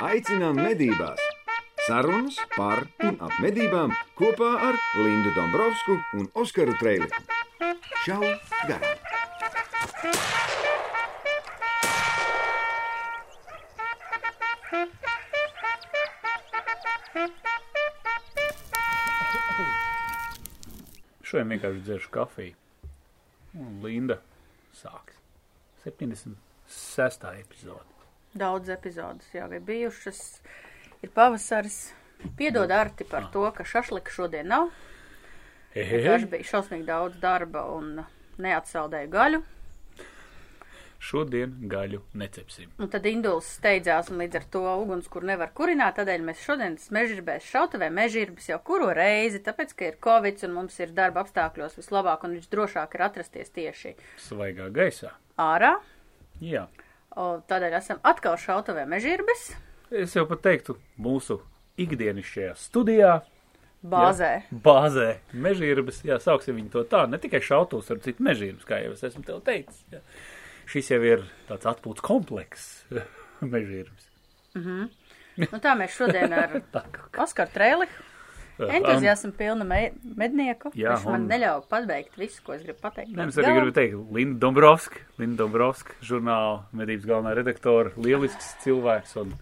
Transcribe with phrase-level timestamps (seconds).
[0.00, 1.20] Aicinām medībās!
[1.84, 7.20] Sarunas par un ap medībām kopā ar Lindu Dombrovskiju un Oskaru Trēliņu.
[8.06, 8.22] Čau!
[8.64, 8.96] Garām!
[21.20, 22.56] Šodien vienkārši dzeršu kafiju.
[23.60, 24.22] Un Linda
[24.80, 25.20] sāks.
[25.84, 27.32] 76.
[27.36, 27.89] epizode.
[28.34, 30.40] Daudz epizodes jau ir bijušas.
[31.02, 31.92] Ir pavasaris.
[32.36, 34.68] Piedod Arti par to, ka šašlika šodien nav.
[35.74, 38.02] Vienkārši bija šausmīgi daudz darba un
[38.42, 39.40] neatsaldēju gaļu.
[41.00, 42.74] Šodien gaļu necepsim.
[42.76, 46.76] Un tad Induls steidzās un līdz ar to uguns, kur nevar kurināt, tādēļ mēs šodien
[46.92, 51.78] mežirbēs šautavē mežirbis jau kuro reizi, tāpēc, ka ir covid un mums ir darba apstākļos
[51.80, 55.14] vislabāk un viņš drošāk ir atrasties tieši Svaigā gaisā.
[55.40, 55.78] ārā.
[56.44, 56.66] Jā.
[57.18, 59.50] O, tādēļ esam atkal šautavē mežirbis
[59.90, 61.40] Es jau pat teiktu, mūsu
[61.82, 63.16] ikdienišķajā studijā.
[63.82, 64.28] bāzē.
[64.44, 65.06] Jā, bāzē.
[65.34, 67.00] Mežīrbas, jā, sauksim viņu to tā.
[67.10, 69.80] Ne tikai šautos ar citu mežīrbas, kā jau es esmu tev teicis.
[69.90, 69.98] Jā.
[70.70, 72.84] Šis jau ir tāds atpūtas komplekss
[73.54, 74.06] mežīrbas.
[74.54, 76.60] Nu, tā mēs šodien ar.
[77.24, 78.06] Oskaru Trēliku
[78.68, 80.72] entuziasmu pilnu me mednieku.
[80.74, 83.14] Jā, Viņš man un- neļauj pabeigt visu, ko es gribu pateikt.
[83.16, 89.16] Nē, es arī gribu teikt, Linda Dombrovska, Linda Dombrovska, žurnāla medības galvenā redaktora, lielisks cilvēks
[89.22, 89.32] un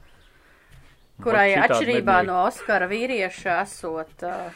[1.22, 2.27] kurai atšķirībā mednieki.
[2.30, 4.50] no Oskara vīrieša esot uh,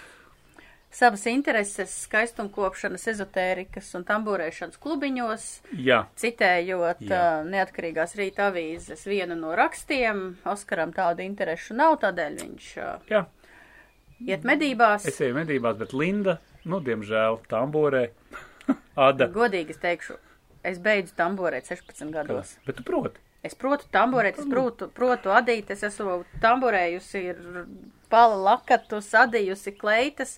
[0.92, 5.46] savas intereses skaistumkopšanas, ezotērikas un tambūrēšanas klubiņos,
[5.80, 7.20] Jā, citējot Jā.
[7.40, 10.36] uh, neatkarīgās rīta avīzes vienu no rakstiem.
[10.44, 13.24] Oskaram tādu interesu nav, tādēļ viņš uh, jā,
[14.27, 15.06] iet medībās.
[15.09, 18.09] es eju medībās, bet Linda, nu, diemžēl, tamborē,
[19.09, 19.27] Ada.
[19.33, 20.17] Godīgi es teikšu,
[20.69, 22.56] es beidzu tambūrēt 16 gados.
[22.67, 23.20] Bet tu proti.
[23.42, 27.41] Es protu tamborēt, es protu, protu adīt, es esmu tamborējusi ir
[28.12, 30.36] pala lakatus, adījusi kleitas,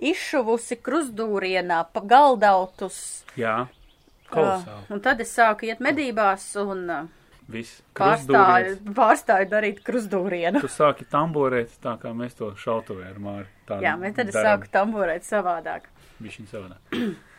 [0.00, 2.98] izšuvusi krustdūrienā, pa galdautus.
[3.36, 3.66] Jā,
[4.32, 4.86] Uh, kolosāli.
[4.88, 7.08] un tad es sāku iet medībās un uh,
[7.52, 7.82] Viss.
[7.98, 10.62] pārstāju, pārstāju darīt krustdūrienu.
[10.64, 13.50] Tu sāki tamborēt tā, kā mēs to šautavē ar Māri.
[13.82, 14.48] Jā, bet tad es darām.
[14.48, 15.86] sāku tamborēt savādāk.
[16.22, 16.96] Bišķiņ savādāk.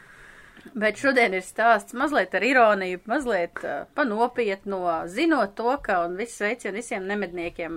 [0.79, 4.79] Bet šodien ir stāsts mazliet ar ironiju, mazliet uh, panopietno,
[5.11, 7.75] zinot to, ka un viss sveicien visiem nemedniekiem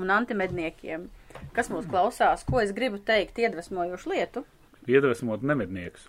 [0.00, 1.08] un antimedniekiem,
[1.56, 4.44] kas mūs klausās, ko es gribu teikt, iedvesmojošu lietu.
[4.88, 6.06] Iedvesmot nemedniekus.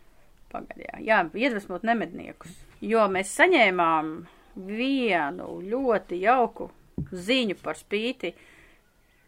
[0.51, 4.13] Pagaidījā, jā, iedvesmot nemedniekus, jo mēs saņēmām
[4.55, 6.69] vienu ļoti jauku
[7.11, 8.33] ziņu par spīti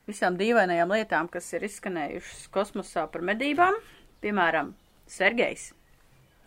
[0.07, 3.78] visām dīvainajām lietām, kas ir izskanējušas kosmosā par medībām.
[4.23, 4.73] Piemēram,
[5.07, 5.72] Sergejs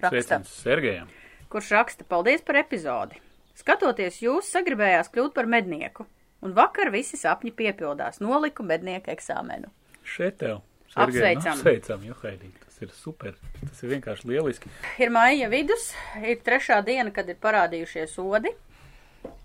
[0.01, 1.09] raksta, Sergejam.
[1.53, 3.21] kurš raksta paldies par epizodi.
[3.57, 6.05] Skatoties, jūs sagribējās kļūt par mednieku,
[6.45, 9.73] un vakar visi sapņi piepildās, noliku mednieku eksāmenu.
[10.05, 10.61] Šeit tev.
[10.97, 11.57] Apsveicam.
[11.59, 12.63] Apsveicam, jo Haidīgi.
[12.65, 13.35] Tas ir super.
[13.61, 14.71] Tas ir vienkārši lieliski.
[15.01, 18.53] Ir maija vidus, ir trešā diena, kad ir parādījušies odi.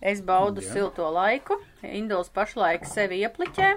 [0.01, 0.71] Es baudu Jā.
[0.73, 1.57] silto laiku.
[1.83, 3.69] Induls pašlaik sevi iepliķē.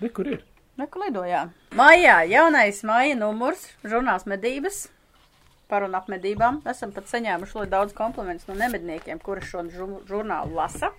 [0.00, 0.42] Re, kur ir?
[0.76, 1.46] Neku lidojā.
[1.72, 4.88] Maijā jaunais maija numurs, žurnāls medības
[5.68, 6.60] par un ap medībām.
[6.68, 10.92] Esam pat saņēmuši ļoti daudz komplimentus no nemedniekiem, kuri šo žu- žurnālu lasa.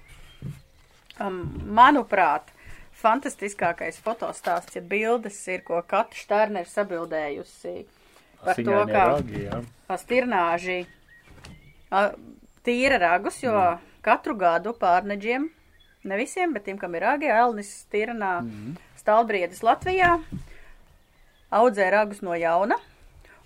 [1.19, 1.43] Um,
[1.73, 2.49] manuprāt,
[3.01, 7.73] fantastiskākais fotostāsts, ja bildes ir, ko Katra Štērna ir sabildējusi
[8.43, 9.61] par to, Asiņainie kā ragi, jā.
[9.97, 10.79] stirnāži
[11.89, 12.03] a,
[12.65, 13.86] tīra ragus, jo Mm.
[14.01, 15.49] Katru gadu pārneģiem,
[16.03, 18.77] ne visiem, bet tiem, kam ir ragi, Elnis stirnā Mhm.
[18.97, 20.21] stalbriedis Latvijā,
[21.51, 22.75] audzē ragus no jauna,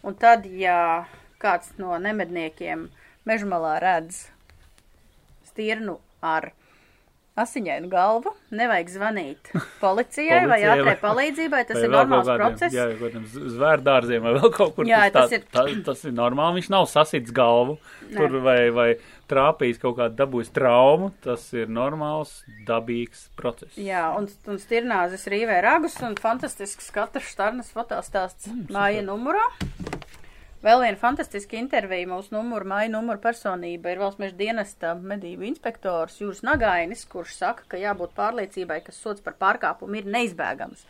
[0.03, 1.05] un tad, ja
[1.39, 2.89] kāds no nemedniekiem
[3.25, 4.27] mežmalā redz
[5.45, 6.51] stirnu ar
[7.39, 9.51] asiņainu galvu, nevajag zvanīt
[9.83, 12.75] policijai vai ātrai palīdzībai, tas Vai ir normāls kādiem, process.
[12.75, 13.23] Jā, kādiem
[13.55, 14.89] zvērdārziem vai vēl kaut kur.
[14.89, 16.59] Jā, tas tā, ir- tā, tas ir normāli.
[16.59, 17.77] Viņš nav sasits galvu
[18.11, 18.87] tur vai, vai
[19.31, 21.11] trāpījis kaut kādu dabūjis traumu.
[21.23, 23.77] Tas ir normāls, dabīgs process.
[23.79, 29.43] Jā, un, un stirnāzes rīvē ragus un fantastisks katrs štarnas fotostāsts Mm, māja numurā.
[30.61, 36.19] Vēl viena fantastiska intervija mūsu numuru, māja numuru personība ir valsts meža dienesta medību inspektors
[36.21, 40.85] Jūras Nagainis, kurš saka, ka jābūt pārliecībai, ka sots par pārkāpumu ir neizbēgams.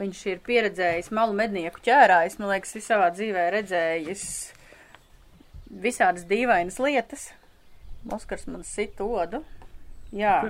[0.00, 4.26] Viņš ir pieredzējis malu mednieku ķērājs, man liekas, visā dzīvē redzējis
[5.70, 7.30] visādas dīvainas lietas.
[8.10, 9.44] Oskars man sit odu.
[10.10, 10.40] Jā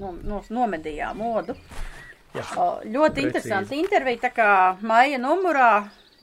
[0.00, 1.56] no, no, nomedījām modu.
[2.34, 2.44] Jā.
[2.54, 3.26] O, ļoti Precīzi.
[3.26, 4.50] interesanti intervija, tā kā
[4.86, 5.72] maija numurā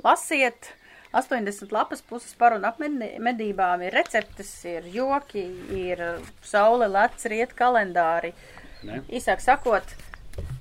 [0.06, 0.72] lasiet.
[1.14, 6.04] 80 lapas puses par un ap medībām ir receptes, ir joki, ir
[6.44, 8.34] saule, lec, riet kalendāri,
[8.86, 9.02] Ne?
[9.10, 9.94] Īsāk sakot,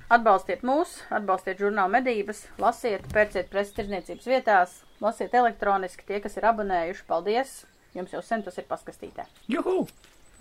[0.09, 6.05] atbalstiet mūs, atbalstiet žurnālu medības, lasiet, pērciet preses tirdzniecības vietās, lasiet elektroniski.
[6.07, 7.59] Tie, kas ir abonējuši, paldies!
[7.95, 9.25] Jums jau sen tas ir paskastītē.
[9.49, 9.85] Juhu!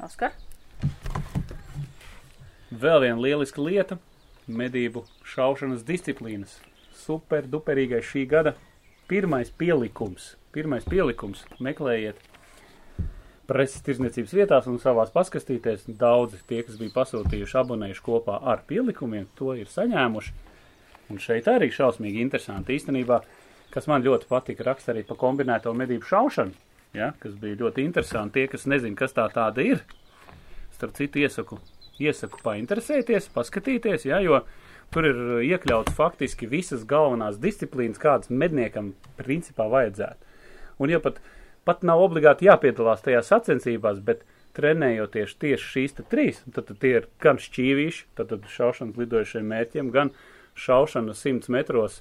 [0.02, 0.34] Oskar?
[2.72, 4.00] Vēl viena lieliska lieta-
[4.60, 6.58] medību šaušanas disciplīnas.
[6.96, 8.56] Super duperīgais šī gada
[9.08, 10.34] pirmais pielikums.
[10.52, 12.18] Pirmais pielikums- meklējiet
[13.46, 15.86] preses tirzniecības vietās un savās paskastītēs.
[15.98, 20.32] Daudzi tie, kas bija pasūtījuši, abonējuši kopā ar pielikumiem, to ir saņēmuši.
[21.10, 23.20] Un šeit arī šausmīgi interesanti īstenībā,
[23.70, 26.52] kas man ļoti patika raksta arī pa kombinēto medību šaušanu,
[26.94, 28.40] ja, kas bija ļoti interesanti.
[28.40, 29.84] Tie, kas nezin, kas tā tāda ir,
[30.74, 31.60] starp citu iesaku,
[32.02, 34.42] iesaku painteresēties, paskatīties, ja, jo
[34.94, 40.38] tur ir iekļauts faktiski visas galvenās disciplīnas, kādas medniekam principā vajadzētu.
[40.82, 41.20] Un ja pat,
[41.68, 44.24] pat nav obligāti jāpiedalās tajā sacensībās, bet
[44.56, 49.90] trenējoties tieši šīs trīs, tad, tad tie ir gan šķīvīši, tad, tad šaušanas lidojušiem mērķiem,
[49.92, 50.12] gan
[50.56, 52.00] šaušana 100 metros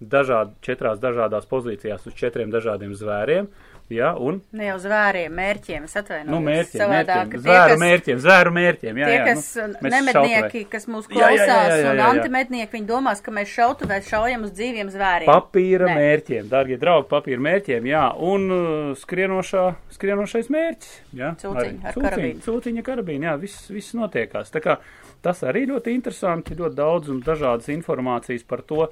[0.00, 3.48] dažād, četrās dažādās pozīcijās uz četriem dažādiem zvēriem,
[3.92, 6.30] ja, un Ne jau zvēriem, mērķiem, es atvainojos.
[6.32, 9.24] Nu, mērķiem, Savādāk, mērķiem, tie, zvēru kas- mērķiem, zvēru mērķiem, jā, Tie, jā.
[9.28, 12.08] kas nu, nu, mēs nemednieki, kas mūs Jā, jā, jā, klausās, jā, jā, un jā.
[12.14, 15.28] antimednieki, viņi domās, ka mēs šautavē šaujam uz dzīviem zvēriem.
[15.30, 15.94] Papīra Nē.
[16.00, 19.64] mērķiem, darbie draugi, papīra mērķiem, jā, un uh, skrienošā,
[19.98, 20.92] skrienošais mērķis.
[21.20, 22.44] Jā, Cūciņa ar cūciņa, karabīnu.
[22.48, 24.50] Cūciņa karabīna, jā, viss, viss notiekās.
[24.54, 24.78] Tā kā
[25.24, 28.88] tas arī ļoti interesanti, ļoti daudz un dažādas informācijas par to.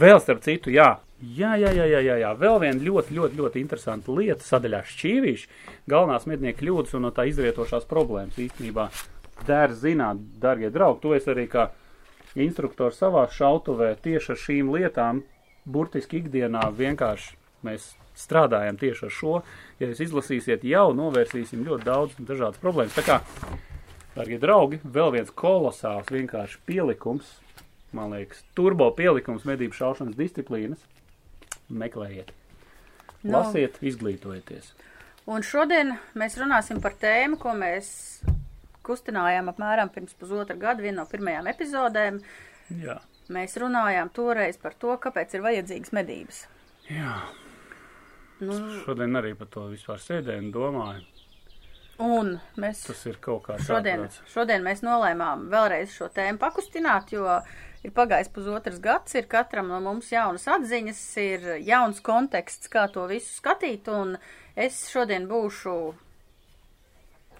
[0.00, 2.28] Vēl starp citu, jā, jā, jā, jā, jā, jā, jā.
[2.40, 5.50] vēl viena ļoti, ļoti, ļoti interesanta lieta sadaļā šķīvīši,
[5.92, 8.86] galvenās mednieku kļūdas un no tā izrietošās problēmas īstenībā.
[9.48, 11.66] Der zināt, darbie draugi, to es arī kā
[12.32, 15.20] instruktors savā šautuvē tieši ar šīm lietām,
[15.68, 17.36] burtiski ikdienā vienkārši
[17.68, 19.34] mēs strādājam tieši ar šo.
[19.82, 22.96] Ja jūs izlasīsiet, jau novērsīsim ļoti daudz dažādas problēmas.
[22.96, 23.20] Tā kā,
[24.16, 27.36] darbie draugi, vēl viens kolosāls vienkārši pielikums,
[27.96, 30.82] man liekas, turbo pielikums medību šaušanas disciplīnas.
[31.70, 32.30] Meklējiet,
[33.22, 33.32] Nu.
[33.36, 34.72] lasiet, izglītojieties.
[35.30, 38.22] Un šodien mēs runāsim par tēmu, ko mēs
[38.82, 42.20] kustinājām apmēram pirms pusotra gada, viena no pirmajām epizodēm.
[42.82, 42.98] Jā,
[43.30, 46.46] Mēs runājām toreiz par to, kāpēc ir vajadzīgas medības.
[46.90, 47.20] jā.
[48.40, 48.54] Nu,
[48.86, 51.02] šodien arī par to vispār sēdēju un domāju.
[52.00, 54.22] un mēs Tas ir kaut kāds šodien, ārprāts.
[54.32, 57.42] šodien mēs nolēmām vēlreiz šo tēmu pakustināt, jo
[57.86, 63.06] ir pagājis pusotrs gads, ir katram no mums jaunas atziņas, ir jauns konteksts, kā to
[63.10, 64.16] visu skatīt, un
[64.56, 65.76] es šodien būšu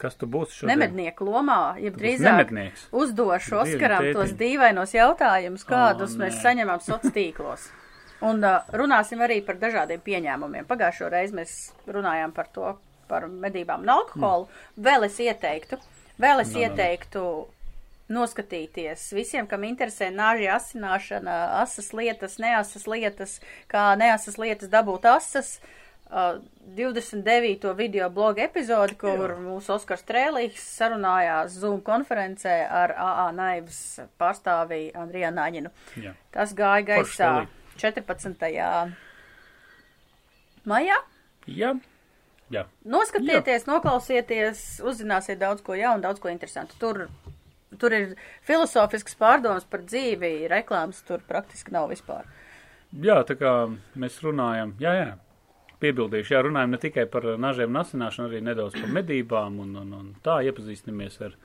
[0.01, 0.73] Kas tu būsi šodien?
[0.79, 2.55] nemednieku lomā, jeb Tu drīzāk
[2.97, 4.17] uzdošu Dieva Oskaram tētiņ.
[4.17, 6.25] tos dīvainos jautājumus, kādus nē.
[6.25, 7.69] mēs saņemam sociālos tīklos.
[8.25, 10.67] Un uh, runāsim arī par dažādiem pieņēmumiem.
[10.69, 11.55] Pagājušo reizi mēs
[11.89, 12.75] runājām par to,
[13.09, 14.49] par medībām un alkoholu.
[14.49, 14.85] Mm.
[14.89, 15.79] Vēl es ieteiktu,
[16.21, 16.69] vēl es No, no, no.
[18.11, 23.39] Noskatīties visiem, kam interesē nāža asināšana, asas lietas, neasas lietas,
[23.71, 25.59] kā neasas lietas dabūt asas.
[25.59, 25.79] Uh,
[26.11, 27.75] 29.
[27.77, 33.79] video bloga epizodi, kur mūsu Oskars Trēlīgs sarunājās Zoom konferencē ar AA Naivas
[34.19, 35.71] pārstāvī Andriju Nāņinu.
[36.03, 36.15] Jā.
[36.35, 37.31] Tas gāja gaisā
[37.79, 38.51] 14.
[40.67, 40.99] maijā.
[41.47, 41.73] Jā.
[42.51, 42.65] Jā.
[42.83, 46.75] Noskatieties, noklausieties, uzzināsiet daudz ko jaunu, daudz ko interesantu.
[46.83, 47.05] Tur,
[47.79, 48.15] tur ir
[48.47, 52.27] filozofisks pārdoms par dzīvi, reklāmas tur praktiski nav vispār.
[52.93, 53.55] jā, tā kā
[53.95, 55.11] mēs runājam, jā, jā.
[55.81, 59.95] Piebildīšu, jā, runājam ne tikai par nažiem un asināšanu, arī nedaudz par medībām un, un,
[59.97, 61.39] un tā iepazīstamies ar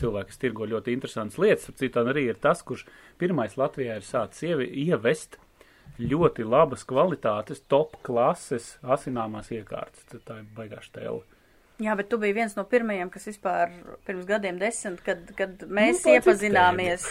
[0.00, 1.68] cilvēku, kas tirgo ļoti interesantas lietas.
[1.76, 2.86] Citādi arī ir tas, kurš
[3.20, 5.36] pirmais Latvijā ir sācis ievi, ievest
[6.00, 10.08] ļoti labas kvalitātes, top klases asināmās iekārtas.
[10.24, 11.31] Tā ir baigāša tēla.
[11.82, 13.72] Jā, bet tu biji viens no pirmajiem, kas vispār
[14.06, 17.06] pirms gadiem desmit, kad, kad mēs Nu, iepazināmies,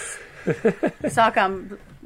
[1.11, 1.57] sākām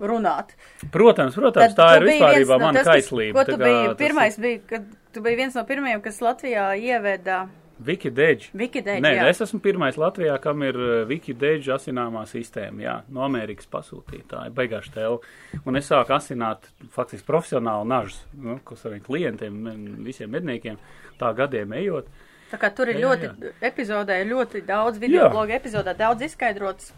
[0.01, 0.55] runāt.
[0.93, 3.37] Protams, protams, Tad tā ir vispārībā no mana tas, kas- kaislība.
[3.37, 6.71] Ko tu kā biji tas pirmais, bija, kad tu biji viens no pirmajiem, kas Latvijā
[6.79, 7.45] ieveda
[7.75, 8.53] Wikidēģi.
[8.55, 9.03] Wikidēģi.
[9.03, 9.23] Nē, jā.
[9.27, 12.79] es esmu pirmais Latvijā, kam ir uh, Wikidēģi asināmā sistēma.
[12.85, 15.19] Jā, no Amerikas pasūtītāja, beigās tēlu.
[15.67, 19.59] Un es sāku asināt faktiski profesionāli nažus, nu, ko saviem klientiem,
[20.07, 20.79] visiem medniekiem,
[21.19, 22.07] tā gadiem ejot.
[22.51, 25.31] Tā kā tur ir Jā, ļoti, epizodē ļoti daudz video Jā.
[25.33, 26.91] bloga epizodē, daudz izskaidrots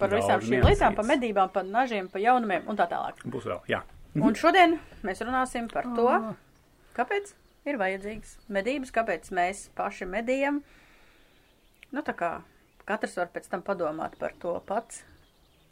[0.00, 3.20] par Daudz visām šīm lietām, par medībām, par nažiem, par jaunumiem un tā tālāk.
[3.28, 3.82] Būs vēl, jā.
[4.18, 6.08] Un šodien mēs runāsim par to,
[6.96, 7.34] kāpēc
[7.70, 10.62] ir vajadzīgas medības, kāpēc mēs paši medījam.
[11.94, 12.32] Nu, tā kā
[12.88, 15.04] katrs var pēc tam padomāt par to pats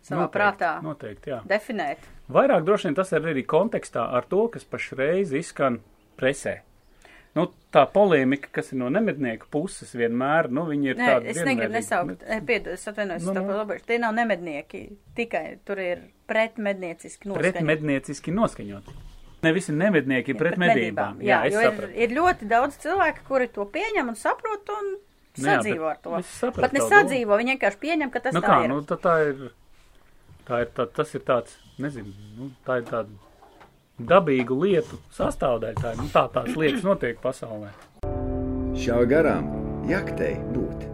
[0.04, 1.40] savā Noteikti, prātā, Noteikti, jā.
[1.48, 2.06] definēt.
[2.30, 5.80] Vairāk droši vien tas ir arī kontekstā ar to, kas pašreiz izskan
[6.20, 6.60] presē.
[7.36, 11.28] Nu, tā polēmika, kas ir no nemednieku puses, vienmēr, nu, viņi ir Nē, tādi.
[11.34, 13.64] es negribu nesaukt, e, piedod, es atvainojos, Nu, nu, nu.
[13.68, 13.76] nu.
[13.86, 14.80] tie nav nemednieki,
[15.14, 17.52] tikai tur ir pretmednieciski noskaņot.
[17.54, 18.88] Pretmednieciski noskaņot.
[19.42, 21.20] Ne visi nemednieki ir pret medībām.
[21.22, 21.92] Jā, es jo ir, sapratu.
[21.94, 24.96] ir ļoti daudz cilvēku, kuri to pieņem un saprot un
[25.38, 26.50] Nu jā, sadzīvo bet ar to.
[26.56, 26.90] Pat ne tavu domu.
[26.96, 28.68] sadzīvo, viņi vienkārši pieņem, ka tas Nu tā kā, ir.
[28.72, 29.44] nu tā, tā ir,
[30.48, 33.06] tā ir, tā, tas ir tāds, nezinu, nu, tā ir tāda
[33.98, 35.94] dabīgu lietu sastāvdaļa.
[35.98, 37.72] Nu, tā tās lietas notiek pasaulē.
[38.78, 39.48] Šā garām
[39.90, 40.86] jaktei būt.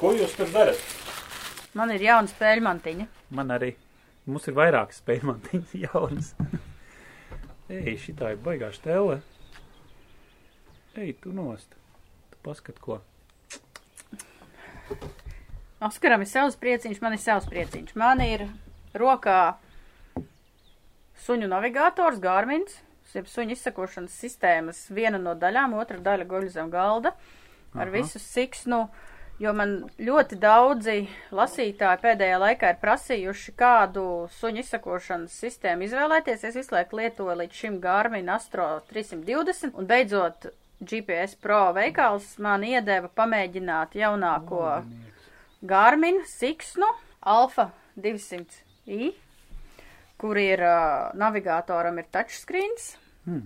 [0.00, 0.80] Ko jūs tur darat?
[1.78, 3.08] Man ir jauna spēļu mantiņa.
[3.38, 3.74] Man arī.
[4.26, 6.32] Mums ir vairākas spēļmantiņas jaunas.
[7.72, 9.20] Ej, šitā ir baigā štele.
[10.98, 11.74] Ej, tu nost.
[12.32, 13.00] Tu paskat ko.
[15.82, 17.94] Oskaram ir savs prieciņš, man ir savs prieciņš.
[17.98, 18.44] Man ir
[18.94, 19.56] rokā
[21.24, 22.76] suņu navigators, Gārmins,
[23.14, 27.14] jeb suņu izsakošanas sistēmas viena no daļām, otra daļa guļ zem galda
[27.74, 27.92] ar Aha.
[27.96, 28.84] visu siksnu,
[29.42, 30.96] jo man ļoti daudzi
[31.34, 34.06] lasītāji pēdējā laikā ir prasījuši, kādu
[34.38, 36.44] suņu izsakošanas sistēmu izvēlēties.
[36.46, 42.64] Es visu laiku lietoju līdz šim Garmin Astro 320 un beidzot GPS Pro veikals man
[42.66, 44.62] iedeva pamēģināt jaunāko
[45.62, 46.88] Garmin Siksnu
[47.22, 49.12] Alpha 200i,
[50.18, 52.96] kur ir uh, navigatoram ir touchscreens.
[53.26, 53.44] Hmm.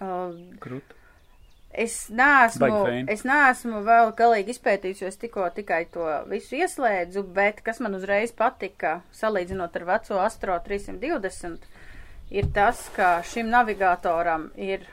[0.00, 0.96] Uh, Krut.
[1.76, 2.68] Es neesmu,
[3.12, 7.98] es neesmu vēl galīgi izpētījis, jo es tikko tikai to visu ieslēdzu, bet kas man
[7.98, 11.66] uzreiz patika, salīdzinot ar veco Astro 320,
[12.32, 14.86] ir tas, ka šim navigatoram ir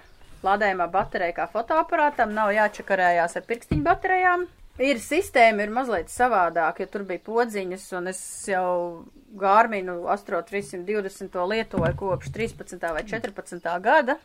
[0.43, 4.45] lādējumā baterija kā fotoaparātam, nav jāčakarējās ar pirkstiņu baterijām.
[4.81, 9.05] Ir sistēma, ir mazliet savādāk, jo tur bija podziņas, un es jau
[9.37, 12.81] Gārminu Astro 320 to lietoju kopš 13.
[12.81, 13.69] vai 14.
[13.85, 14.17] gada.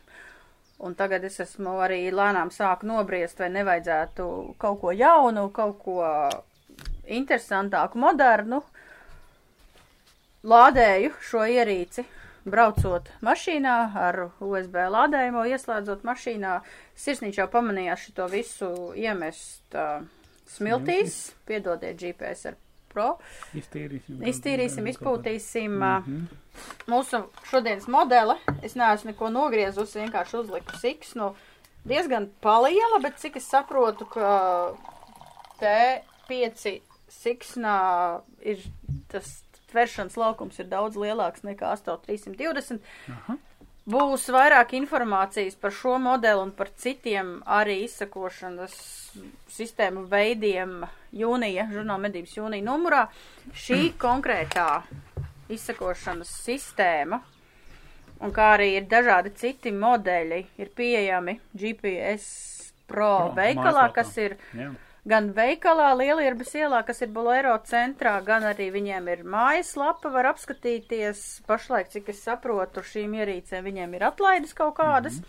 [0.79, 4.25] Un tagad es esmu arī lēnām sāku nobriest, vai nevajadzētu
[4.57, 6.01] kaut ko jaunu, kaut ko
[7.05, 8.63] interesantāku, modernu.
[10.49, 12.07] Lādēju šo ierīci,
[12.49, 16.61] braucot mašīnā ar USB lādējumu, ieslēdzot mašīnā.
[16.97, 19.99] Sirsnīgs jau pamanījās šo visu iemest uh,
[20.49, 23.19] smiltīs, piedodiet GPS ar Pro.
[23.53, 24.23] Iztīrīsim.
[24.31, 25.75] Iztīrīsim, izpūtīsim.
[25.77, 26.23] Mhm.
[26.25, 26.49] Uh,
[26.89, 31.33] mūsu šodienas modele, es neesmu neko nogriezusi, vienkārši uzliku siksnu.
[31.87, 34.31] Diezgan paliela, bet cik es saprotu, ka
[35.61, 36.79] T5
[37.13, 37.77] siksnā
[38.41, 38.65] ir
[39.11, 39.39] tas
[39.69, 42.81] tveršanas laukums ir daudz lielāks nekā 8320.
[43.13, 43.37] Aha.
[43.89, 48.75] Būs vairāk informācijas par šo modeli un par citiem arī izsakošanas
[49.49, 50.83] sistēmu veidiem
[51.17, 53.07] jūnija, žurnāla medības jūnija numurā.
[53.57, 54.83] Šī konkrētā
[55.49, 57.23] izsakošanas sistēma
[58.21, 62.29] un kā arī ir dažādi citi modeļi, ir pieejami GPS
[62.89, 64.69] Pro, Pro, veikalā, kas ir Jā.
[65.09, 71.41] Gan veikalā Lielierbas ielā, kas ir Bolero centrā, gan arī viņiem ir mājaslapa, var apskatīties.
[71.49, 75.21] Pašlaik, cik es saprotu, šīm ierīcēm viņiem ir atlaides kaut kādas.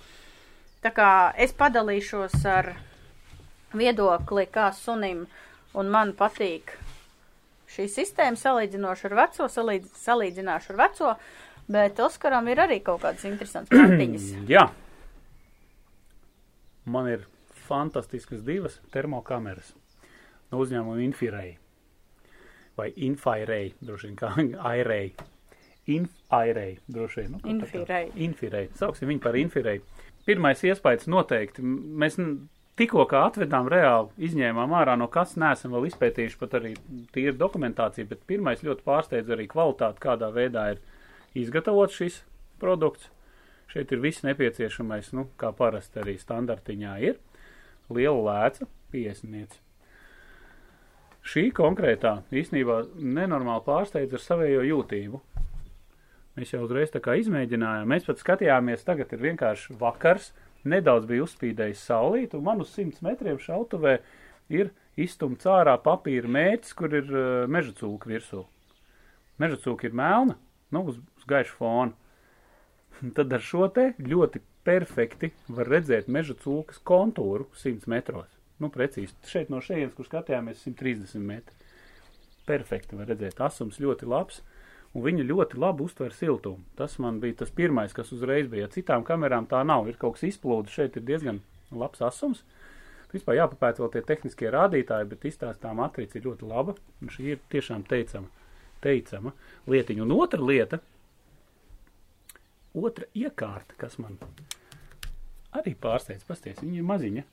[0.85, 2.75] Tā kā es padalīšos ar
[3.77, 5.27] viedokli, kā sunim
[5.77, 6.75] un man patīk
[7.71, 11.13] šī sistēma salīdzinoši ar veco, salīdz, salīdzināšu ar veco,
[11.71, 14.31] bet Oskaram ir arī kaut kādas interesantas plantiņas.
[14.51, 14.67] Jā.
[16.91, 17.29] Man ir
[17.71, 19.75] fantastiskas divas termokameras
[20.51, 21.55] no uzņēmuma Infirei.
[22.79, 24.33] Vai Infirei, droši vien kā
[24.73, 25.13] Airei.
[25.91, 27.37] Infirei, droši vien.
[27.37, 27.43] Nu.
[27.55, 28.07] Infirei.
[28.27, 28.71] Infirei.
[28.79, 29.81] Sauksim viņu par Infirei.
[30.27, 31.65] Pirmais iespējas noteikti.
[31.65, 32.19] Mēs
[32.79, 36.75] tikko kā atvedām reāli, izņēmām ārā no kas neesam vēl izpētījuši pat arī
[37.15, 40.85] tīri dokumentāciju, bet pirmais ļoti pārsteidz arī kvalitāti, kādā veidā ir
[41.41, 42.21] izgatavots šis
[42.63, 43.11] produkts.
[43.71, 47.21] Šeit ir viss nepieciešamais, nu, kā parasti arī standartiņā ir.
[47.91, 49.59] Liela lēca, 50.
[51.27, 55.21] Šī konkrētā īstenībā nenormāli pārsteidz ar savējo jūtību.
[56.39, 60.31] Mēs jau uzreiz tā kā izmēģinājām, mēs pat skatījāmies, tagad ir vienkārši vakars,
[60.65, 63.99] nedaudz bija uzspīdējis saulīt, un man uz 100 metriem šautuvē
[64.55, 64.71] ir
[65.01, 68.45] izstumts ārā papīra mērķis, kur ir uh, meža cūka virsū.
[69.43, 70.39] Meža cūka ir melna,
[70.73, 71.93] nu, uz, uz gaišu fona.
[73.17, 78.31] Tad ar šo te ļoti perfekti var redzēt meža cūkas kontūru 100 metros.
[78.61, 79.17] Nu, precīzi.
[79.27, 81.57] Šeit no šejienes, kur skatījāmies, 130 metri.
[82.47, 83.41] Perfekti var redzēt.
[83.41, 84.43] Asums ļoti labs,
[84.93, 86.61] un viņa ļoti labi uztver siltumu.
[86.77, 88.69] Tas man bija tas pirmais, kas uzreiz bija.
[88.75, 89.89] Citām kamerām tā nav.
[89.89, 91.41] Ir kaut kas izplūdes, šeit ir diezgan
[91.73, 92.45] labs asums.
[93.11, 97.41] Vispār jāpapēta vēl tie tehniskie rādītāji, bet izstāstā matrica ir ļoti laba, un šī ir
[97.51, 98.29] tiešām teicama,
[98.85, 99.33] teicama
[99.73, 100.05] lietiņa.
[100.05, 100.79] Un otra lieta,
[102.77, 104.21] otra iekārta, kas man
[105.57, 106.25] arī pārsteidz.
[106.29, 107.27] Pasties, viņa ir maziņa.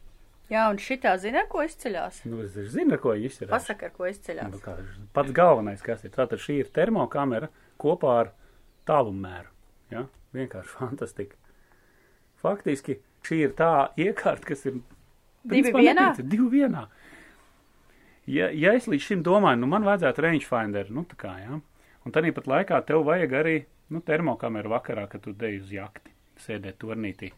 [0.47, 2.21] Jā, un šitā zina, ko izceļās?
[2.29, 3.51] Nu, es zinu, ko izceļās.
[3.51, 4.51] Pasaka, ar ko izceļās.
[4.53, 4.77] Nu, kā,
[5.15, 6.13] pats galvenais, kas ir.
[6.15, 7.49] Tātad šī ir termokamera
[7.81, 8.31] kopā ar
[8.87, 9.51] tālummēru.
[9.91, 10.05] Ja?
[10.37, 11.35] Vienkārši fantastika.
[12.39, 14.79] Faktiski šī ir tā iekārta, kas ir
[15.47, 16.13] Divi vienā?
[16.13, 16.29] nepieciešama.
[16.31, 16.85] Divi vienā.
[18.27, 21.59] Ja, ja es līdz šim domāju, nu man vajadzētu rangefinder, nu tā kā, jā.
[22.07, 23.57] Un tad pat laikā tev vajag arī,
[23.91, 26.11] nu, termokameru vakarā, kad tu deji uz jakti,
[26.43, 27.33] sēdēt turnītī.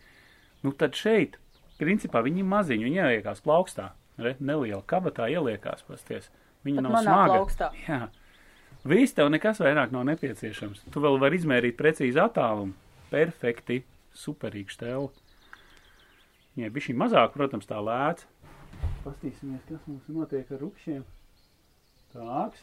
[0.66, 1.38] Nu tad šeit,
[1.80, 6.28] principā, viņi ir maziņi, viņi ieliekās plaukstā, re, neliela kabatā ieliekās, pasties.
[6.68, 7.38] Viņa Pat nav smaga.
[7.38, 7.70] plaukstā.
[7.88, 8.00] Jā.
[8.90, 10.86] Viss tev nekas vairāk nav nepieciešams.
[10.92, 12.76] Tu vēl vari izmērīt precīzi attālumu.
[13.10, 13.82] Perfekti,
[14.16, 15.10] superīgi stēlu.
[16.60, 18.28] Jā, bija šī mazāk, protams, tā lēca.
[19.06, 21.04] Pastīsimies, kas mums notiek ar rupšiem.
[22.14, 22.62] Tāks,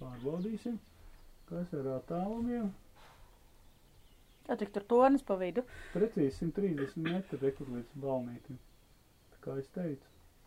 [0.00, 0.78] pārbaudīsim,
[1.50, 2.70] kas ar attālumiem.
[4.46, 5.64] Tā tik tur tornis pa vidu.
[5.94, 8.60] Precīzi 130 metri rekur līdz balnītim.
[9.34, 10.06] Tā kā es teicu.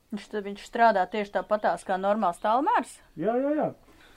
[0.09, 2.95] Viņš, tad viņš strādā tieši tāpatās kā normāls tālmērs.
[3.19, 3.67] Jā, jā, jā.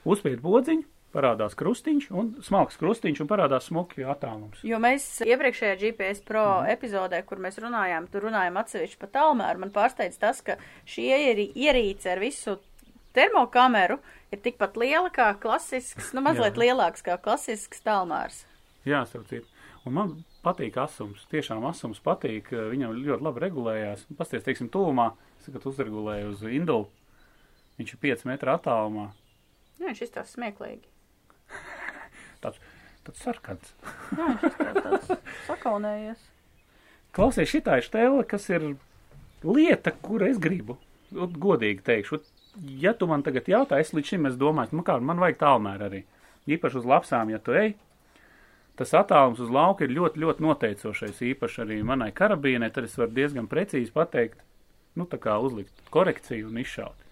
[0.08, 4.62] Uzspied podziņu, parādās krustiņš un smalks krustiņš un parādās smuki attālums.
[4.64, 6.70] Jo mēs iepriekšējā GPS Pro mm.
[6.72, 9.64] epizodē, kur mēs runājām, tur runājām atsevišķi par tālmēru.
[9.66, 10.56] Man pārsteidz tas, ka
[10.88, 11.10] šī
[11.52, 12.56] ierīce ar visu
[13.12, 14.00] termokameru
[14.32, 16.64] ir tikpat liela kā klasisks, nu mazliet Jā.
[16.64, 18.46] lielāks kā klasisks tālmērs.
[18.88, 19.51] Jā, starp citu.
[19.86, 20.12] Un man
[20.44, 21.24] patīk asums.
[21.32, 22.52] Tiešām asums patīk.
[22.54, 24.04] eh, Viņam ļoti labi regulējās.
[24.18, 26.88] Pasties, teiksim, tuvumā, es tagad uzregulēju uz Indulu.
[27.78, 29.08] Viņš ir 5 metru attālumā.
[29.80, 30.86] Jā, viņš izstāsta smieklīgi.
[32.42, 32.58] Tāds,
[33.06, 33.74] tāds sarkans.
[34.16, 35.12] Jā, viņš izstāsta tāds
[35.48, 36.22] sakaunējies.
[37.12, 38.70] Klausies, šitā ir stēle, kas ir
[39.44, 40.78] lieta, kuru es gribu.
[41.12, 42.28] Ot, Godīgi teikšu, ot,
[42.80, 45.82] ja tu man tagad jautā, es līdz šim es domāju, nu kā, man vajag tālmēr
[45.90, 46.04] arī.
[46.48, 47.74] Īpaši uz lapsām, ja tu ej,
[48.78, 51.22] tas attālums uz lauka ir ļoti, ļoti noteicošais.
[51.32, 54.40] Īpaši arī manai karabīnai, tad es varu diezgan precīzi pateikt,
[54.98, 57.08] nu tā kā uzlikt korekciju un izšaut.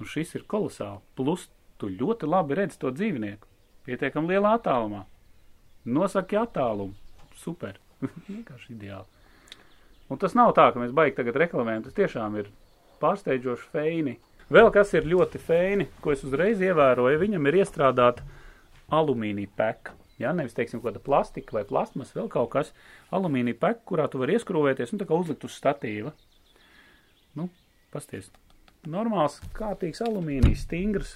[0.00, 1.02] Un šis ir kolosāli.
[1.18, 3.48] Plus, tu ļoti labi redz to dzīvnieku.
[3.86, 5.04] Pietiekam lielā attālumā.
[5.84, 6.94] Nosaki attālumu.
[7.38, 7.78] Super.
[8.28, 9.08] Vienkārši ideāli.
[10.12, 11.86] Un tas nav tā, ka mēs baigi tagad reklamējam.
[11.86, 12.50] Tas tiešām ir
[13.02, 14.18] pārsteidzoši feini.
[14.52, 18.26] Vēl kas ir ļoti feini, ko es uzreiz ievēroju, viņam ir iestrādāta
[18.92, 19.94] alumīnija peka.
[20.22, 22.70] Ja, nevis, teiksim, kaut kāda plastika vai plasmas, vēl kaut kas.
[23.14, 26.14] Alumīnija peka, kurā tu vari ieskrūvēties un tā kā uzlikt uz statīva.
[27.38, 27.48] Nu,
[27.94, 28.30] pasties.
[28.88, 31.14] Normāls, kārtīgs alumīnijas, stingrs.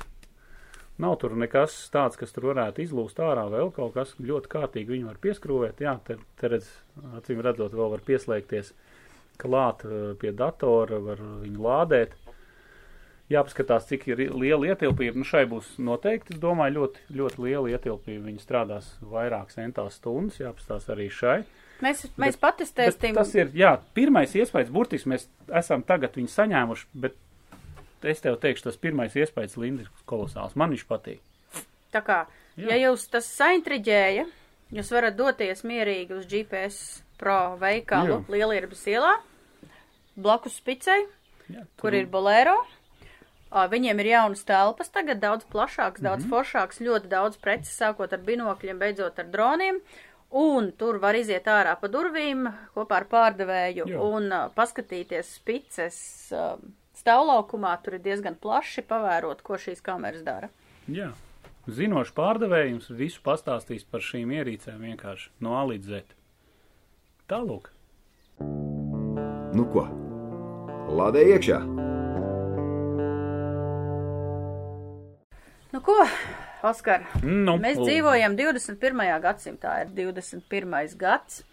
[1.03, 5.11] Nav tur nekas tāds, kas tur varētu izlūst ārā, vēl kaut kas ļoti kārtīgi viņu
[5.11, 5.83] var pieskrūvēt.
[5.85, 6.71] Jā, te, te redz,
[7.19, 8.73] acīm redzot, vēl var pieslēgties
[9.43, 12.17] klāt eh, pie datora, var viņu lādēt.
[13.27, 15.19] Jāpaskatās, cik ir liela ietilpība.
[15.19, 18.29] Nu, šai būs noteikti, es domāju, ļoti, ļoti liela ietilpība.
[18.29, 21.41] Viņi strādās vairākas centās stundas, jāpaskatās arī šai.
[21.83, 23.17] Mēs, mēs patestēsim.
[23.19, 25.27] Tas ir, jā, pirmais iespējas, burtiski mēs
[25.59, 27.19] esam tagad viņu saņēmuši, bet
[28.07, 30.55] es tev teikšu, tas pirmais iespējas Linda ir kolosāls.
[30.57, 31.21] Man viņš patīk.
[31.93, 32.23] Tā kā,
[32.55, 32.71] Jā.
[32.71, 34.27] ja jūs tas saintriģēja,
[34.77, 38.23] jūs varat doties mierīgi uz GPS Pro veikalu.
[38.29, 39.15] Lielierbas ielā,
[40.21, 41.07] blakus spicei,
[41.49, 42.59] Jā, kur ir bolēro.
[43.53, 46.33] Viņiem ir jaunas telpas, tagad daudz plašāks, daudz Mhm.
[46.33, 49.81] foršāks, ļoti daudz preces, sākot ar binokļiem, beidzot ar droniem.
[50.31, 54.01] Un tur var iziet ārā pa durvīm kopā ar pārdevēju Jā.
[54.03, 56.57] un uh, paskatīties spices uh,
[56.99, 57.81] stāvlaukumā.
[57.83, 60.51] Tur ir diezgan plaši pavērot, ko šīs kameras dara.
[60.91, 61.13] Jā.
[61.69, 66.03] Zinošs pārdevējums visu pastāstīs par šīm ierīcēm vienkārši no A līdz Z.
[67.29, 67.71] Tālūk.
[69.57, 69.87] Nu ko?
[70.91, 71.96] Lādē iekšā!
[75.87, 75.97] Ko,
[76.67, 79.05] Oskar, Nu, mēs dzīvojam 21.
[79.23, 80.97] gadsimtā, ir 21.
[80.99, 81.45] gads.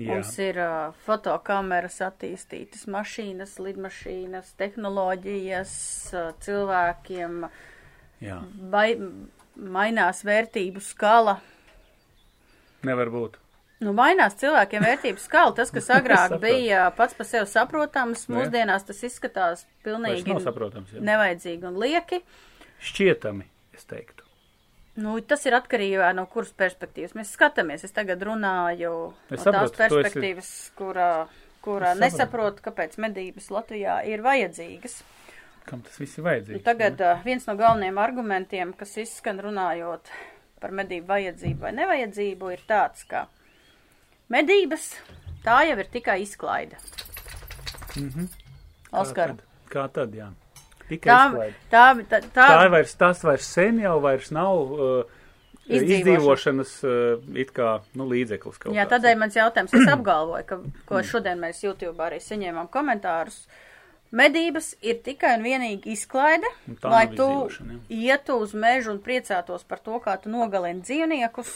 [0.00, 0.14] Jā.
[0.14, 5.74] Mums ir uh, fotokameras attīstītas, mašīnas, lidmašīnas, tehnoloģijas,
[6.14, 7.42] uh, cilvēkiem
[8.24, 8.38] Jā.
[8.72, 8.94] vai,
[9.60, 11.36] mainās vērtību skala.
[12.88, 13.36] Nevar būt.
[13.84, 15.52] Nu, mainās cilvēkiem vērtības skala.
[15.56, 20.32] Tas, kas agrāk bija pats par sevi saprotams, Nu, mūsdienās tas izskatās pilnīgi
[20.96, 22.24] nevajadzīgi un lieki.
[22.80, 23.44] Šķietami,
[23.76, 24.24] es teiktu.
[25.00, 27.84] Nu, tas ir atkarībā no kuras perspektīvas mēs skatāmies.
[27.86, 31.10] Es tagad runāju Es no tās saprotu, tu esi- perspektīvas, kurā,
[31.64, 32.04] kurā Es saprotu.
[32.04, 34.98] nesaprotu, kāpēc medības Latvijā ir vajadzīgas.
[35.66, 36.64] Kam tas viss ir vajadzīgs?
[36.64, 40.08] tagad uh, viens no galvenajiem argumentiem, kas izskan runājot
[40.60, 43.26] par medību vajadzību vai nevajadzību, ir tāds, ka
[44.32, 44.90] medības
[45.44, 46.76] tā jau ir tikai izklaide.
[47.96, 48.26] Mhm.
[48.92, 49.42] Oskar, Kā tad?
[49.70, 50.28] Kā tad, jā.
[50.90, 51.56] Tikai tā, izklaide.
[51.70, 55.16] tā, tā, tā, Tā ir vairs, tas vairs sen jau vairs nav uh,
[55.70, 55.96] Izdzīvošana.
[56.00, 58.58] izdzīvošanas uh, it kā nu, līdzeklis.
[58.74, 58.90] Jā, kāds.
[58.96, 63.44] tādēļ mans jautājums, es apgalvoju, ka, ko šodien mēs YouTube arī saņēmām komentārus.
[64.10, 67.28] Medības ir tikai un vienīgi izklaide, Un lai tu
[67.94, 71.52] ietu uz mežu un priecātos par to, kā tu nogalini dzīvniekus.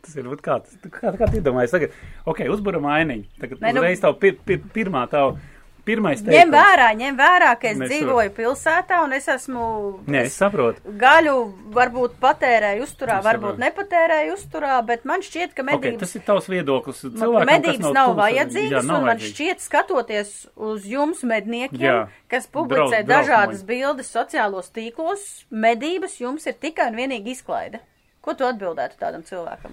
[0.00, 0.56] Tas ir kā,
[0.94, 1.92] kā, kā tu iedomājies tagad,
[2.24, 3.26] ok, uzburam ainiņu.
[3.42, 5.36] Tagad Nē, nu- uzreiz tavu pir, pir, pirmā tavu,
[5.84, 6.54] pirmais Ņem teikums.
[6.54, 9.64] vērā, ņem vērā, ka es Mēs dzīvoju pilsētā un es esmu.
[10.06, 10.80] Nē, es saprotu.
[10.98, 11.34] Gaļu
[11.76, 13.62] varbūt patērēju uzturā, Es varbūt saprotu.
[13.64, 17.02] nepatērēju uzturā, bet man šķiet, ka medības, tas ir tavs viedoklis.
[17.04, 19.34] man- Cilvēkam, medības nav tuvs- vajadzīgas, jā, nav un man vajadzīgas.
[19.34, 22.08] šķiet, skatoties uz jums, medniekiem, Jā.
[22.28, 23.66] kas publicē Draud- dažādas drausmoņi.
[23.66, 27.80] bildes sociālos tīklos, medības jums ir tikai un vienīgi izklaide.
[28.22, 29.72] Ko tu atbildētu tādam cilvēkam?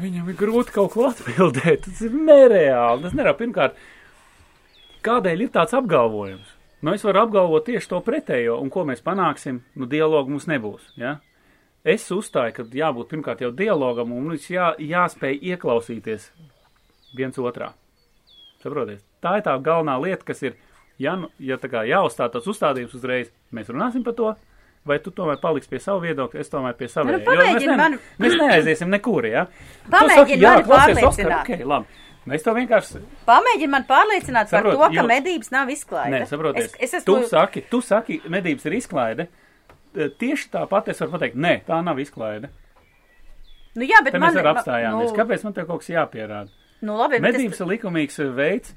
[0.00, 1.82] Viņam ir grūti kaut ko atbildēt.
[1.86, 3.02] Tas ir nereāli.
[3.02, 3.38] Tas nereāli.
[3.40, 3.72] Pirmkārt,
[5.04, 6.56] kādēļ ir tāds apgalvojums?
[6.80, 10.86] Nu, es varu apgalvot tieši to pretējo, un ko mēs panāksim, nu, dialogu mums nebūs.
[11.00, 11.18] Ja?
[11.84, 16.30] Es uzstāju, ka jābūt pirmkārt jau dialogam, un mums jā, jāspēj ieklausīties
[17.16, 17.72] viens otrā.
[18.62, 19.04] Saprotiet?
[19.24, 20.56] Tā ir tā galvenā lieta, kas ir,
[21.00, 24.34] ja, nu, ja tā kā jāuzstāda tas uzstādījums uzreiz, mēs runāsim par to,
[24.88, 27.12] vai tu tomēr paliksi pie savu viedokļa, es tomēr pie sava.
[27.12, 29.46] Nu, mēs, ne, mani- mēs neaiziesim nekur, ja?
[29.92, 31.40] Pamēģini mani pārliecināt.
[31.44, 32.00] ok, labi.
[32.32, 36.12] Es to vienkārši Pamēģini man pārliecināt par Saprot, to, ka jo- medības nav izklaide.
[36.14, 39.26] Nē, saprotiet, Es, es tu esmu, saki, tu saki, medības ir izklaide.
[39.94, 42.50] Tieši tāpat es varu pateikt, nē, tā nav izklaide.
[43.74, 45.10] nu jā, bet Te man, mēs arī apstājāmies.
[45.10, 46.48] Nu, Kāpēc man te kaut kas jāpierāda?
[46.82, 48.74] nu labi, Medības ir likumīgs veids,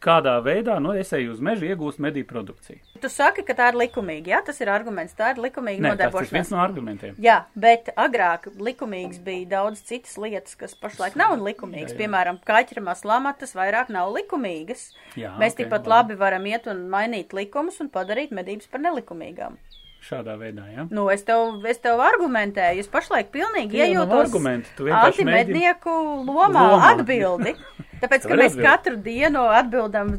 [0.00, 2.78] kādā veidā, nu, es eju uz mežu, iegūst medību produkciju.
[3.00, 4.28] tu saki, ka tā ir likumīga.
[4.32, 5.14] Jā, tas ir arguments.
[5.14, 6.32] Tā ir likumīga Nē, tas ir nodarbošanās.
[6.32, 7.14] viens no argumentiem.
[7.18, 11.92] Jā, bet agrāk likumīgs bija daudz citas lietas, kas pašlaik nav likumīgas.
[11.92, 12.00] Jā, jā.
[12.02, 14.92] Piemēram, kaķeramās lamatas vairāk nav likumīgas.
[15.16, 16.14] Jā, Mēs ok, tikpat labi.
[16.14, 19.56] labi varam iet un mainīt likumus un padarīt medības par nelikumīgām.
[20.08, 20.86] Šādā veidā, jā.
[20.94, 24.32] Nu, es tev, es tev argumentēju, es pašlaik pilnīgi nav iejūtos
[25.02, 25.92] antimednieku
[26.24, 26.94] lomā Lomā.
[26.94, 27.54] atbildi.
[28.00, 28.64] Tāpēc, ka mēs atbild.
[28.64, 30.14] katru dienu atbildam,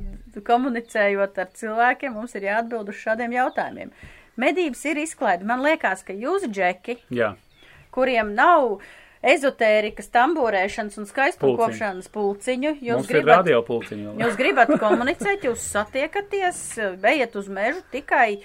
[0.45, 3.91] komunicējot ar cilvēkiem, mums ir jāatbild uz šādiem jautājumiem.
[4.39, 5.47] Medības ir izklaide.
[5.47, 7.34] Man liekas, ka jūs, Džeki, Jā,
[7.95, 8.78] kuriem nav
[9.25, 16.62] ezotērikas, tamborēšanas un skaistpulkošanas pulciņu, jūs mums gribat, jūs gribat komunicēt, jūs satiekaties,
[17.04, 18.39] ejat uz mežu tikai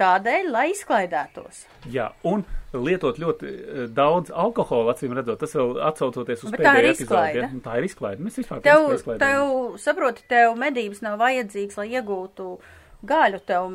[0.00, 1.64] tādēļ, lai izklaidētos.
[1.92, 6.92] Jā, un lietot ļoti eh, daudz alkohola, acīm redzot, tas vēl atsaucoties uz Bet pēdējo
[6.94, 7.42] epizodi.
[7.42, 7.48] Ja?
[7.64, 8.24] Tā ir izklaide.
[8.26, 8.90] Mēs vispār Tev,
[9.22, 12.50] tev, saproti, tev medības nav vajadzīgas, lai iegūtu
[13.10, 13.42] gaļu.
[13.48, 13.70] Tev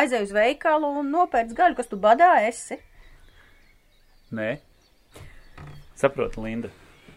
[0.00, 2.80] aizej uz veikalu un nopērc gaļu, kas tu badā esi.
[4.34, 4.56] Nē,
[5.98, 6.72] saprotu, Linda.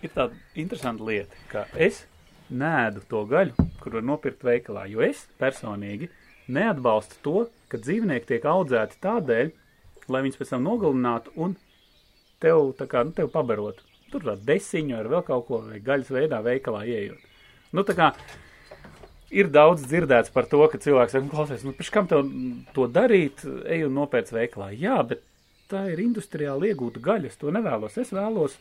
[0.06, 2.04] Ir tāda interesanta lieta, ka es
[2.54, 6.12] nēdu to gaļu, kur var nopirkt veikalā, jo es personīgi
[6.54, 7.40] neatbalstu to,
[7.72, 9.52] ka dzīvnieki tiek audzēti tādēļ,
[10.14, 11.56] lai viņus pēc tam nogalinātu un
[12.44, 13.84] tev, kā, nu, tev pabarotu.
[14.12, 17.24] Tur tā desiņu ar vēl kaut ko, vai gaļas veidā veikalā ieejot.
[17.76, 18.12] Nu, tā kā
[19.36, 22.30] ir daudz dzirdēts par to, ka cilvēks saka, nu, klausies, nu, pēc kam tev
[22.76, 24.70] to darīt, ej un nopērc veikalā.
[24.80, 25.26] Jā, bet
[25.72, 27.98] tā ir industriāli iegūta gaļa, es to nevēlos.
[28.00, 28.56] Es vēlos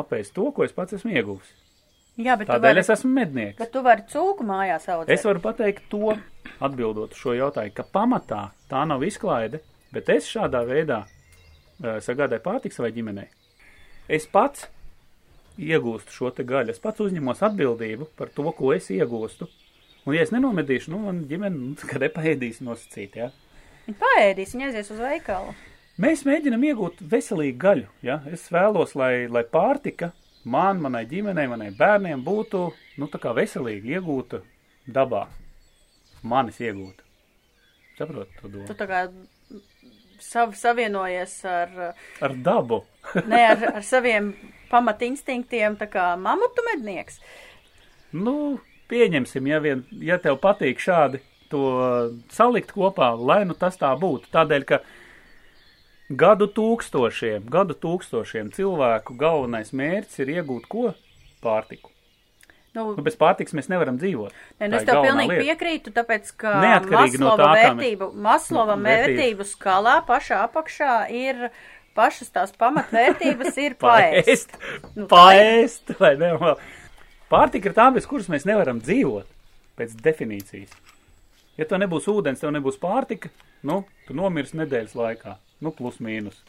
[0.00, 1.52] apēst to, ko es pats esmu ieguvis.
[2.20, 3.58] Jā, bet Tādēļ vari, es esmu mednieks.
[3.60, 5.12] bet tu vari cūku mājās audzēt.
[5.14, 6.12] Es varu pateikt to,
[6.68, 12.78] atbildot šo jautājumu, ka pamatā tā nav izklaide, bet es šādā veidā uh, sagādāju pārtiku
[12.78, 13.28] savai ģimenei.
[14.12, 14.68] Es pats
[15.58, 19.48] iegūstu šo te gaļu, es pats uzņemos atbildību par to, ko es iegūstu.
[20.02, 23.28] Un, ja es nenomedīšu, nu, man ģimene, nu, kad nepaēdīs nosacīt, jā.
[23.28, 23.94] Ja?
[23.98, 25.54] Paēdīs, viņa aizies uz veikalu.
[26.02, 27.86] Mēs mēģinam iegūt veselīgu gaļu.
[28.06, 28.20] Ja?
[28.30, 30.12] Es vēlos, lai, lai pārtika
[30.44, 32.64] man, manai ģimenei, manai bērniem būtu
[32.98, 34.42] nu, tā kā veselīgi iegūta
[34.86, 35.26] dabā.
[36.22, 37.04] Manis iegūta.
[37.98, 38.74] Saprotu to Tu domu.
[38.78, 39.00] tā kā
[40.22, 42.82] sav, savienojies ar, Ar dabu.
[43.32, 44.32] ne, ar, ar saviem
[44.72, 47.20] pamatinstинktiem, tā kā mamutu mednieks.
[48.12, 48.58] Nu,
[48.92, 51.20] pieņemsim, ja, vien, ja tev patīk šādi
[51.52, 51.62] to
[52.32, 54.30] salikt kopā, lai nu tas tā būtu.
[54.32, 54.80] Tādēļ, ka
[56.22, 60.92] gadu tūkstošiem, gadu tūkstošiem cilvēku galvenais mērķis ir iegūt ko?
[61.44, 61.91] Pārtiku.
[62.72, 64.32] Nu, Nu, bez pārtiks mēs nevaram dzīvot.
[64.62, 65.44] Ne, nu es tev pilnīgi lieta.
[65.44, 69.18] piekrītu, tāpēc, ka Neatkarīgi no Maslova tā, vērtību, Maslova Nu, vērtību.
[69.18, 71.42] vērtību skalā pašā apakšā ir
[71.98, 74.54] pašas tās pamatvērtības ir paēst.
[74.56, 76.32] Paēst, Nu, paēst, vai ne?
[77.32, 79.28] Pārtika ir tā, bez kuras mēs nevaram dzīvot,
[79.76, 80.72] pēc definīcijas.
[81.60, 83.28] Ja tev nebūs ūdens, tev nebūs pārtika,
[83.68, 86.40] nu, tu nomirsi nedēļas laikā, nu, plus mīnus.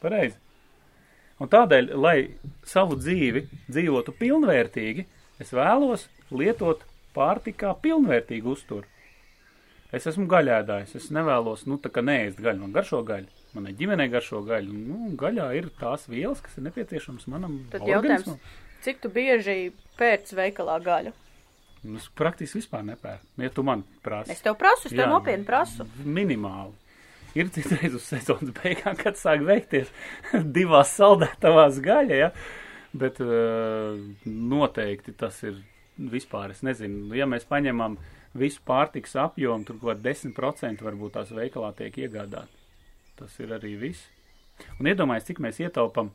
[0.00, 0.36] Pareizi.
[1.38, 2.16] Un tādēļ, lai
[2.66, 5.04] savu dzīvi dzīvotu pilnvērtīgi,
[5.42, 6.82] es vēlos lietot
[7.16, 8.86] pārtikā pilnvērtīgu uzturu.
[9.92, 13.30] Es esmu gaļēdājs, es nevēlos, nu, tā kā neēst gaļu, man garšo gaļu.
[13.56, 14.72] manai ģimenei garšo gaļu.
[14.72, 18.36] Nu, gaļā ir tās vielas, kas ir nepieciešamas manam Tad organismam.
[18.36, 21.14] jautājums, cik tu bieži pērc veikalā gaļu?
[21.84, 23.24] Nu, Es praktiski vispār nepērku.
[23.40, 24.32] Ja tu man prasi.
[24.34, 25.08] Es tev prasu, es tev Jā.
[25.14, 25.86] nopietni prasu.
[26.04, 26.74] Minimāli.
[27.38, 29.88] Ir citreiz uz sezonas beigām, kad sāk veikties
[30.58, 32.30] divās saldētavās gaļa, ja?
[32.98, 35.58] Bet uh, noteikti tas ir
[35.98, 37.96] vispār, es nezinu, ja mēs paņemam
[38.38, 42.52] visu pārtiks apjomu, tur kaut kādā 10% varbūt tās veikalā tiek iegādāt.
[43.18, 44.04] Tas ir arī viss.
[44.78, 46.12] Un iedomājies, cik mēs ietaupam,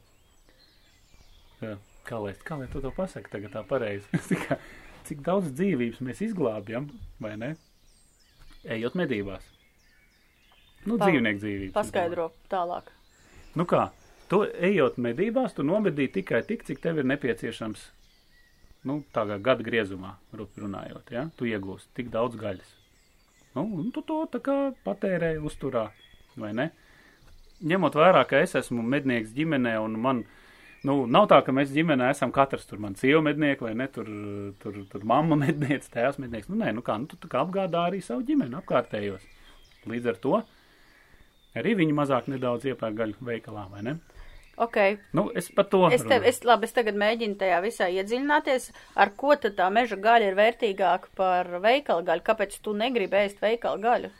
[1.63, 1.75] uh,
[2.07, 4.55] kā lai, kā lai tu to pasaki tagad tā pareizi, Cik-
[5.07, 6.87] cik daudz dzīvības mēs izglābjam,
[7.23, 7.53] vai ne?
[8.63, 9.43] Ejot medībās.
[10.87, 11.73] Nu, Pa- dzīvnieku dzīvības.
[11.75, 12.87] Paskaidro tālāk.
[13.59, 13.89] Nu kā,
[14.29, 17.83] tu ejot medībās, tu nomedīji tikai tik, cik tev ir nepieciešams,
[18.89, 21.27] nu, tā kā gada griezumā, runājot, ja?
[21.37, 22.71] Tu iegūsti tik daudz gaļas.
[23.53, 25.87] Nu, un tu to tā kā patērē uzturā,
[26.39, 26.71] vai ne?
[27.63, 30.23] Ņemot vērā, ka es esmu mednieks ģimenē un man,
[30.83, 34.09] nu, nav tā, ka mēs ģimenē esam katrs tur man sieva mednieki, vai ne, tur,
[34.63, 36.49] tur, tur mamma mednieks, tēvs mednieks.
[36.51, 39.29] Nu, nē, nu kā, nu, tu tā kā apgādā arī savu ģimeni apkārtējos.
[39.87, 40.41] Līdz ar to
[41.59, 43.97] arī viņi mazāk nedaudz iepērk gaļu veikalā, vai ne?
[44.57, 44.77] Ok,
[45.17, 45.87] Nu, es par to.
[45.89, 46.29] es, tev, runāju.
[46.29, 50.35] es, labi, es tagad mēģinu tajā visā iedziļināties, ar ko tad tā meža gaļa ir
[50.37, 52.21] vērtīgāka par veikala gaļu.
[52.27, 54.11] Kāpēc tu negribi ēst veikala gaļu?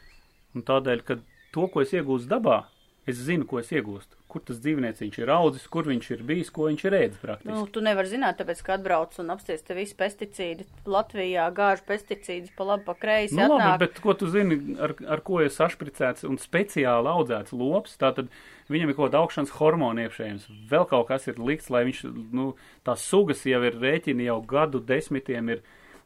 [0.56, 1.20] Un tādēļ, ka
[1.54, 2.64] to, ko es iegūstu dabā,
[3.06, 4.18] es zinu, ko es iegūstu.
[4.34, 7.54] Kur tas dzīvnieciņš ir audzis, kur viņš ir bijis, ko viņš ir ēdis praktiski.
[7.54, 10.66] Nu, tu nevari zināt, tāpēc, ka atbrauc un apsties te visi pesticīdi.
[10.90, 13.38] Latvijā gāž pesticīdus pa labi, pa kreisi.
[13.38, 13.84] Nu, labi, atnāk.
[13.84, 17.94] bet ko tu zini, ar, ar ko ir sašpricēts un speciāli audzēts lops?
[18.02, 18.34] Tātad
[18.74, 22.50] viņam ir kaut kāda augšanas hormona iekšējums, vēl kaut kas ir likts, lai viņš, nu,
[22.88, 25.64] tās sugas jau ir rēķini jau gadu desmitiem, ir,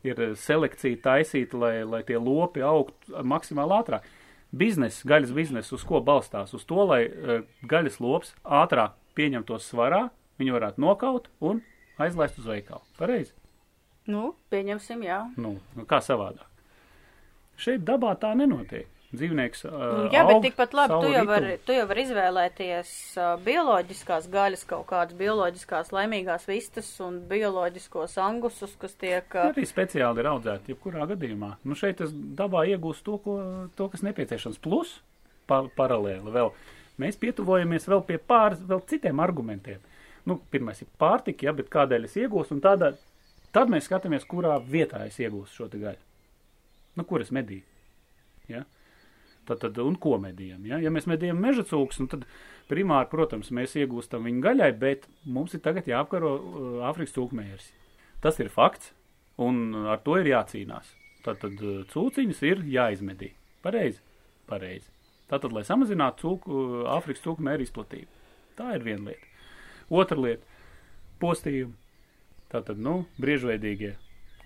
[0.08, 4.16] ir selekcija taisīta, lai, lai tie lopi augtu maksimāli ātrāk.
[4.56, 6.54] Bizness, gaļas bizness, uz ko balstās?
[6.56, 10.08] Uz to, lai uh, gaļas lops ātrāk pieņemtos svarā,
[10.40, 11.60] viņu varētu nokaut un
[12.00, 12.84] aizlaist uz veikalu.
[13.00, 13.34] Pareizi?
[14.08, 15.26] Nu, pieņemsim, jā.
[15.36, 16.48] Nu, nu, kā savādāk?
[17.60, 18.88] Šeit dabā tā nenotiek.
[19.08, 19.62] Dzīvnieks.
[19.64, 21.32] Uh, jā, bet tikpat labi, tu jau ritmu.
[21.32, 28.18] vari, tu jau vari izvēlēties uh, bioloģiskās gaļas, kaut kādas bioloģiskās laimīgās vistas un bioloģiskos
[28.20, 29.24] angusus, kas tiek.
[29.32, 31.54] Uh, Arī speciāli ir audzēti, jebkurā gadījumā.
[31.64, 33.38] Nu, šeit es dabā iegūstu to, ko,
[33.80, 34.60] to kas nepieciešams.
[34.68, 34.98] Plus,
[35.48, 36.52] pa, paralēli vēl,
[37.00, 39.80] mēs pietuvojamies vēl pie pāris, vēl citiem argumentiem.
[40.28, 42.92] Nu, pirmais ir pārtika, ja, bet kādēļ es iegūstu, un tādā,
[43.56, 46.04] tad mēs skatāmies, kurā vietā es iegūstu šo te gaļu.
[47.00, 47.64] Nu, kur es medīju?
[48.52, 48.68] Ja?
[49.48, 50.66] Tad, tad, un ko medījam?
[50.68, 52.26] Ja, ja mēs medījam meža cūkus, nu, tad
[52.68, 57.70] primāri, protams, mēs iegūstam viņu gaļai, bet mums ir tagad jāapkaro uh, Āfrikas cūkmērs.
[58.24, 58.92] Tas ir fakts,
[59.40, 60.92] un ar to ir jācīnās.
[61.24, 63.32] Tātad uh, cūciņas ir jāizmedī.
[63.64, 64.04] Pareizi?
[64.52, 64.92] Pareizi.
[65.32, 68.12] Tātad, lai samazinātu cūku, uh, Āfrikas cūkmēra izplatību.
[68.60, 69.32] Tā ir viena lieta.
[69.88, 70.44] Otra lieta-
[71.24, 71.76] postījumi.
[72.52, 73.96] Tātad, nu, briežveidīgie.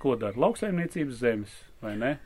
[0.02, 2.20] Ko dara lauksaimniecības zemes, vai ne?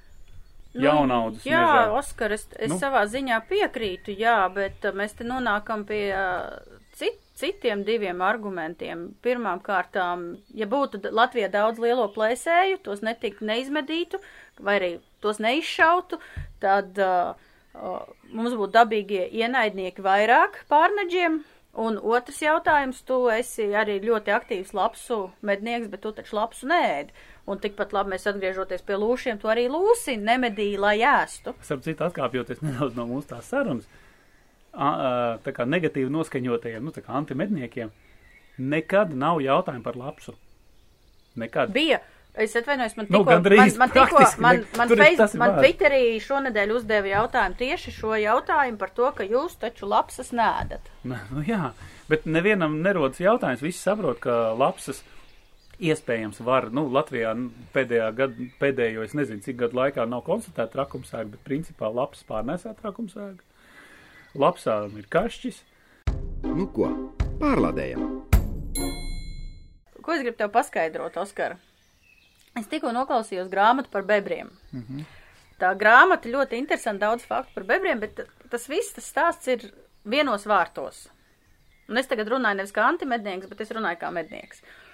[0.75, 1.83] Jaunaudzes Nu, jā, mežā.
[1.99, 2.79] Oskar, es, es Nu.
[2.81, 6.59] savā ziņā piekrītu, jā, bet uh, mēs te nonākam pie uh,
[6.99, 9.07] cit, citiem diviem argumentiem.
[9.23, 14.19] Pirmām kārtām, ja būtu Latvijā daudz lielo plēsēju, tos netiktu neizmedītu,
[14.59, 14.91] vai arī
[15.23, 16.19] tos neizšautu,
[16.63, 17.35] tad uh,
[17.75, 17.99] uh,
[18.31, 21.43] mums būtu dabīgie ienaidnieki vairāk pārneģiem.
[21.75, 27.11] Un otrs jautājums, tu esi arī ļoti aktīvs lapsu mednieks, bet tu taču lapsu nēdi.
[27.45, 31.53] Un tikpat labi mēs atgriežoties pie lūšiem, tu arī lūsi nemedīji, lai ēstu.
[31.61, 33.85] Starp citu, atkāpjoties nedaudz no mūsu tās sarunas,
[34.73, 37.93] tā kā negatīvi noskaņotajiem, nu, tā kā antimedniekiem,
[38.57, 40.33] nekad nav jautājumu par lapsu.
[41.35, 41.69] Nekad.
[41.75, 42.01] Bija.
[42.35, 45.53] Es atvainojos, man Nu, tikko, gandrīz man, man, tikko, man, man, ir- face, ir man.
[45.61, 50.89] Twitterī šonadēļ uzdeva jautājumu tieši šo jautājumu par to, ka jūs taču lapsas nēdat.
[51.07, 51.69] Nu, nu, jā,
[52.11, 53.63] bet nevienam nerodas jautājums.
[53.63, 54.99] Visi saprot, ka lapsas
[55.79, 60.71] iespējams var, nu, Latvijā nu, pēdējā gada, pēdējo, es nezinu, cik gadu laikā nav konstatēta
[60.77, 63.43] trakumsēga, bet principā lapsas pārnēsā trakumsēga.
[64.35, 65.61] Lapsām ir kašķis.
[66.45, 66.89] Nu ko,
[67.41, 68.05] pārlādējam!
[70.05, 71.57] Ko es gribu tev paskaidrot, Oskar?
[72.55, 74.51] Es tikko noklausījos grāmatu par bebriem.
[74.71, 74.99] Mm Mhm.
[74.99, 75.05] -hmm.
[75.55, 80.45] Tā grāmata ļoti interesanti, daudz faktu par bebriem, bet tas viss tas stāsts ir vienos
[80.45, 81.07] vārtos.
[81.87, 84.61] Un es tagad runāju nevis kā antimednieks, bet es runāju kā mednieks.
[84.61, 84.84] Uh,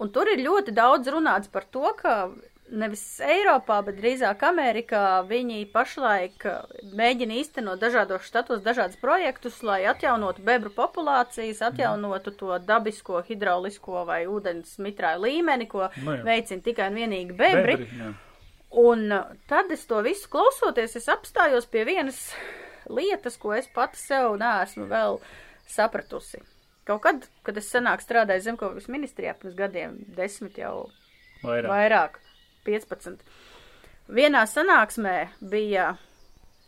[0.00, 2.30] un tur ir ļoti daudz runāts par to, ka
[2.70, 6.60] nevis Eiropā, bet drīzāk Amerikā viņi pašlaik uh,
[6.96, 14.22] mēģina īstenot dažādos štatos dažādus projektus, lai atjaunotu bebru populācijas, atjaunotu to dabisko, hidraulisko vai
[14.30, 16.22] ūdens mitrāju līmeni, ko Nu jā.
[16.26, 17.76] veicina tikai un vienīgi bebri.
[17.98, 18.12] jā.
[18.70, 22.22] Un uh, tad es to visu klausoties, es apstājos pie vienas
[22.86, 25.18] lietas, ko es pati sev neesmu vēl
[25.66, 26.38] sapratusi.
[26.90, 30.88] Kaut kad, kad es senāk strādāju zemkopības ministrijā pirms gadiem, desmit jau
[31.44, 31.68] Vairāk.
[31.70, 32.16] vairāk,
[32.66, 33.20] 15.
[34.10, 35.92] Vienā sanāksmē bija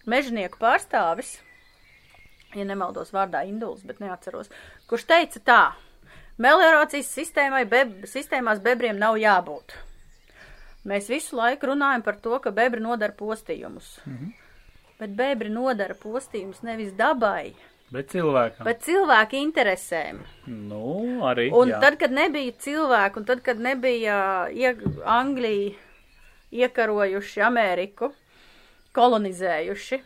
[0.07, 1.41] mežnieku pārstāvis,
[2.55, 4.53] ja nemaldos vārdā Induls, bet neatceros,
[4.87, 5.63] kurš teica tā,
[6.39, 9.75] meliorācijas sistēmai, beb, sistēmās bebriem nav jābūt.
[10.87, 13.99] Mēs visu laiku runājam par to, ka bebri nodara postījumus.
[14.07, 14.33] -hmm.
[14.99, 17.55] Bet bebri nodara postījumus nevis dabai,
[17.93, 18.65] Bet cilvēkam.
[18.65, 20.23] bet cilvēku interesēm.
[20.49, 21.51] Nu, arī.
[21.53, 21.81] Un jā.
[21.83, 24.71] tad, kad nebija cilvēku, un tad, kad nebija ie,
[25.05, 25.75] Anglija
[26.53, 28.09] iekarojuši Ameriku,
[28.97, 29.99] kolonizējuši,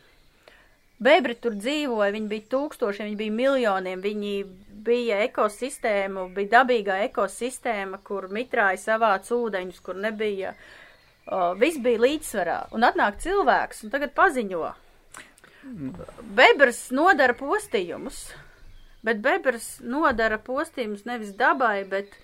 [1.02, 4.32] bebri tur dzīvoja, viņi bija tūkstošiem, viņi bija miljoniem, viņi
[4.86, 10.54] bija ekosistēma, bija dabīgā ekosistēma, kur mitrāja savāc ūdeņus, kur nebija,
[11.26, 12.58] o, viss bija līdzsvarā.
[12.76, 14.72] Un atnāk cilvēks, un tagad paziņo.
[16.36, 18.20] Bebrs nodara postījumus,
[19.06, 22.14] bet bebrs nodara postījumus nevis dabai, bet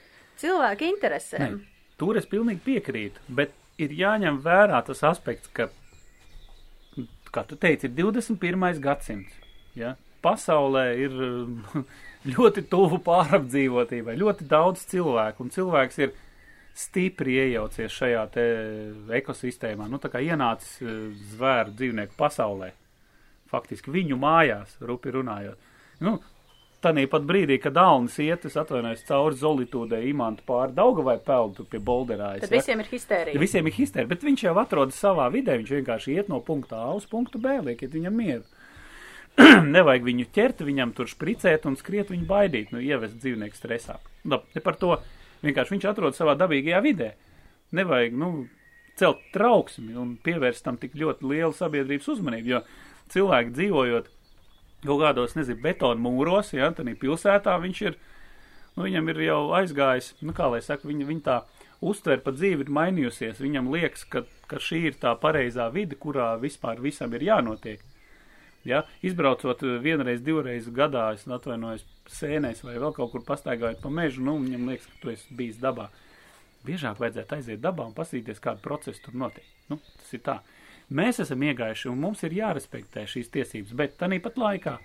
[0.41, 1.59] cilvēku interesēm.
[1.59, 5.69] Ne, tur es pilnīgi piekrītu, bet ir jāņem vērā tas aspekts, ka,
[7.33, 8.81] kā tu teici, ir 21.
[8.83, 9.39] gadsimts.
[9.79, 9.97] Ja?
[10.23, 11.15] Pasaulē ir
[12.35, 16.13] ļoti tuvu pārapdzīvotībai, ļoti daudz cilvēku, un cilvēks ir
[16.79, 18.45] stipri iejaucies šajā te
[19.19, 21.03] ekosistēmā, nu tā kā ienācis eh,
[21.35, 22.71] zvēru dzīvnieku pasaulē,
[23.53, 25.71] faktiski viņu mājās, rupi runājot.
[26.03, 26.19] Nu,
[26.83, 31.79] Tanī pat brīdī, kad Alnis iet, es atvainojos cauri Zolitūdē, imantu pāri Daugavai peldu pie
[31.79, 32.43] Bolderājas.
[32.43, 33.37] Tad visiem ir histērija.
[33.37, 36.81] Ja visiem ir histēri, bet viņš jau atrodas savā vidē, viņš vienkārši iet no punkta
[36.83, 38.43] A uz punktu B, liekiet viņam mieru.
[39.77, 44.01] Nevajag viņu ķert, viņam tur spricēt un skriet viņu baidīt, nu, ievest dzīvnieku stresā.
[44.27, 44.97] Nu, ne par to,
[45.47, 47.13] vienkārši viņš atrodas savā dabīgajā vidē.
[47.79, 48.33] Nevajag, nu,
[48.99, 52.61] celt trauksmi un pievērst tam tik ļoti lielu sabiedrības uzmanību, jo
[53.13, 54.11] cilvēki dzīvojot
[54.83, 57.99] kaut kādos, nezinu, betonu mūros, ja, tad pilsētā viņš ir,
[58.75, 61.37] nu, viņam ir jau aizgājis, nu, kā lai saka, viņa, viņa tā
[61.83, 66.33] uztver pa dzīvi ir mainījusies, viņam liekas, ka, ka šī ir tā pareizā vide, kurā
[66.43, 67.83] vispār visam ir jānotiek.
[68.67, 71.83] Ja, izbraucot vienreiz, divreiz gadā, es atvainojos
[72.15, 75.59] sēnēs vai vēl kaut kur pastaigājot pa mežu, nu, viņam liekas, ka tu esi bijis
[75.63, 75.89] dabā.
[76.63, 79.47] Biežāk vajadzētu aiziet dabā un pasīties, kādu procesu tur notiek.
[79.67, 80.37] Nu, tas ir tā.
[80.93, 84.77] Mēs esam iegājuši un mums ir jārespektē šīs tiesības, bet tanī pat laikā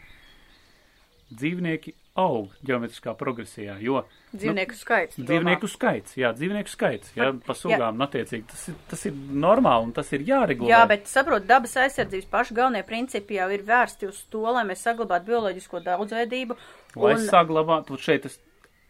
[1.28, 4.00] dzīvnieki aug ģeometriskā progresijā, jo
[4.32, 5.18] Dzīvnieku skaits.
[5.18, 9.04] tu nu, dzīvnieku skaits, jā, dzīvnieku skaits, jā, pa sugām, un attiecīgi, tas ir, tas
[9.10, 10.72] ir normāli un tas ir jāregulē.
[10.72, 14.82] Jā, bet saprot, dabas aizsardzības paši galvenie principi jau ir vērsti uz to, lai mēs
[14.88, 16.58] saglabātu bioloģisko daudzveidību.
[16.96, 18.40] Lai un- saglabātu, šeit es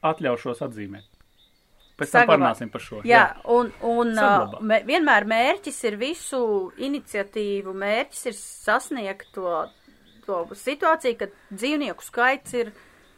[0.08, 1.10] atļaušos atzīmēt.
[1.98, 3.02] Pēc tam parunāsim par šo.
[3.08, 4.60] Jā, un, un Saglabāt.
[4.60, 6.42] uh, mē, vienmēr mērķis ir visu
[6.78, 9.64] iniciatīvu, mērķis ir sasniegt to,
[10.28, 12.74] to situāciju, ka dzīvnieku skaits ir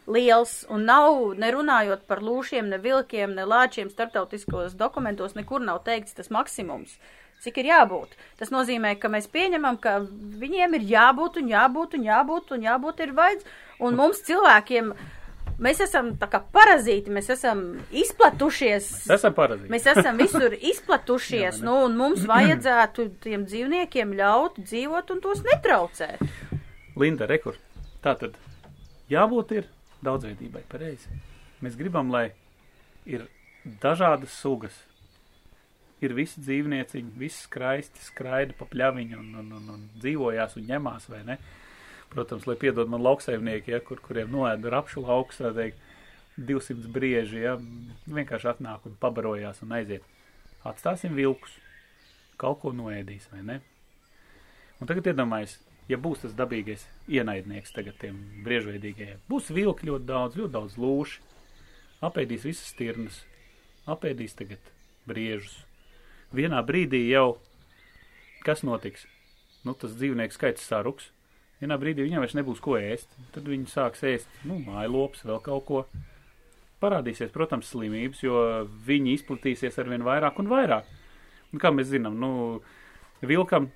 [0.10, 6.16] liels un nav, nerunājot par lūšiem, ne vilkiem, ne lāčiem, startautiskos dokumentos nekur nav teikts
[6.18, 6.96] tas maksimums.
[7.40, 8.18] Cik ir jābūt?
[8.40, 10.02] Tas nozīmē, ka mēs pieņemam, ka
[10.42, 13.46] viņiem ir jābūt un jābūt un jābūt un jābūt ir vajadz.
[13.80, 14.92] Un mums cilvēkiem,
[15.64, 18.90] mēs esam tā kā parazīti, mēs esam izplatušies.
[19.08, 19.72] Tas esam parazīti.
[19.74, 25.44] Mēs esam visur izplatušies, Jā, nu, un mums vajadzētu tiem dzīvniekiem ļaut dzīvot un tos
[25.46, 26.24] netraucēt.
[27.00, 27.60] Linda, rekur.
[28.04, 28.38] Tātad
[29.12, 29.68] jābūt ir
[30.06, 31.12] daudzveidībai, pareizi.
[31.64, 32.30] Mēs gribam, lai
[33.10, 33.28] ir
[33.84, 34.76] dažādas sugas.
[36.00, 41.10] Ir visi dzīvnieciņi, visi skraisti, skraida pa pļaviņu un, un, un, un dzīvojās un ņemās,
[41.12, 41.36] vai ne?
[42.10, 45.78] Protams, lai piedod man lauksaimnieki, ja, kur, kuriem noēda rapšu lauks, tā teikt,
[46.40, 47.58] 200 brieži, ja,
[48.10, 50.06] vienkārši atnāk un pabarojās un aiziet.
[50.66, 51.54] Atstāsim vilkus,
[52.40, 53.60] kaut ko noēdīs, vai ne?
[54.80, 55.58] Un tagad iedomājies,
[55.92, 61.22] ja būs tas dabīgais ienaidnieks tagad tiem briežveidīgajiem, būs vilki ļoti daudz, ļoti daudz lūši,
[62.10, 63.22] apēdīs visas stirnas,
[63.90, 64.74] apēdīs tagad
[65.10, 65.60] briežus.
[66.34, 67.38] Vienā brīdī jau
[68.46, 69.06] kas notiks?
[69.66, 71.10] Nu, tas dzīvnieku skaits saruks.
[71.60, 73.12] Vienā brīdī viņam vairs nebūs ko ēst.
[73.36, 75.82] Tad viņi sāks ēst, nu, mājlops, vēl kaut ko.
[76.80, 78.40] Parādīsies, protams, slimības, jo
[78.88, 80.88] viņi izplatīsies arvien vairāk un vairāk.
[81.52, 82.62] Un kā mēs zinām, nu,
[83.26, 83.68] vilkam,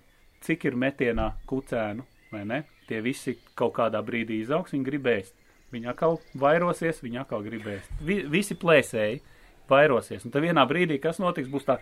[0.46, 2.62] cik ir metienā kucēnu, vai ne?
[2.88, 5.34] Tie visi kaut kādā brīdī izaugs, viņi gribēs.
[5.74, 7.88] Viņi atkal vairosies, viņi atkal gribēs.
[8.06, 9.22] Vi, visi plēsēji
[9.70, 10.24] vairosies.
[10.24, 11.80] Un tad vienā brīdī, kas notiks, būs tā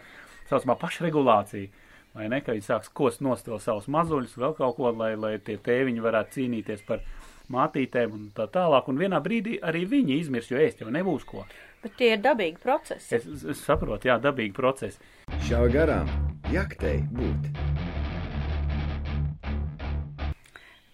[0.49, 1.69] saucamā pašregulācija.
[2.13, 5.37] Vai ne, ka viņi sāks kost nost vēl savus mazuļus, vēl kaut ko, lai, lai
[5.39, 6.99] tie tēviņi varētu cīnīties par
[7.51, 8.89] mātītēm un tā tālāk.
[8.91, 11.45] Un vienā brīdī arī viņi izmirs, jo ēst jau nebūs ko.
[11.81, 13.15] Bet tie ir dabīgi procesi.
[13.15, 14.99] Es, es saprotu, jā, dabīgi procesi.
[15.47, 16.11] Šāva garām,
[16.51, 17.47] jaktei būt.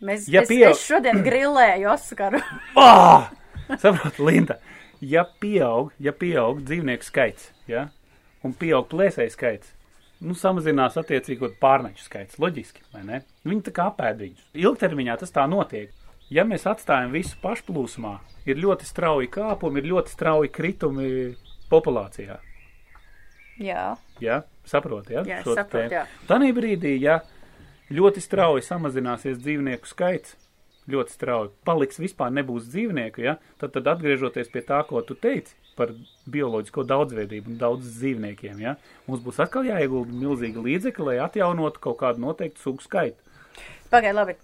[0.07, 2.41] Mēs, Ja es, pieaug- es šodien grilēju Oskaru.
[2.77, 3.31] Ah!
[3.81, 4.59] Saprot, Linda,
[5.03, 7.87] ja pieaug, ja pieaug dzīvnieku skaits, ja,
[8.45, 9.73] un pieaug plēsēju skaits,
[10.23, 13.21] nu, samazinās attiecīgot pārneču skaits, loģiski, vai ne?
[13.47, 14.47] Viņi tā kā apēd viņus.
[14.57, 15.93] Ilgtermiņā tas tā notiek.
[16.33, 18.17] Ja mēs atstājam visu pašplūsmā,
[18.49, 21.11] ir ļoti strauji kāpumi, ir ļoti strauji kritumi
[21.71, 22.41] populācijā.
[23.63, 24.41] Jā, Ja?
[24.67, 25.23] Saproti, ja?
[25.23, 25.39] Jā,
[25.71, 25.93] tēmu?
[25.93, 26.03] jā.
[26.27, 27.21] Tanī brīdī, ja
[27.93, 30.35] ļoti strauji samazināsies dzīvnieku skaits,
[30.89, 33.37] ļoti strauji paliks vispār nebūs dzīvnieku, ja?
[33.59, 35.91] tad, tad atgriežoties pie tā, ko tu teici par
[36.31, 38.75] bioloģisko daudzveidību un daudz dzīvniekiem, ja?
[39.07, 43.19] mums būs atkal jāiegulda milzīgi līdzekļi, lai atjaunotu kaut kādu noteiktu sugu skaitu.
[43.91, 44.35] pagaidi, labi.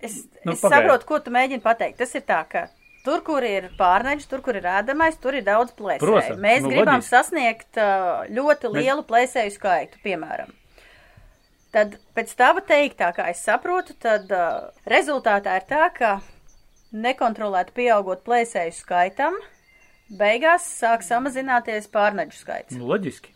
[0.00, 0.86] Es, Nu, es pagaidi.
[0.86, 1.98] saprotu, ko tu mēģini pateikt.
[1.98, 2.68] Tas ir tā, ka
[3.04, 6.04] tur, kur ir pārneģis, tur, kur ir ēdamais, tur ir daudz plēsēju.
[6.06, 7.10] Protams, Mēs nu, gribam loģiski.
[7.10, 10.54] sasniegt uh, ļoti Mēs- lielu plēsēju skaitu, piemēram.
[11.72, 16.12] Tad pēc tava teiktā, kā es saprotu, tad uh, rezultātā ir tā, ka
[16.96, 19.36] nekontrolēti pieaugot plēsēju skaitam,
[20.08, 22.76] beigās sāk samazināties pārneģu skaits.
[22.78, 23.34] Nu, loģiski.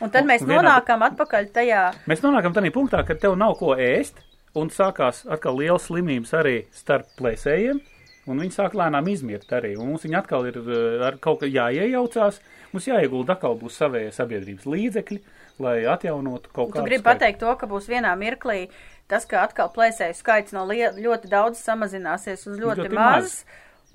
[0.00, 3.56] Un tad Un- mēs vienā- nonākam atpakaļ tajā Mēs nonākam tādā punktā, ka tev nav
[3.58, 4.20] ko ēst,
[4.54, 7.80] un sākās atkal liels slimības arī starp plēsējiem,
[8.26, 9.78] un viņi sāk lēnām izmirt arī.
[9.78, 12.40] Un mums viņi atkal ir eh, ar kaut kā jāiejaucās,
[12.72, 15.20] mums jāiegulda atkal būs savie sabiedrības līdzekļi,
[15.60, 16.84] lai atjaunotu kaut Tu kādu.
[16.86, 17.08] gribi skaitu.
[17.10, 18.68] pateikt to, ka būs vienā mirklī
[19.08, 23.22] tas, ka atkal plēsēju skaits no ļoti daudz samazināsies uz ļoti, Ļoti maz.
[23.22, 23.44] maz,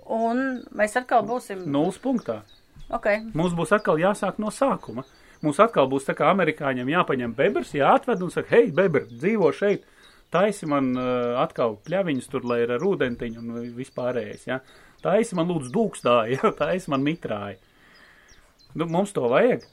[0.05, 1.65] un mēs atkal būsim.
[1.65, 2.41] Nulles punktā.
[2.89, 3.19] Okay.
[3.33, 5.03] Mums būs atkal jāsāk no sākuma.
[5.41, 9.83] Mums atkal būs tā kā amerikāņiem jāpaņem bebrs, jāatved un saka, hei, bebr, dzīvo šeit,
[10.31, 14.59] taisi man uh, atkal pļaviņus tur, lai ir ar ūdentiņu un vispārējais, ja.
[15.03, 17.57] Taisi man lūdzu dūkstāji, ja, taisi man mitrāji.
[18.75, 19.63] Nu, mums to vajag?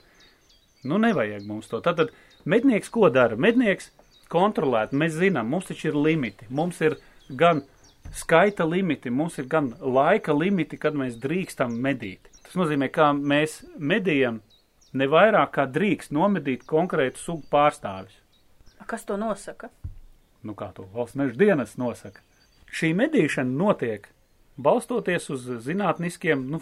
[0.84, 1.80] Nu, nevajag mums to.
[1.84, 2.12] Tātad
[2.44, 3.36] mednieks ko dara?
[3.40, 3.90] Mednieks
[4.32, 6.48] kontrolēt, mēs zinām, mums taču ir limiti.
[6.50, 7.62] Mums ir gan
[8.14, 12.28] skaita limiti, mums ir gan laika limiti, kad mēs drīkstam medīt.
[12.44, 14.42] Tas nozīmē, ka mēs medījam
[14.94, 18.20] ne vairāk kā drīkst nomedīt konkrētu sugu pārstāvis.
[18.86, 19.70] Kas to nosaka?
[20.44, 22.20] Nu, kā to valsts meža dienas nosaka.
[22.68, 24.10] Šī medīšana notiek
[24.56, 26.60] balstoties uz zinātniskiem, nu,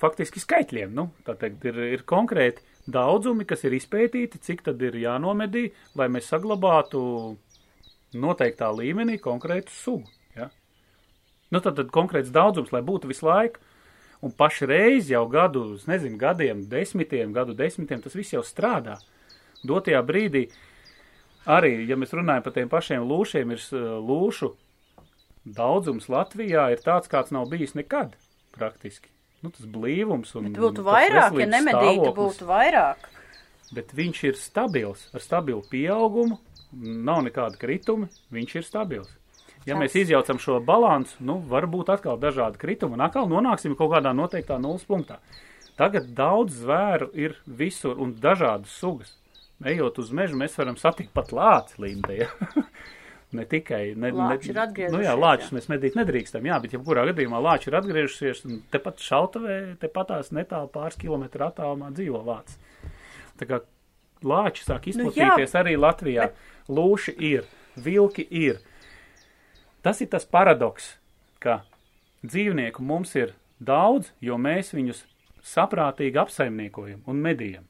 [0.00, 0.92] faktiski skaitļiem.
[0.94, 5.68] Nu, tā teikt, ir, ir konkrēti daudzumi, kas ir izpētīti, cik tad ir jānomedī,
[5.98, 7.02] lai mēs saglabātu
[8.12, 10.10] noteiktā līmenī konkrētu sugu.
[10.36, 10.50] Ja?
[11.50, 13.62] Nu, tad, tad konkrēts daudzums, lai būtu visu laiku.
[14.22, 19.00] Un pašreiz jau gadu, es nezinu, gadiem, desmitiem, gadu desmitiem tas viss jau strādā.
[19.66, 20.44] Dotajā brīdī
[21.50, 23.64] arī, ja mēs runājam par tiem pašiem lūšiem, ir
[24.06, 24.52] lūšu
[25.44, 28.14] daudzums Latvijā ir tāds, kāds nav bijis nekad
[28.54, 29.10] praktiski.
[29.42, 33.08] Nu, tas blīvums un Bet būtu vairāk, ja nemedītu, būtu vairāk.
[33.74, 36.38] Bet viņš ir stabils, ar stabilu pieaugumu,
[36.72, 39.10] nav nekāda krituma, viņš ir stabils.
[39.66, 43.92] Ja mēs izjaucam šo balansu, nu, var būt atkal dažādi kritumi, un atkal nonāksim kaut
[43.94, 45.20] kādā noteiktā nulles punktā.
[45.78, 49.14] Tagad daudz zvēru ir visur un dažādas sugas.
[49.64, 52.18] Ejot uz mežu, mēs varam satikt pat lāci līmē.
[52.18, 52.30] Ja?
[53.36, 53.94] ne tikai.
[53.98, 55.18] Ne, Lāči ir atgriezušies, Nu, jā, jā.
[55.18, 60.32] lāčus mēs medīt nedrīkstam, jā, bet jebkurā gadījumā lāči ir atgriežušies, un tepat šautavē, tepatās
[60.36, 62.58] netālu pāris kilometru attālumā dzīvo lācis.
[63.40, 63.60] Tā kā
[64.22, 66.30] lāči sāk Nu, izplatīties arī Latvijā.
[66.68, 68.60] Lūši ir, vilki ir.
[69.82, 70.92] Tas ir tas paradoks,
[71.42, 71.62] ka
[72.22, 75.04] dzīvnieku mums ir daudz, jo mēs viņus
[75.42, 77.66] saprātīgi apsaimniekojam un medījam.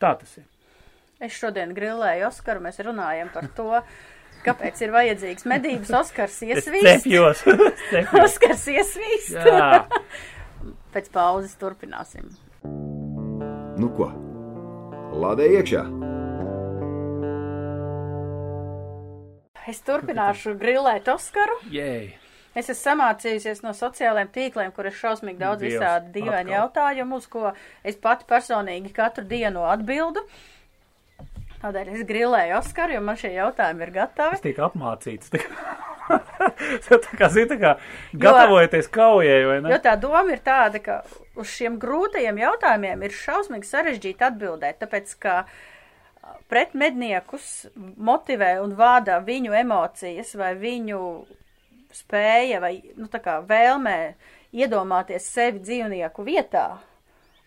[0.00, 0.46] Tā tas ir.
[1.22, 3.68] Es šodien grilēju Oskaru, mēs runājam par to,
[4.46, 5.92] kāpēc ir vajadzīgs medības.
[6.00, 6.88] Oskars Es iesvīst.
[7.04, 7.44] cepjos.
[7.46, 8.24] es cepjos.
[8.26, 9.36] Oskars iesvīst.
[9.38, 9.84] Jā.
[10.92, 12.26] Pēc pauzes turpināsim.
[13.78, 14.10] Nu ko?
[15.22, 15.84] Lādē iekšā!
[19.70, 21.54] Es turpināšu grilēt Oskaru.
[21.70, 22.08] Jēj.
[22.58, 26.56] Es esmu samācījusies no sociālajiem tīkliem, kur ir šausmīgi daudz Dievs, visādi dīvaini atkal.
[26.58, 27.52] jautājumu, uz ko
[27.86, 30.20] es pati personīgi katru dienu atbildu.
[31.62, 34.38] Tādēļ es grilēju Oskaru, jo man šie jautājumi ir gatavi.
[34.38, 35.30] Es tiku apmācīts.
[35.30, 36.18] Tā kā,
[36.90, 37.74] tā kā, zini, tā kā
[38.24, 39.70] gatavojoties kaujai, vai ne?
[39.70, 41.02] Jo tā doma ir tāda, ka
[41.38, 45.36] uz šiem grūtajiem jautājumiem ir šausmīgi sarežģīti atbildēt, tāpēc ka
[46.50, 51.00] pret medniekus motivē un vādā viņu emocijas vai viņu
[51.94, 53.98] spēja vai, nu, tā kā vēlmē
[54.52, 56.66] iedomāties sevi dzīvnieku vietā.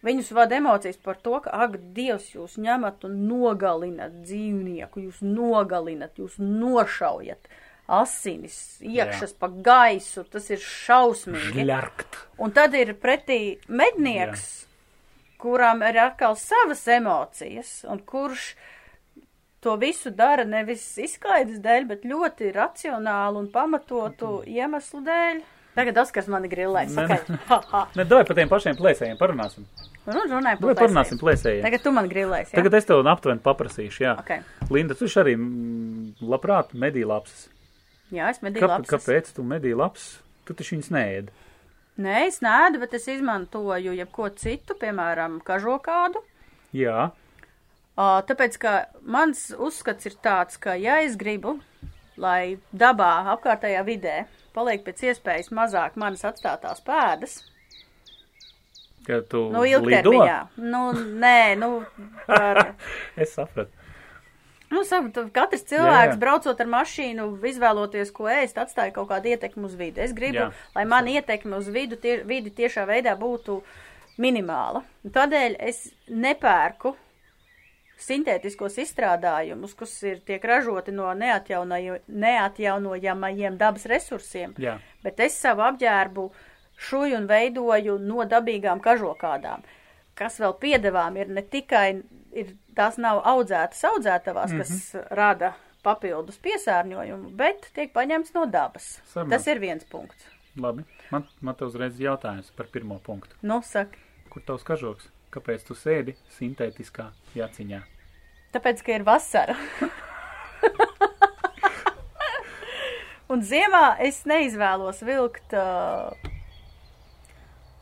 [0.05, 6.19] Viņus vada emocijas par to, ka, ak, Dievs, jūs ņemat un nogalinat dzīvnieku, jūs nogalinat,
[6.21, 7.49] jūs nošaujat
[7.85, 11.57] asinis, iekšas pa gaisu, tas ir šausmīgi.
[11.61, 12.21] Gļarkt.
[12.41, 14.65] Un tad ir pretī mednieks,
[15.41, 18.53] kuram ir atkal savas emocijas, un kurš
[19.65, 25.43] to visu dara nevis izklaides dēļ, bet ļoti racionālu un pamatotu iemeslu dēļ.
[25.75, 25.97] Tagad
[26.31, 26.85] mani grillē.
[26.85, 27.83] Ne, Sakai, ha, ha.
[27.97, 29.65] Ne, dai par tiem pašiem plēsējiem parunāsim.
[30.05, 31.63] Nu, runāj Vai par parunāsim plēsējiem?
[31.65, 32.53] Tagad tu man grillēsi.
[32.53, 32.59] Ja?
[32.59, 34.13] Tagad es tev aptuveni paprasīšu, jā.
[34.21, 34.43] Okay.
[34.73, 37.47] Linda, tu arī mm, labprāt medī lapsas.
[38.13, 38.91] Jā, es medīju Kāp, labs.
[38.91, 40.19] kāpēc tu medī lapsas?
[40.45, 41.33] Tu taču viņas neēdi.
[42.05, 46.21] Nē, es nēdu, bet es izmantoju jebko citu, piemēram, kažokādu.
[46.75, 47.09] Jā,
[47.95, 48.71] Ā, Tāpēc, ka
[49.07, 51.55] mans uzskats ir tāds, ka ja es gribu,
[52.19, 54.15] lai dabā, apkārtējā vidē
[54.55, 57.37] paliek pēc iespējas mazāk manas atstātās pēdas,
[59.07, 59.79] ka tu nu, lido.
[59.85, 60.39] ilgtermiņā.
[60.57, 60.81] Nu,
[61.23, 61.69] nē, nu,
[62.27, 62.55] par,
[63.21, 63.71] Es sapratu.
[64.73, 66.19] nu, savu, tu- katrs cilvēks, Jā, jā.
[66.19, 70.01] braucot ar mašīnu, izvēloties, ko ēst, atstāja kaut kādu ietekmi uz vidi.
[70.03, 73.61] Es gribu, Jā, lai man ietekme uz vidu, tie, vidi tiešā veidā būtu
[74.17, 74.81] minimāla.
[75.05, 76.95] Tādēļ es nepērku
[77.99, 86.25] sintētiskos izstrādājumus, kas ir tiek ražoti no neatjaunojamajiem dabas resursiem, Jā, bet es savu apģērbu
[86.77, 89.63] šuju un veidoju no dabīgām kažokādām,
[90.15, 92.01] kas vēl piedevām ir ne tikai,
[92.35, 94.63] ir, tās nav audzētas audzētavās, mm -hmm.
[94.63, 95.53] kas rada
[95.83, 99.01] papildus piesārņojumu, bet tiek paņemts no dabas.
[99.05, 99.29] Sapratu.
[99.29, 100.25] Tas ir viens punkts.
[100.55, 100.85] labi.
[101.11, 103.35] Man, man te uzreiz jautājums par pirmo punktu.
[103.41, 103.97] Nu, saka.
[104.29, 105.09] Kur tavs kažoks?
[105.35, 107.81] Kāpēc tu sēdi sintētiskā jāciņā?
[108.55, 109.55] Tāpēc, ka ir vasara.
[113.31, 116.13] Un ziemā es neizvēlos vilkt, uh,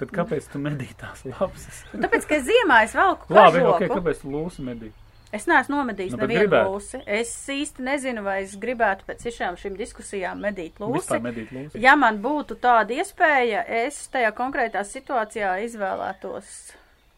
[0.04, 1.84] Tad kāpēc tu medī tās lapsas?
[1.94, 3.74] tāpēc, ka ziemā es velku Labi, kažoku.
[3.78, 4.92] ok, kāpēc tu lūsi medī?
[5.34, 7.00] Es neesmu nomedījis Nu, nu, nevienu lūsi.
[7.10, 11.18] Es īsti nezinu, vai es gribētu pēc šām šīm diskusijām medīt lūsi.
[11.24, 11.82] medīt lūsi?
[11.82, 16.52] Ja man būtu tāda iespēja, es tajā konkrētā situācijā izvēlētos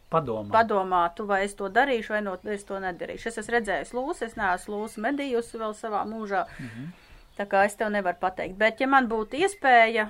[0.10, 0.48] Padomā.
[0.54, 3.28] padomātu, vai es to darīšu, vai no, es to nedarīšu.
[3.34, 6.46] Es esmu redzējis lūsi, es neesmu lūsi medījusi vēl savā mūžā.
[6.60, 6.72] Mm.
[6.72, 6.92] -hmm.
[7.36, 8.56] Tā kā es tev nevaru pateikt.
[8.56, 10.08] Bet, ja man būtu iespēja,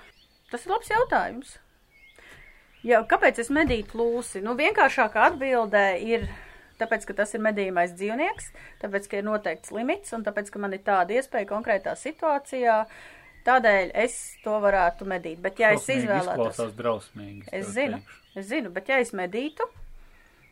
[0.51, 1.57] tas ir labs jautājums.
[2.85, 4.41] Jā, kāpēc es medītu lūsi?
[4.45, 6.27] Nu, vienkāršākā atbildē ir,
[6.77, 8.51] tāpēc, ka tas ir medījumais dzīvnieks,
[8.83, 12.83] tāpēc, ka ir noteikts limits un tāpēc, ka man ir tāda iespēja konkrētā situācijā.
[13.45, 14.13] Tādēļ es
[14.43, 15.37] to varētu medīt.
[15.41, 17.43] Bet, ja es Drausmīgi izvēlētos, Izklausās drausmīgi.
[17.53, 18.21] Es zinu, teikšu.
[18.41, 19.67] es zinu, bet ja es medītu,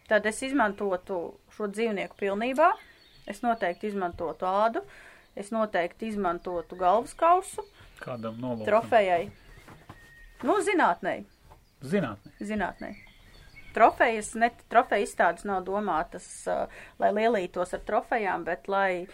[0.09, 1.19] tad es izmantotu
[1.55, 2.71] šo dzīvnieku pilnībā.
[3.29, 4.81] Es noteikti izmantotu ādu,
[5.39, 7.63] es noteikti izmantotu galvas kausu
[8.03, 8.65] Kādam nolūkam?
[8.67, 9.23] trofejai.
[10.43, 11.21] Nu, zinātnē,
[11.83, 12.31] Zinātnē.
[12.39, 12.93] zinātnē.
[13.73, 16.67] Trofejas, ne trofeja izstādes nav domātas, uh,
[17.01, 19.07] lai lielītos ar trofejām, bet lai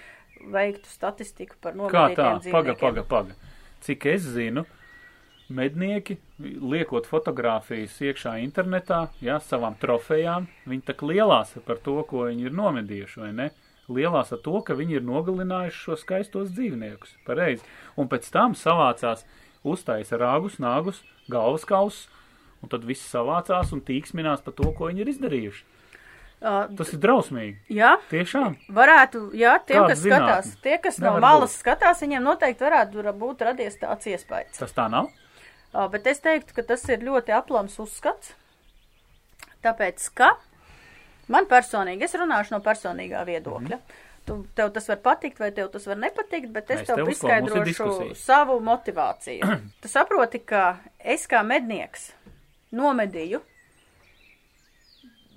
[0.52, 1.86] veiktu statistiku par Kā tā?
[1.86, 2.80] nomedītiem Paga, dzīvniekiem.
[2.82, 3.34] paga, paga.
[3.82, 4.66] Cik es zinu,
[5.50, 12.50] mednieki, liekot fotogrāfijas iekšā internetā, jā, savām trofejām, viņi tak lielās par to, ko viņi
[12.50, 13.50] ir nomedījuši, vai ne?
[13.90, 17.16] Lielās ar to, ka viņi ir nogalinājuši šo skaistos dzīvniekus.
[17.26, 17.64] Pareizi.
[17.98, 19.24] Un pēc tam savācās,
[19.66, 21.02] uztaisa rāgus, nāgus,
[21.32, 22.06] galvas kausus,
[22.64, 25.64] un tad viss savācās un tīksminās par to, ko viņi ir izdarījuši.
[26.40, 27.58] Uh, Tas ir drausmīgi.
[27.76, 28.54] jā, Tiešām.
[28.72, 30.62] Varētu, jā, tiem, Kāda kas skatās, zinātne?
[30.64, 31.60] tie, kas no Nevar malas būt.
[31.60, 34.58] skatās, viņiem noteikti varētu būt radies tāds iespējas.
[34.60, 35.10] Tas tā nav.
[35.74, 38.32] Ā, Bet es teiktu, ka tas ir ļoti aplams uzskats,
[39.64, 40.32] tāpēc, ka
[41.28, 43.76] man personīgi, es runāšu no personīgā viedokļa.
[43.76, 44.06] Mm -hmm.
[44.26, 47.08] Tu, tev tas var patikt, vai tev tas var nepatikt, bet es Mēs tev tev
[47.10, 49.60] izskaidrošu savu motivāciju.
[49.82, 52.12] tu saproti, ka es kā mednieks
[52.76, 53.42] nomedīju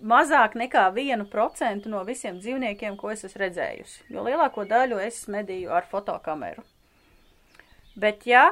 [0.02, 4.08] mazāk nekā 1% no visiem dzīvniekiem, ko es esmu redzējusi.
[4.10, 6.64] Jo lielāko daļu es medīju ar fotokameru.
[7.94, 8.50] Bet, ja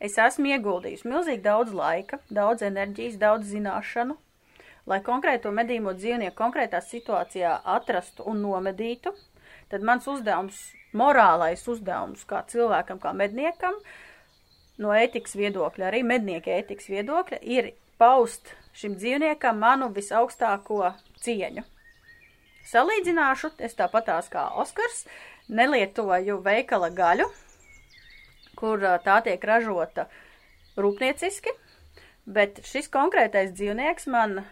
[0.00, 4.16] es esmu ieguldījusi milzīgi daudz laika, daudz enerģijas, daudz zināšanu,
[4.90, 9.12] lai konkrēto medījumu dzīvnieku konkrētā situācijā atrastu un nomedītu,
[9.70, 10.62] tad mans uzdevums,
[10.96, 13.76] morālais uzdevums kā cilvēkam, kā medniekam,
[14.80, 21.66] no ētikas viedokļa, arī mednieka ētikas viedokļa, ir paust šim dzīvniekam manu visaugstāko cieņu.
[22.70, 25.04] Salīdzināšu, es tāpatās kā Oskars,
[25.48, 27.26] nelietoju veikala gaļu,
[28.58, 30.06] kur tā tiek ražota
[30.80, 31.52] rūpnieciski,
[32.30, 34.42] bet šis konkrētais dzīvnieks man,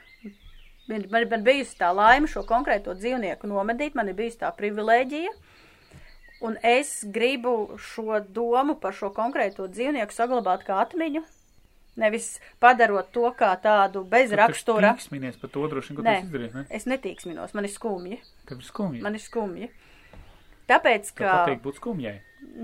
[0.88, 5.34] man, man, man bijusi tā laime šo konkrēto dzīvnieku nomedīt, man ir bijusi tā privilēģija,
[6.48, 11.22] un es gribu šo domu par šo konkrēto dzīvnieku saglabāt kā atmiņu,
[11.98, 12.28] nevis
[12.62, 14.94] padarot to kā tādu bezrakstura.
[14.98, 16.64] Tīksminies par to droši vien, ko tu izdarīji, ne?
[16.78, 19.02] es netīksminos, man ir skumji, Tev ir skumji.
[19.04, 19.70] man ir skumji.
[20.68, 21.22] Tāpēc, Ka...
[21.24, 22.16] ka, Pateikt būt skumjai.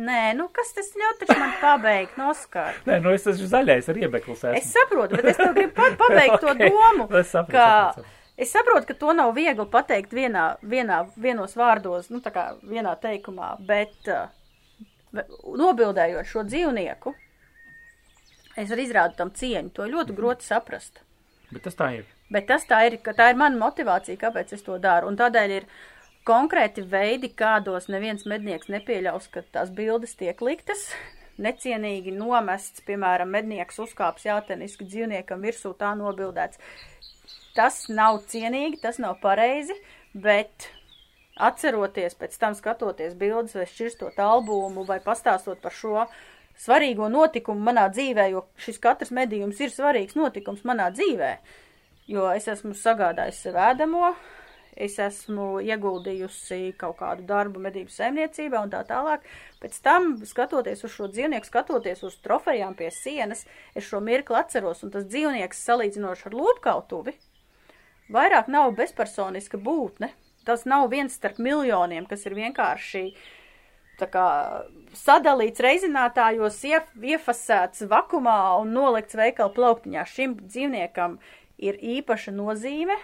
[0.07, 2.77] nē, nu kas tas ļauj taču man pabeigt, noskar.
[2.87, 4.43] Nē, nu es esmu zaļais ar iebeklis.
[4.59, 8.05] Es saprotu, bet es tev gribu pa- pabeigt to Ok, domu, es saprotu, ka saprotu,
[8.05, 8.11] saprotu.
[8.37, 12.93] Es saprotu, ka to nav viegli pateikt vienā, vienā, vienos vārdos, nu, tā kā vienā
[13.01, 14.27] teikumā, bet uh,
[15.57, 17.13] nobildējot šo dzīvnieku,
[18.61, 19.73] es arī izrādu tam cieņu.
[19.77, 21.01] To ļoti grūti saprast.
[21.51, 22.07] Bet tas tā ir.
[22.33, 25.11] Bet tas tā ir, ka tā ir mana motivācija, kāpēc es to daru.
[25.11, 25.67] Un tādēļ ir
[26.29, 30.89] konkrēti veidi, kādos neviens mednieks nepieļaus, ka tās bildes tiek liktas.
[31.45, 36.63] Necienīgi nomests, piemēram, mednieks uzkāps jāteniski dzīvniekam virsū tā nobildēts.
[37.55, 39.75] Tas nav cienīgi, tas nav pareizi,
[40.15, 40.71] bet
[41.35, 46.05] atceroties pēc tam skatoties bildes vai šķirstot albumu vai pastāstot par šo
[46.61, 51.35] svarīgo notikumu manā dzīvē, jo šis katrs medījums ir svarīgs notikums manā dzīvē,
[52.11, 54.15] jo es esmu sagādājis sev ēdamo,
[54.75, 59.23] es esmu ieguldījusi kaut kādu darbu medību saimniecībā un tā tālāk.
[59.63, 63.45] Pēc tam, skatoties uz šo dzīvnieku, skatoties uz trofejām pie sienas,
[63.75, 67.15] es šo mirkli atceros, un tas dzīvnieks salīdzinoši ar lopkautuvi
[68.13, 70.13] vairāk nav bezpersoniska būtne.
[70.45, 73.07] Tas nav viens starp miljoniem, kas ir vienkārši
[74.01, 74.27] tā kā
[74.97, 80.05] sadalīts reizinātājos, ief, iefasēts vakumā un nolikts veikala plauktiņā.
[80.09, 81.19] Šim dzīvniekam
[81.63, 82.97] ir īpaša nozīme,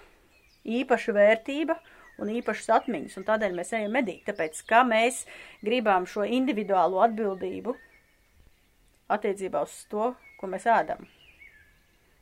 [0.66, 1.78] īpaša vērtība
[2.20, 5.24] un īpašas atmiņas, un tādēļ mēs ejam medīt, tāpēc, ka mēs
[5.64, 7.76] gribam šo individuālo atbildību
[9.10, 11.08] attiecībā uz to, ko mēs ēdam.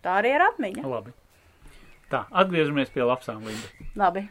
[0.05, 0.87] Tā arī ir atmiņa.
[0.87, 1.15] Labi.
[2.09, 3.89] Tā, atgriežamies pie lapsām, Linda.
[3.99, 4.29] Labi.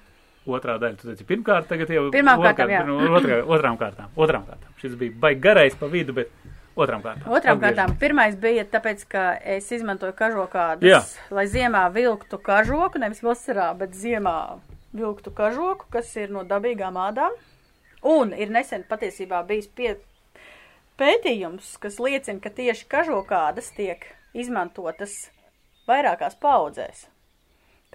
[0.47, 2.83] Otrā daļa, tu teici, pirmkārt, tagad jau Pirmām kārtām, jā.
[2.87, 4.71] nu, otrā, otrām kārtām, otrām kārtām.
[4.79, 6.31] Šis bija baigi garais pa vidu, bet
[6.79, 7.33] otrām kārtām.
[7.35, 9.25] Otrām kārtām, pirmais bija tāpēc, ka
[9.57, 11.01] es izmantoju kažokādus, Jā.
[11.35, 14.37] lai ziemā vilktu kažoku, nevis vasarā, bet ziemā
[14.95, 17.35] vilktu kažoku, kas ir no dabīgām ādām.
[18.07, 19.97] Un ir nesen patiesībā bijis pie
[21.01, 24.05] pētījums, kas liecina, ka tieši kažokādas tiek
[24.37, 25.17] izmantotas
[25.89, 27.07] vairākās paudzēs.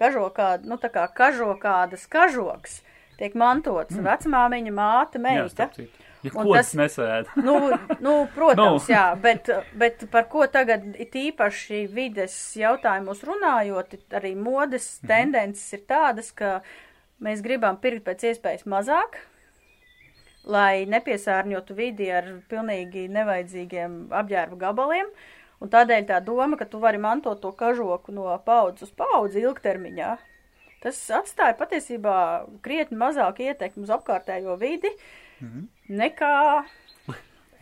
[0.03, 2.81] Kažokāda, nu tā kā kažokādas kažoks
[3.19, 4.03] tiek mantots mm.
[4.09, 5.69] vecmāmiņa, māte, Jā, meita.
[5.75, 5.89] citu.
[6.23, 7.27] Ja Un tas- nesēd.
[7.47, 7.57] Nu,
[7.99, 8.93] nu, protams, Nu.
[8.95, 15.83] jā, bet, bet par ko tagad it īpaši vides jautājumos runājot, arī modes tendences ir
[15.89, 16.61] tādas, ka
[17.23, 19.19] mēs gribam pirkt pēc iespējas mazāk,
[20.47, 25.11] lai nepiesārņotu vidi ar pilnīgi nevajadzīgiem apģērba gabaliem.
[25.63, 30.09] Un tādēļ tā doma, ka tu vari mantot to kažoku no paudzes uz paudzi ilgtermiņā,
[30.83, 32.15] tas atstāja patiesībā
[32.65, 34.91] krietni mazāk ietekmi uz apkārtējo vidi
[35.89, 36.33] nekā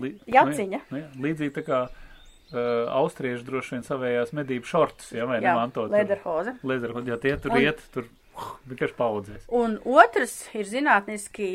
[0.01, 0.79] Li- Jaciņa.
[0.89, 2.57] Nu, jā, nu, jā, līdzīgi tā kā uh,
[2.97, 5.91] austrieši droši vien savējās medību šortus, ja, vai Jā, nemantot.
[5.93, 6.55] lederhoze.
[6.65, 9.45] Lederhoze, ja tie tur Un- iet, tur uh, vienkārši paudzēs.
[9.53, 11.51] Un otrs ir zinātniski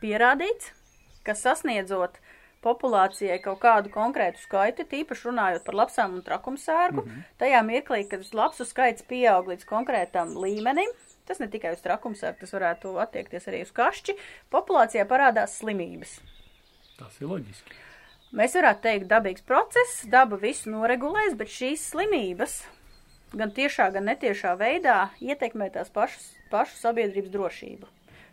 [0.00, 0.72] pierādīts,
[1.26, 2.16] ka sasniedzot
[2.64, 7.28] populācijai kaut kādu konkrētu skaitu, tīpaši runājot par lapsām un trakumsērgu, mm -hmm.
[7.38, 10.90] tajā mirklī, kad lapsu skaits pieaug līdz konkrētam līmenim,
[11.26, 14.16] tas ne tikai uz trakumsērgu, tas varētu attiekties arī uz kašķi,
[14.50, 16.20] populācijā parādās slimības.
[16.98, 17.72] Tas ir loģiski.
[18.32, 22.60] Mēs varētu teikt, dabīgs process, daba visu noregulēs, bet šīs slimības
[23.34, 27.88] gan tiešā, gan netiešā veidā ietekmē tās pašas, pašu sabiedrības drošību.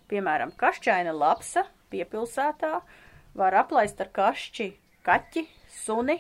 [0.08, 2.82] Piemēram, kašķaina lapsa piepilsētā
[3.34, 4.74] var aplaist ar kašķi
[5.08, 5.46] kaķi,
[5.84, 6.20] suni.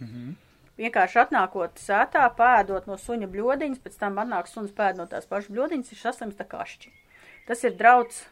[0.00, 0.34] Mm -hmm.
[0.78, 5.52] Vienkārši atnākot sētā, pēdot no suņa bļodiņas, pēc tam atnāk suns pēd no tās pašas
[5.54, 6.90] bļodiņas, ir saslimsta kašķi.
[7.46, 8.24] Tas ir drauds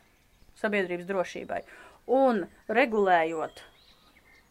[0.63, 1.61] sabiedrības drošībai.
[2.07, 3.63] Un regulējot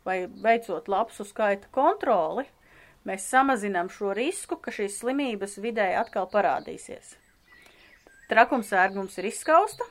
[0.05, 2.45] vai veicot lapsu skaita kontroli,
[3.05, 7.17] mēs samazinām šo risku, ka šīs slimības vidē atkal parādīsies.
[8.29, 9.83] Trakumsērga mums ir izskausta,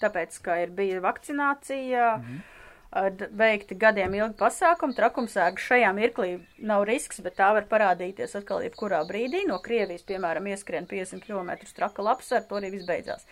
[0.00, 2.59] tāpēc, ka ir bija vakcinācija, mm -hmm.
[2.90, 4.96] Veikti gadiem ilgi pasākumi.
[4.96, 9.44] Trakumsērga šajā mirklī nav risks, bet tā var parādīties atkal jebkurā brīdī.
[9.46, 13.26] No Krievijas, piemēram, ieskrien 50 km traka lapas, ar to arī viss beidzās.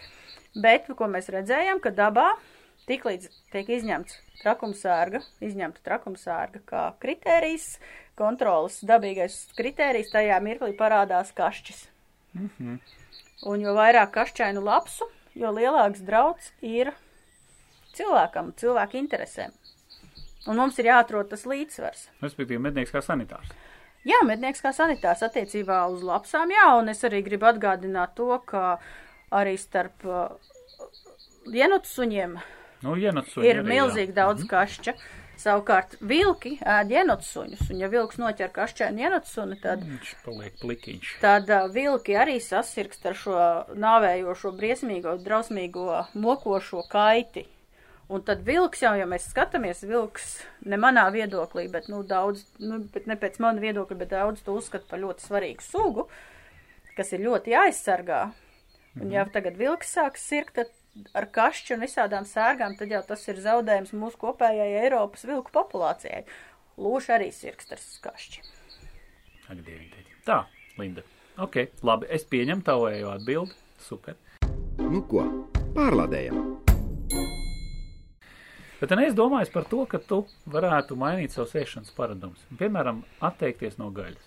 [0.55, 2.31] Bet, ko mēs redzējām, ka dabā
[2.89, 7.75] tiklīdz tiek izņemts trakumsērga, izņemta trakumsērga kā kritērijs,
[8.19, 11.89] kontrolas dabīgais kritērijs, tajā mirklī parādās kašķis.
[12.35, 12.79] Mm -hmm.
[13.51, 16.93] Un jo vairāk kašķainu lapsu, jo lielāks drauds ir
[17.99, 19.55] cilvēkam, cilvēku interesēm.
[20.49, 22.07] Un mums ir jāatrod tas līdzsvars.
[22.25, 23.51] Respektīvi, mednieks kā sanitārs.
[24.09, 28.79] Jā, mednieks kā sanitārs attiecībā uz lapsām, jā, un es arī gribu atgādināt to, ka
[29.35, 30.31] arī starp uh,
[31.53, 32.39] vienot suņiem
[32.87, 34.95] Nu, ienāc ir milzīgi daudz kašķa.
[35.39, 41.13] Savukārt vilki ēd jenotsuņus, un ja vilks noķer kašķēnu jenotsuni, tad, Viņš paliek plikiņš.
[41.23, 43.37] tad uh, vilki arī sasirgst ar šo
[43.79, 47.47] nāvējošo, briesmīgo, drausmīgo, mokošo kaiti.
[48.09, 52.81] Un tad vilks jau, ja mēs skatāmies, vilks ne manā viedoklī, bet, nu, daudz, nu,
[52.95, 56.07] bet ne pēc mana viedokļa, bet daudz to uzskata par ļoti svarīgu sugu,
[56.97, 58.23] kas ir ļoti jāaizsargā.
[58.99, 60.73] Un ja tagad vilks sāks sirkt tad
[61.15, 66.25] ar kašķi un visādām sērgām, tad jau tas ir zaudējums mūsu kopējai Eiropas vilku populācijai.
[66.79, 68.43] Lūši arī sirkst ar kašķi.
[69.49, 70.17] Ak, dieviņ, tēti.
[70.27, 70.43] Tā,
[70.81, 71.05] Linda.
[71.39, 73.59] Ok, labi, es pieņemu tavējo atbildi.
[73.85, 74.19] Super.
[74.79, 75.27] Nu ko,
[75.77, 77.48] pārlādējam!
[78.79, 82.45] Bet es domāju par to, ka tu varētu mainīt savus ēšanas paradumus.
[82.61, 84.23] Piemēram, atteikties no gaļas.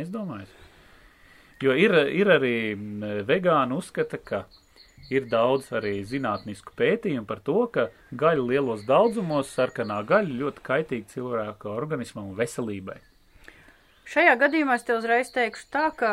[0.00, 0.48] Es domāju.
[1.62, 2.56] Jo ir, ir arī
[3.28, 4.40] vegāni uzskata, ka
[5.12, 7.86] ir daudz arī zinātnisku pētījumu par to, ka
[8.18, 12.98] gaļa lielos daudzumos, sarkanā gaļa ļoti kaitīga cilvēka organismam un veselībai.
[14.12, 16.12] Šajā gadījumā es te uzreiz teikšu tā, ka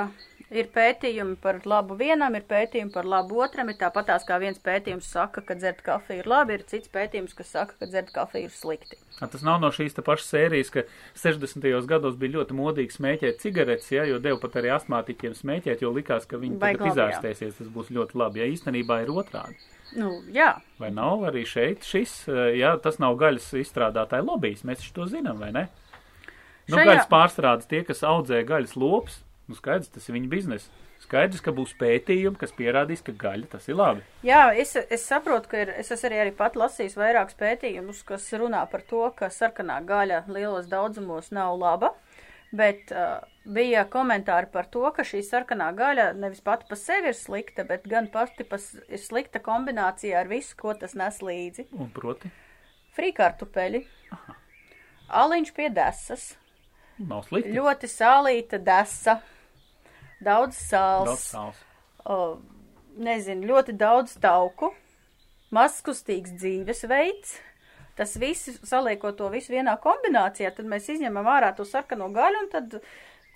[0.49, 5.09] ir pētījumi par labu vienam, ir pētījumi par labu otram, ir tāpatās kā viens pētījums
[5.13, 8.53] saka, ka dzert kafiju ir labi, ir cits pētījums, kas saka, ka dzert kafiju ir
[8.55, 8.97] slikti.
[9.19, 10.85] A, tas nav no šīs pašas sērijas, ka
[11.19, 11.67] 60.
[11.89, 16.25] gados bija ļoti modīgi smēķēt cigaretes, ja, jo devu pat arī astmātiķiem smēķēt, jo likās,
[16.29, 16.95] ka viņi tagad labi, jā.
[16.95, 19.59] izārstēsies, tas būs ļoti labi, ja īstenībā ir otrādi.
[19.97, 24.85] Nu, jā, Vai nav arī šeit šis, eh, ja tas nav gaļas izstrādātāja lobbyis, mēs
[24.93, 25.67] to zinām, vai ne?
[26.69, 30.85] Nu, Šajā- gaļas pārstrādes tie, kas audzē gaļas lopus, nu skaidrs, tas ir viņa biznesa.
[30.99, 34.03] Skaidrs, ka būs pētījumi, kas pierādīs, ka gaļa tas ir labi.
[34.25, 38.27] jā es, es saprotu, ka ir, es esmu arī, arī pat lasījis vairākus pētījumus, kas
[38.37, 41.93] runā par to, ka sarkanā gaļa lielos daudzumos nav laba.
[42.49, 47.17] Bet uh, bija komentāri par to, ka šī sarkanā gaļa nevis pati par sevi ir
[47.17, 51.69] slikta, bet gan pati pas, ir slikta kombinācijā ar visu, ko tas nes līdzi.
[51.77, 52.31] Un proti,
[52.97, 53.83] Frīkartupeļi,
[55.21, 56.31] aliņš pie desas,
[56.97, 57.53] nav slikti.
[57.53, 59.19] ļoti sālīta desa,
[60.25, 61.59] daudz sāls, Daudz sāls.
[62.05, 62.17] o,
[62.99, 64.71] nezinu, ļoti daudz tauku,
[65.55, 67.37] mazkustīgs dzīvesveids.
[67.99, 72.51] Tas viss, saliekot to visu vienā kombinācijā, tad mēs izņemam ārā to sarkano gaļu, un
[72.53, 72.77] tad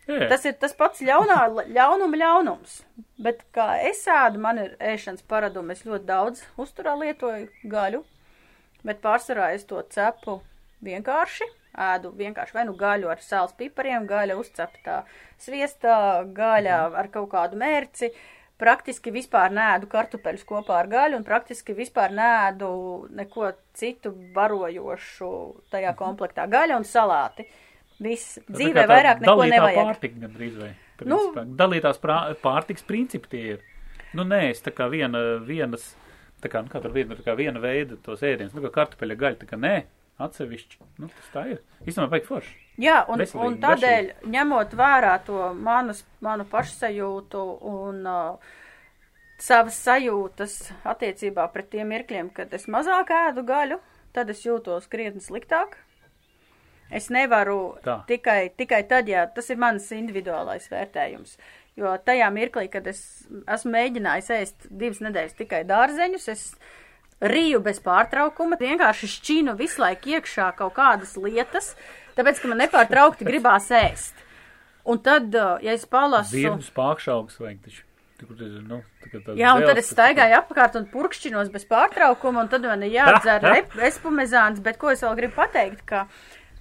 [0.08, 1.38] Jā, tas ir tas pats ļaunā,
[1.72, 2.78] ļaunuma ļaunums.
[3.24, 8.02] Bet kā es ēdu, man ir ēšanas paradumi, es ļoti daudz uzturā lietoju gaļu,
[8.84, 10.42] bet pārsvarā es to cepu
[10.86, 11.50] vienkārši.
[11.74, 15.00] Ēdu vienkārši vai nu gaļu ar sāls pipariem, gaļa uzceptā
[15.42, 18.12] sviestā, gaļa ar kaut kādu mērci.
[18.62, 22.70] Praktiski vispār nēdu kartupeļus kopā ar gaļu un praktiski vispār nēdu
[23.18, 25.32] neko citu barojošu
[25.74, 26.46] tajā komplektā.
[26.52, 27.48] Gaļa un salāti.
[28.04, 29.90] Viss dzīvē vairāk neko nevajag.
[29.90, 30.72] Pārtika gandrīz vai.
[31.04, 31.18] Nu.
[31.18, 31.44] principā.
[31.60, 33.66] Dalītās prā, pārtiks principi tie ir.
[34.14, 35.90] Nu, nē, es tā kā viena, vienas,
[36.44, 39.40] tā kā, nu, tur viena, tā kā viena veida tos ēdienus, nu, kā kartupeļa gaļa,
[39.42, 39.74] tā kā nē,
[40.22, 40.82] atsevišķi.
[41.02, 41.64] Nu, tas tā ir.
[41.86, 42.60] Īstenībā vajag forši.
[42.82, 48.54] Jā, un, Veselīgi, un tādēļ, ņemot vērā to manas, manu pašsajūtu un uh,
[49.42, 50.58] savas sajūtas
[50.88, 53.80] attiecībā pret tiem mirkļiem, kad es mazāk ēdu gaļu,
[54.16, 55.78] tad es jūtos krietni sliktāk.
[56.94, 58.02] Es nevaru Tā.
[58.10, 61.38] tikai, tikai tad, ja tas ir mans individuālais vērtējums.
[61.80, 66.44] Jo tajā mirklī, kad es esmu mēģinājis ēst divas nedēļas tikai dārzeņus, es
[67.24, 71.74] rīju bez pārtraukuma, vienkārši šķīnu visu laiku iekšā kaut kādas lietas,
[72.18, 74.20] tāpēc, ka man nepārtraukti gribās ēst.
[74.84, 76.36] Un tad, uh, ja es palasu.
[76.36, 77.84] Zirgus pākšaugs vajag taču.
[78.24, 78.78] Nu,
[79.36, 83.44] Jā, un tad es staigāju apkārt un purkšķinos bez pārtraukuma, un tad man ir jādzer
[83.90, 86.06] espumezāns, bet ko es vēl gribu pateikt, ka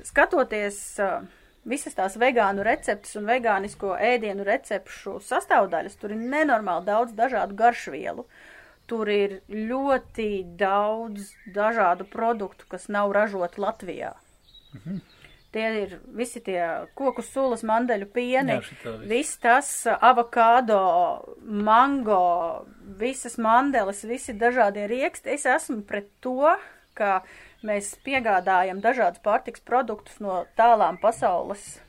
[0.09, 1.21] skatoties uh,
[1.69, 8.27] visas tās vegānu receptes un vegānisko ēdienu recepšu sastāvdaļas, tur ir nenormāli daudz dažādu garšvielu.
[8.93, 10.29] Tur ir ļoti
[10.61, 14.11] daudz dažādu produktu, kas nav ražoti Latvijā.
[15.53, 16.61] Tie ir visi tie
[16.97, 19.35] koku sulas, mandeļu pieni, Jā, viss.
[19.41, 20.79] tas uh, avokado,
[21.45, 22.65] mango,
[23.01, 25.35] visas mandeles, visi dažādie rieksti.
[25.37, 26.55] Es esmu pret to,
[26.97, 27.21] ka
[27.69, 31.81] mēs piegādājam dažādus pārtiks produktus no tālām pasaules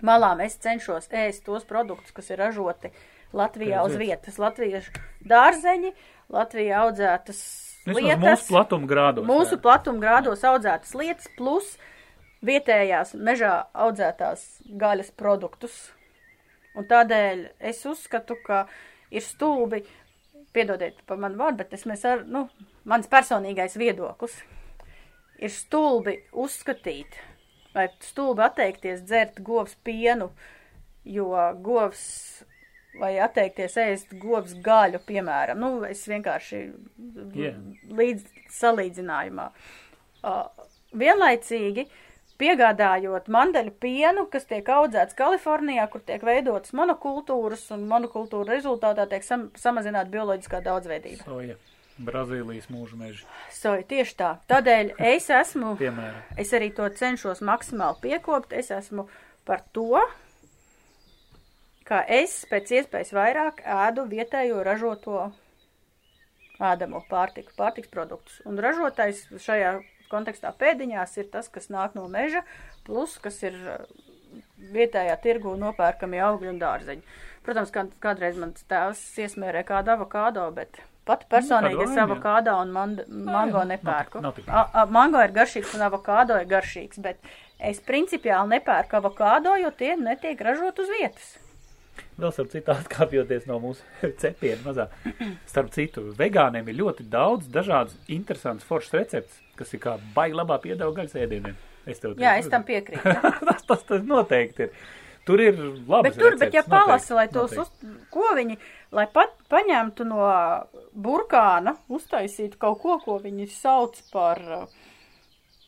[0.00, 0.40] malām.
[0.40, 2.92] Es cenšos ēst tos produktus, kas ir ražoti
[3.36, 4.38] Latvijā uz vietas.
[4.40, 4.92] Latviešu
[5.28, 5.92] dārzeņi,
[6.32, 7.40] Latvijā audzētas
[7.88, 8.20] lietas.
[8.22, 9.26] mūsu platuma grādos.
[9.28, 9.62] Mūsu jā.
[9.64, 11.74] platuma grādos audzētas lietas, plus
[12.46, 14.44] vietējās mežā audzētās
[14.78, 15.90] gaļas produktus.
[16.78, 18.64] Un tādēļ es uzskatu, ka
[19.12, 19.82] ir stulbi,
[20.56, 22.46] piedodiet par manu vārdu, bet es mēs ar, nu,
[22.88, 24.38] mans personīgais viedoklis,
[25.42, 27.18] ir stulbi uzskatīt,
[27.76, 30.30] vai stulbi atteikties dzert govs pienu,
[31.04, 31.28] jo
[31.64, 32.02] govs,
[33.00, 35.60] vai atteikties ēst govs gaļu, piemēram.
[35.62, 36.62] Nu, es vienkārši
[37.38, 37.52] Jā.
[37.88, 38.26] līdz
[38.58, 39.48] salīdzinājumā.
[40.22, 40.44] Uh,
[40.96, 41.86] vienlaicīgi
[42.42, 49.26] piegādājot mandeļu pienu, kas tiek audzēts Kalifornijā, kur tiek veidotas monokultūras, un monokultūra rezultātā tiek
[49.26, 51.26] sam samazināta bioloģiskā daudzveidība.
[51.26, 51.60] Soja.
[52.02, 54.30] Brazīlijas mūža meži, Soja, tieši tā.
[54.50, 56.22] Tādēļ es esmu, piemēram.
[56.40, 59.04] es arī to cenšos maksimāli piekopt, es esmu
[59.46, 60.00] par to,
[61.88, 65.30] ka es pēc iespējas vairāk ēdu vietējo ražoto
[66.62, 68.38] ēdamo pārtiku, pārtiks produktus.
[68.46, 69.80] Un ražotais šajā
[70.12, 72.44] kontekstā pēdiņās ir tas, kas nāk no meža,
[72.86, 73.82] plus, kas ir uh,
[74.72, 77.04] vietējā tirgu nopērkami augļi un dārzeņi.
[77.46, 80.78] Protams, kā, kādreiz man tēvs iesmērē kādu avokādo, bet
[81.08, 84.22] pat personīgi es avokādo un man, mango nepērku.
[84.22, 84.52] nav nav.
[84.54, 87.18] A, a, mango ir garšīgs un avokādo ir garšīgs, bet
[87.58, 91.32] es principiāli nepērku avokādo, jo tie netiek ražot uz vietas.
[92.22, 93.82] Vēl starp citu, atkāpjoties no mūsu
[94.22, 94.88] cepiena mazā.
[95.50, 100.60] Starp citu, vegāniem ir ļoti daudz dažādas interesantas foršas receptes, kas ir kā baigi labā
[100.62, 101.56] piedeva gaļas ēdieniem.
[101.90, 103.02] Es tev Jā, es tam piekrītu.
[103.48, 104.76] tas, tas, tas noteikti ir.
[105.26, 106.08] Tur ir labi.
[106.08, 107.68] Bet tur, bet ja palasi, lai tos, uz,
[108.10, 108.56] ko viņi,
[108.94, 110.22] lai pat paņemtu no
[110.98, 114.64] burkāna, uztaisītu kaut ko, ko viņi sauc par uh,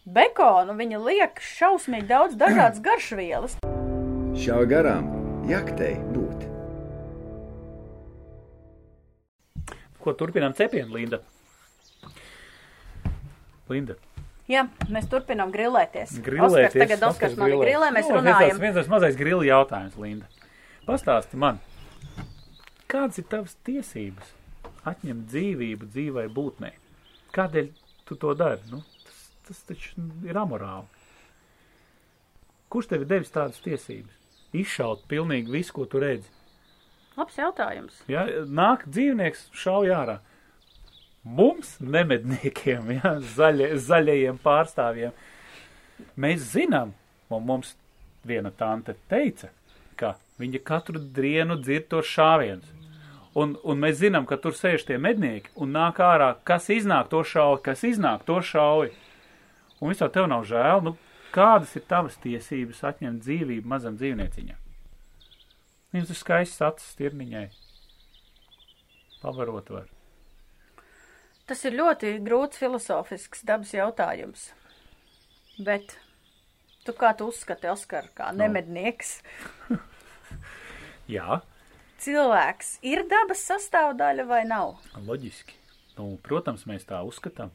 [0.04, 3.60] bekonu, viņi liek šausmīgi daudz dažādas garšvielas.
[4.34, 6.44] Šā garām jaktei būt.
[10.04, 11.20] Ko turpinām cepienu, Linda?
[13.70, 13.96] Linda.
[14.50, 16.18] Jā, mēs turpinām grilēties.
[16.24, 16.74] Grilēties.
[16.74, 18.42] Oskars, tagad Oskars mani grilē, mēs Nu, runājam.
[18.50, 20.28] Viens, viens tas mazais grili jautājums, Linda.
[20.84, 21.62] Pastāsti man,
[22.92, 24.34] kādas ir tavas tiesības
[24.84, 26.74] atņemt dzīvību dzīvai būtnei?
[27.32, 27.70] Kādēļ
[28.04, 28.60] tu to dari?
[28.68, 30.84] Nu, tas, tas taču ir amorāli.
[32.68, 34.23] Kurš tev ir devis tādas tiesības?
[34.54, 36.30] Izšaut pilnīgi visu, ko tu redzi.
[37.18, 38.00] Labs jautājums.
[38.10, 38.24] Ja?
[38.46, 40.18] Nāk dzīvnieks, šauj ārā.
[41.24, 43.14] Mums, nemedniekiem, ja?
[43.36, 45.14] Zaļie, zaļajiem pārstāvjiem,
[46.20, 46.92] mēs zinām,
[47.32, 47.72] un mums
[48.26, 49.50] viena tante teica,
[49.96, 52.70] ka viņa katru dienu dzird tos šāvienus.
[53.34, 57.24] Un, un mēs zinām, ka tur sēž tie mednieki un nāk ārā, kas iznāk to
[57.26, 58.92] šauj, kas iznāk to šauj.
[59.80, 60.94] Un vispār tev nav žēl, nu,
[61.34, 64.60] kādas ir tavas tiesības atņemt dzīvību mazam dzīvnieciņam?
[65.94, 67.44] Viņam tas skaists acis stirniņai.
[69.22, 69.88] Pavarot var.
[71.48, 74.46] Tas ir ļoti grūts filozofisks dabas jautājums.
[75.60, 75.96] Bet
[76.86, 78.42] tu kā tu uzskati, Oskar, kā Nu.
[78.44, 79.18] nemednieks?
[81.14, 81.40] Jā,
[82.04, 84.74] Cilvēks ir dabas sastāvdaļa vai nav?
[85.06, 85.54] loģiski.
[85.96, 87.52] Nu, protams, mēs tā uzskatām.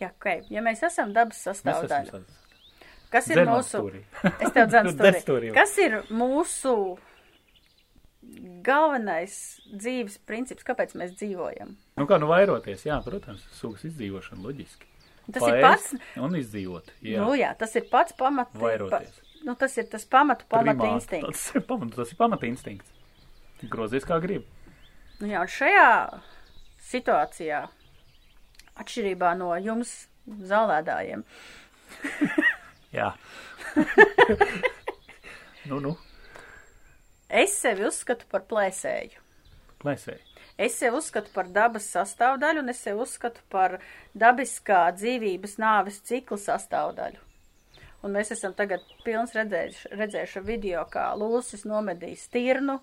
[0.00, 0.48] Jā, ok.
[0.52, 2.20] Ja mēs esam dabas sastāvdaļa,
[3.12, 3.82] kas ir mūsu...
[4.42, 4.72] Es tev
[5.22, 5.52] stūrī.
[5.56, 6.74] Kas ir mūsu
[8.66, 9.36] galvenais
[9.70, 11.76] dzīves princips, kāpēc mēs dzīvojam?
[12.00, 14.90] Nu kā, nu vairoties, jā, protams, sugas izdzīvošana loģiski.
[15.32, 15.88] Tas ir pats,
[16.22, 17.22] Un izdzīvot, jā.
[17.24, 18.52] nu jā, tas ir pats pamat.
[18.62, 19.16] Vairoties.
[19.46, 20.94] Nu, tas ir tas pamatu pamata Primāti.
[21.00, 21.42] instinkts.
[21.48, 22.92] Tas ir pamata, tas ir pamata instinkts.
[23.70, 24.46] Grozies kā grib.
[25.20, 25.88] Nu jā, un šajā
[26.90, 27.60] situācijā,
[28.82, 29.94] atšķirībā no jums,
[30.26, 31.24] zālēdājiem,
[32.96, 33.10] Jā.
[35.70, 35.92] nu, nu,
[37.28, 39.22] es sevi uzskatu par plēsēju.
[39.82, 40.22] plēsēji.
[40.56, 43.76] Es sevi uzskatu par dabas sastāvdaļu, un es sevi uzskatu par
[44.16, 47.20] dabiskā dzīvības nāves cikla sastāvdaļu.
[48.06, 52.76] Un mēs esam tagad pilns redzējuši, redzējuši video, kā lūsis nomedīja stirnu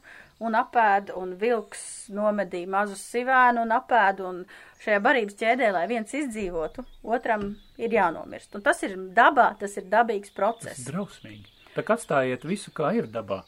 [0.43, 4.41] un apēda, un vilks nomedīja mazu sivēnu un apēda, un
[4.83, 8.51] šajā barības ķēdē, lai viens izdzīvotu, otram ir jānomirst.
[8.59, 10.83] Un tas ir dabā, tas ir dabīgs Tas process.
[10.83, 11.47] ir drausmīgi.
[11.77, 13.43] Tā kā atstājiet visu, kā ir dabā.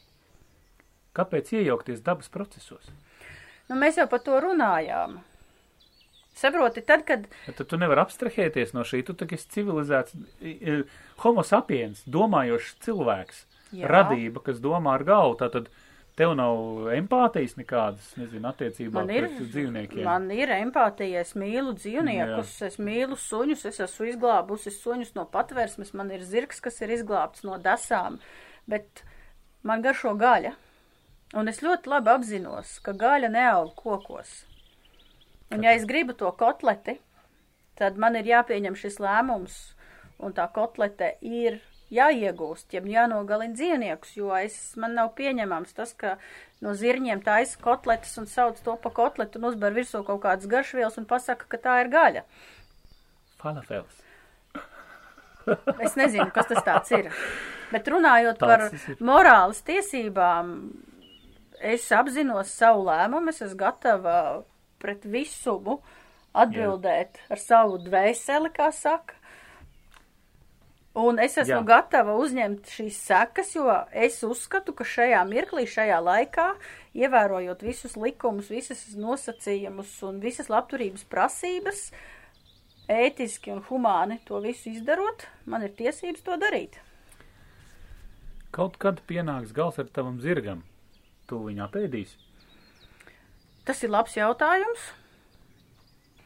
[1.15, 2.87] Kāpēc iejaukties dabas procesos?
[3.67, 5.19] Nu, mēs jau par to runājām.
[6.35, 9.03] Saproti, tad, kad Ja tad tu nevari abstrahēties no šī.
[9.07, 10.15] Tu tagad esi civilizēts,
[11.23, 13.43] homo sapiens, domājošs cilvēks,
[13.75, 13.87] Jā.
[13.91, 15.37] radība, kas domā ar galvu.
[15.39, 15.69] Tātad
[16.15, 20.03] tev nav empātijas nekādas, nezinu, attiecībā Man ir, pret dzīvniekiem.
[20.07, 25.93] man ir empātija, es mīlu dzīvniekus, es mīlu suņus, es esmu izglābusi suņus no patvērsmes,
[25.93, 28.19] man ir zirgs, kas ir izglābts no dasām,
[28.67, 29.03] bet
[29.63, 30.53] man garšo gaļa.
[31.35, 34.45] Un es ļoti labi apzinos, ka gaļa neaug kokos.
[35.53, 36.97] Un ja es gribu to kotleti,
[37.77, 39.57] tad man ir jāpieņem šis lēmums,
[40.23, 41.59] un tā kotlete ir
[41.93, 46.15] jāiegūst, ja jānogalina dzīvniekus, jo es, man nav pieņemams tas, ka
[46.65, 50.97] no zirņiem taisa kotletes un sauc to pa kotletu un uzbar virsū kaut kādas garšvielas
[51.01, 52.25] un pasaka, ka tā ir gaļa.
[53.41, 54.01] Falafels.
[55.85, 57.11] Es nezinu, kas tas tāds ir.
[57.69, 60.55] Bet runājot Tāds par morāles tiesībām,
[61.61, 64.17] es apzinos savu lēmumu, es esmu gatava
[64.85, 65.79] pret visumu
[66.35, 69.17] atbildēt ar savu dvēseli, kā saka.
[70.95, 71.63] Un es esmu Jā.
[71.67, 76.45] gatava uzņemt šīs sekas, jo es uzskatu, ka šajā mirklī, šajā laikā,
[76.95, 81.89] ievērojot visus likumus, visas nosacījumus un visas labturības prasības,
[82.87, 86.79] ētiski un humāni to visu izdarot, man ir tiesības to darīt.
[88.55, 90.63] Kaut kad pienāks gals ar tavam zirgam.
[91.27, 92.24] Tu viņu apēdīsi.
[93.65, 94.91] Tas ir labs jautājums.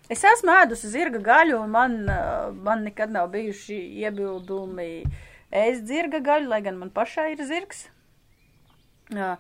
[0.10, 4.92] Es esmu ēdusi zirga gaļu, un man, uh, man nekad nav bijuši iebildumi
[5.54, 7.88] ēst zirga gaļu, lai gan man pašai ir zirgs.
[9.14, 9.36] Uh,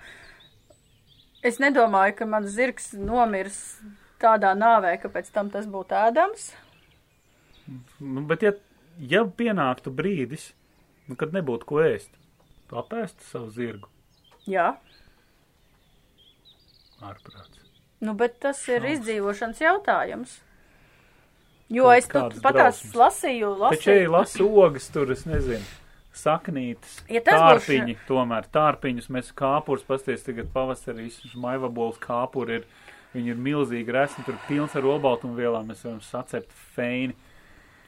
[1.39, 3.59] Es nedomāju, ka mans zirgs nomirs
[4.19, 6.49] tādā nāvē, ka pēc tam tas būtu ēdams.
[8.03, 8.51] Nu, bet, ja,
[8.99, 10.49] ja pienāktu brīdis,
[11.07, 12.11] nu, kad nebūtu ko ēst,
[12.67, 13.87] tu apēstu savu zirgu
[14.49, 14.73] Jā,
[16.99, 17.58] ārprāts.
[18.01, 18.99] Nu, bet tas ir Šaubas.
[18.99, 20.37] izdzīvošanas jautājums.
[21.69, 22.95] Jo Kaut es tur patās drausmas.
[22.95, 24.11] lasīju, Taču, ja lasīju.
[24.11, 25.65] lasu ogas tur, es nezinu,
[26.13, 32.49] saknītes, Ja tas būs- tārpiņi, tomēr tārpiņus mēs kāpurs, pasties tagad pavasarī, visus maivabols kāpuri
[32.61, 32.65] ir,
[33.13, 37.13] viņi ir milzīgi resni, tur pilns ar olbaltumvielām, mēs varam sacept feini,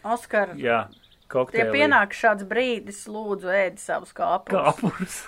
[0.03, 1.71] Oskar, jā, tie kokteili.
[1.73, 4.53] pienāk šāds brīdis, lūdzu, ēdi savus kāpus.
[4.53, 5.25] Kāpurs.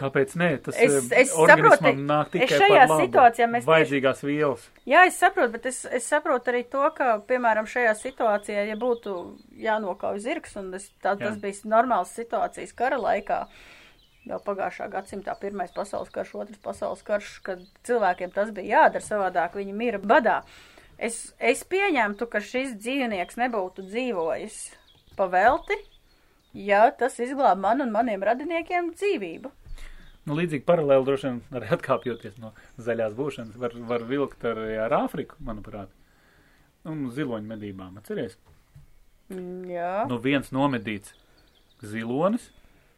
[0.00, 0.48] Kāpēc nē?
[0.64, 3.00] Tas Es- eh, es saprotu, nāk es tikai šajā par labu.
[3.06, 4.68] situācijā mēs tieši- Vajadzīgās vielas.
[4.88, 9.36] Jā, es saprotu, bet es, es saprotu arī to, ka, piemēram, šajā situācijā, ja būtu
[9.60, 11.28] jānokauj zirgs, un es, tā, Jā.
[11.28, 13.46] tas bija normāls situācijas kara laikā,
[14.26, 19.52] jau pagājušā gadsimtā pirmais pasaules karš, otrs pasaules karš, kad cilvēkiem tas bija jādara savādāk,
[19.60, 20.42] viņi mira badā.
[20.98, 24.58] Es, es pieņemtu, ka šis dzīvnieks nebūtu dzīvojis
[25.16, 25.76] pavelti,
[26.54, 29.50] ja tas izglāb man un maniem radiniekiem dzīvību.
[30.28, 34.92] Nu, līdzīgi paralēli droši vien arī atkāpjoties no zaļās būšanas, var, var vilkt arī ar
[35.04, 35.88] Āfriku, manuprāt.
[36.84, 38.36] Un ziloņu medībām, atceries?
[39.30, 41.14] Mm, Jā, Nu, viens nomedīts
[41.82, 42.50] zilonis,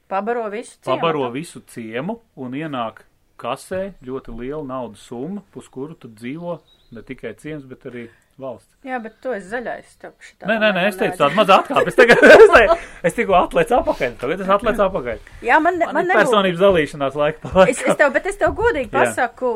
[0.09, 0.89] pabaro visu ciematu.
[0.91, 3.05] pabaro visu ciemu un ienāk
[3.39, 6.61] kasē ļoti liela naudas summa, pus kuru tad dzīvo
[6.93, 8.09] ne tikai ciems, bet arī
[8.43, 8.73] valsts.
[8.87, 9.93] Jā, bet tu esi zaļais.
[10.03, 11.93] Nē, nē, nē, es teicu tādu mazu atkāpi.
[11.93, 12.65] Es, tagad, es, te,
[13.11, 15.23] es tikko atlēcu apakaļ, tagad es atlēcu apakaļ.
[15.47, 16.19] Jā, man, Man, man nebūtu.
[16.25, 18.01] personības dalīšanās laika pa Es, es laikam.
[18.03, 18.97] tev, bet es tev godīgi Jā.
[18.99, 19.53] pasaku,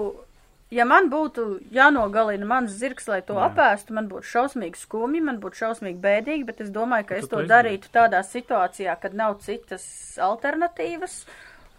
[0.74, 3.48] ja man būtu jānogalina mans zirgs, lai to Jā.
[3.50, 7.28] apēstu, man būtu šausmīgi skumji, man būtu šausmīgi bēdīgi, bet es domāju, ka Tu es
[7.30, 9.84] to to darītu tādā situācijā, kad nav citas
[10.22, 11.20] alternatīvas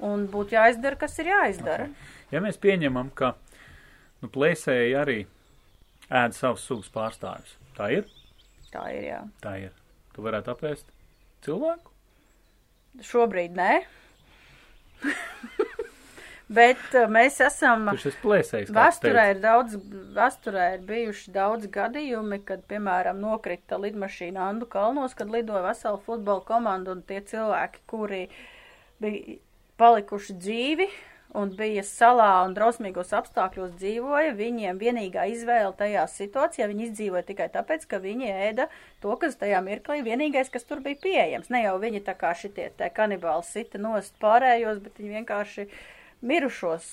[0.07, 1.87] un būtu jāizdara, kas ir jāizdara.
[2.31, 3.33] Ja mēs pieņemam, ka
[4.21, 5.17] nu, plēsēji arī
[6.09, 8.07] ēd savus sugas pārstāvjus, tā ir?
[8.71, 9.21] Tā ir, jā.
[9.43, 9.75] Tā ir.
[10.15, 10.89] Tu varētu apēst
[11.45, 11.93] cilvēku?
[13.05, 13.71] Šobrīd nē.
[16.59, 17.89] bet uh, mēs esam.
[17.91, 18.71] Kurš esi plēsējis?
[19.19, 19.33] teica?
[19.33, 19.75] ir daudz,
[20.17, 26.43] vēsturē ir bijuši daudz gadījumi, kad, piemēram, nokrita lidmašīna Andu kalnos, kad lidoja vesela futbola
[26.47, 28.23] komanda un tie cilvēki, kuri
[29.03, 29.37] bija
[29.77, 30.89] palikuši dzīvi
[31.35, 37.49] un bija salā un drausmīgos apstākļos dzīvoja, viņiem vienīgā izvēle tajā situācijā, viņi izdzīvoja tikai
[37.53, 38.67] tāpēc, ka viņi ēda
[39.03, 41.51] to, kas tajā mirklī vienīgais, kas tur bija pieejams.
[41.53, 45.67] Ne jau viņi tā kā šitie te kanibāli sita nost pārējos, bet viņi vienkārši
[46.27, 46.91] mirušos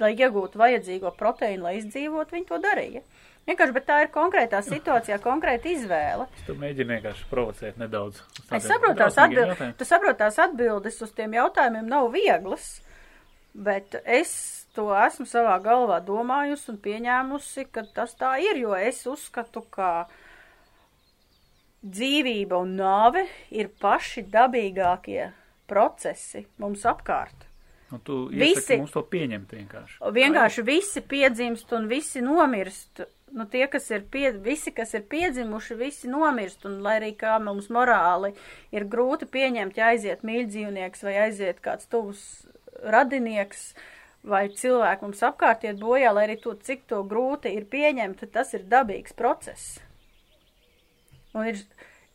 [0.00, 3.02] lai iegūtu vajadzīgo proteīnu, lai izdzīvotu, viņi to darīja.
[3.46, 6.26] Vienkārši, bet tā ir konkrētā situācijā, konkrēta izvēle.
[6.48, 8.18] Tu mēģini vienkārši provocēt nedaudz.
[8.50, 9.76] Es saprotu, tās jautājumiem.
[9.78, 12.80] tu saproti, tās atbildes uz tiem jautājumiem nav vieglas,
[13.54, 14.34] bet es
[14.74, 20.08] to esmu savā galvā domājusi un pieņēmusi, ka tas tā ir, jo es uzskatu, ka
[21.86, 25.30] dzīvība un nāve ir paši dabīgākie
[25.70, 27.46] procesi mums apkārt.
[27.94, 30.00] Un tu Visi- mums to pieņemt vienkārši.
[30.12, 33.06] Vienkārši visi piedzimst un visi nomirst.
[33.34, 37.34] Nu, tie, kas ir pie, visi, kas ir piedzimuši, visi nomirst, un lai arī kā
[37.42, 38.30] mums morāli
[38.74, 42.22] ir grūti pieņemt, ja aiziet mīļdzīvnieks vai aiziet kāds tuvs
[42.86, 43.72] radinieks
[44.26, 48.54] vai cilvēki mums apkārt iet bojā, lai arī to, cik to grūti ir pieņemt, tas
[48.54, 49.80] ir dabīgs process.
[51.34, 51.60] Un ir,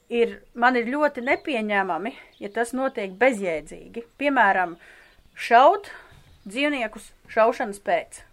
[0.07, 4.07] ir, man ir ļoti nepieņēmami, ja tas notiek bezjēdzīgi.
[4.19, 4.79] Piemēram,
[5.35, 5.91] šaut
[6.47, 8.23] dzīvniekus šaušanas pēc.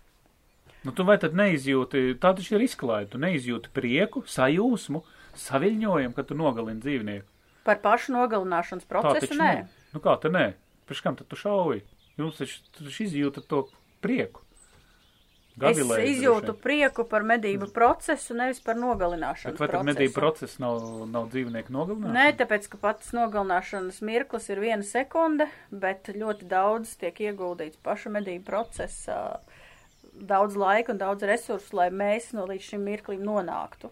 [0.89, 5.03] Nu, tu vai tad neizjūti, tā taču ir izklaide, tu neizjūti prieku, sajūsmu,
[5.37, 7.29] saviļņojumu, kad tu nogalini dzīvnieku.
[7.69, 9.51] Par pašu nogalināšanas procesu nē.
[9.61, 9.91] ne.
[9.93, 10.47] Nu kā te nē?
[10.89, 11.83] Pēc kam tad tu šauji?
[12.17, 13.67] Jums taču, taču izjūta to
[14.01, 14.41] prieku.
[15.59, 20.15] Es Gavilēji izjūtu droši prieku par medību procesu, nevis par nogalināšanas Bet vai tad medību
[20.15, 20.79] process nav,
[21.11, 22.15] nav dzīvnieku nogalināšana?
[22.15, 28.15] Nē, tāpēc, ka pats nogalināšanas mirklis ir viena sekunde, bet ļoti daudz tiek ieguldīts paša
[28.21, 29.19] medību procesā,
[30.21, 33.91] daudz laika un daudz resursu, lai mēs no līdz šim mirklim nonāktu.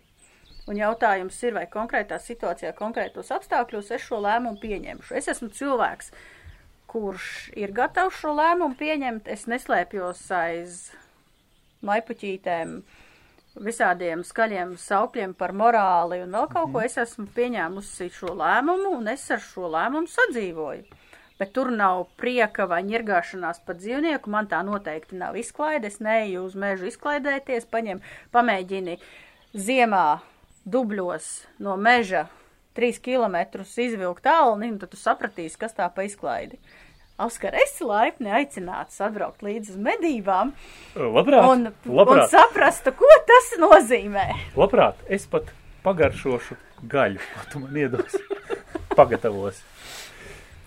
[0.66, 5.14] Un jautājums ir, vai konkrētā situācijā, konkrētos apstākļos es šo lēmumu pieņemšu.
[5.14, 6.10] Es esmu cilvēks,
[6.90, 9.30] kurš ir gatavs šo lēmumu pieņemt.
[9.30, 10.80] Es neslēpjos aiz
[11.86, 12.80] maipuķītēm,
[13.62, 16.82] visādiem skaļiem saukļiem par morāli un vēl kaut ko.
[16.82, 21.05] Es esmu pieņēmusi šo lēmumu un es ar šo lēmumu sadzīvoju.
[21.40, 24.32] Bet tur nav prieka vai ņirgāšanās par dzīvnieku.
[24.32, 25.90] Man tā noteikti nav izklaide.
[25.90, 28.00] Es neju uz mežu izklaidēties, paņem,
[28.34, 28.98] pamēģini
[29.56, 30.06] ziemā
[30.66, 31.28] dubļos
[31.62, 32.26] no meža
[32.76, 36.58] trīs kilometrus izvilkt tālni, un tad tu sapratīsi, kas tā pa izklaidi.
[37.16, 40.50] Oskar, esi laipni aicināts atbraukt līdz uz medībām
[41.00, 44.26] Labprāt, un, un labprāt, saprastu, ko tas nozīmē.
[44.58, 45.48] labprāt, es pat
[45.86, 46.58] pagaršošu
[46.92, 48.20] gaļu, ko tu man iedos.
[48.98, 49.64] Pagatavos.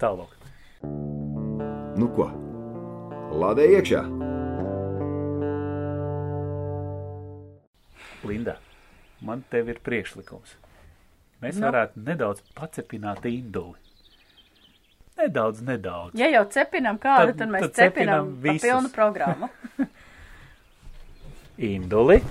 [0.01, 0.38] Tālāk.
[0.83, 2.29] Nu ko?
[3.35, 4.01] Lādē iekšā!
[8.23, 8.55] Linda,
[9.21, 10.55] man tev ir priekšlikums.
[11.41, 11.67] Mēs Nu?
[11.69, 13.77] varētu nedaudz pacepināt induli.
[15.19, 16.15] Nedaudz, nedaudz.
[16.19, 18.61] Ja jau cepinam kādu, Tad- tad, mēs tad pa visus.
[18.61, 19.49] pilnu programmu.
[21.57, 22.21] Induli.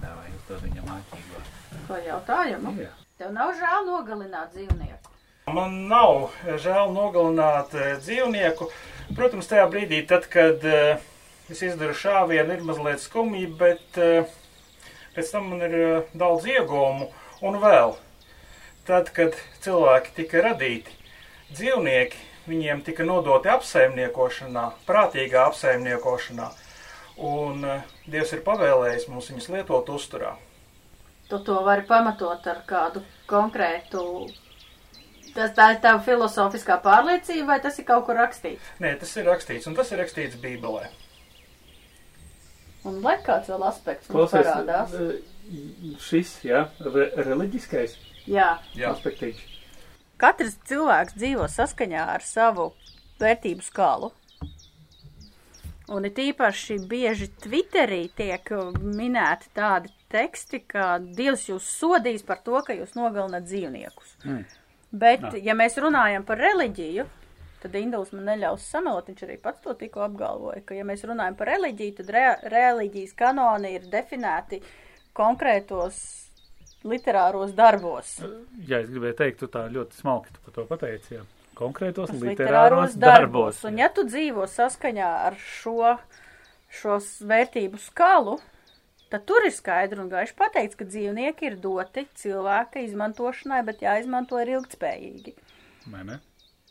[0.00, 1.42] Davai, uzdod viņam āķīgo.
[1.88, 2.76] Ko jautājumu?
[2.80, 3.01] Jā.
[3.22, 5.10] Tev nav žēl nogalināt dzīvnieku.
[5.54, 8.66] Man nav žēl nogalināt eh, dzīvnieku.
[9.14, 11.04] Protams, tajā brīdī, tad, kad eh,
[11.54, 14.26] es izdaru šāvienu, ir mazliet skumji, bet eh,
[15.14, 17.12] pēc tam man ir eh, daudz iegūmu.
[17.46, 17.94] Un vēl,
[18.90, 20.98] tad, kad cilvēki tika radīti,
[21.54, 26.50] dzīvnieki, viņiem tika nodoti apsaimniekošanā, prātīgā apsaimniekošanā.
[27.22, 30.40] Un eh, Dievs ir pavēlējis mums viņus lietot uzturā.
[31.32, 34.02] Tu to vari pamatot ar kādu konkrētu.
[35.32, 38.66] Tas tā ir tava filozofiskā pārliecība, vai tas ir kaut kur rakstīts?
[38.84, 40.90] Nē, tas ir rakstīts, un tas ir rakstīts Bībelē.
[42.84, 44.92] Un lai kāds vēl aspekts mums parādās.
[44.92, 48.90] eh, šis, jā, re, reliģiskais Jā, Jā.
[48.92, 49.40] aspektīgs.
[50.18, 52.72] katrs cilvēks dzīvo saskaņā ar savu
[53.22, 54.12] vērtību skalu.
[55.90, 62.42] Un it īpaši bieži Twitterī tiek uh, minēti tādi teksti, ka Dievs jūs sodīs par
[62.46, 64.14] to, ka jūs nogalināt dzīvniekus.
[64.22, 64.44] Mm.
[64.92, 65.40] Bet, Jā.
[65.48, 67.06] ja mēs runājam par reliģiju,
[67.62, 71.38] tad Induls man neļaus samelot, viņš arī pats to tikko apgalvoja, ka, ja mēs runājam
[71.38, 74.60] par reliģiju, tad re reliģijas kanoni ir definēti
[75.16, 76.02] konkrētos
[76.88, 78.18] literāros darbos.
[78.66, 81.26] Jā, es gribēju teikt, tu tā ļoti smalki tu par to pateici, jā.
[81.58, 83.60] Konkrētos Tos literāros darbos.
[83.68, 85.96] Un ja tu dzīvo saskaņā ar šo,
[86.72, 88.38] šos vērtību skalu,
[89.12, 94.40] tad tur ir skaidri un gaiši pateikts, ka dzīvnieki ir doti cilvēka izmantošanai, bet jāizmanto
[94.40, 95.36] ir ilgtspējīgi.
[95.92, 96.18] Vai ne?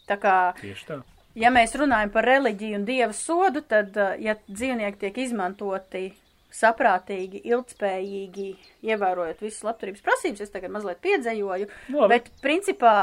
[0.09, 0.99] Tā kā, Tieši tā.
[1.37, 6.07] ja mēs runājam par reliģiju un dieva sodu, tad, uh, ja dzīvnieki tiek izmantoti
[6.51, 8.47] saprātīgi, ilgtspējīgi,
[8.89, 12.09] ievērojot visas labturības prasības, es tagad mazliet piedzējoju, Labi.
[12.11, 12.95] bet principā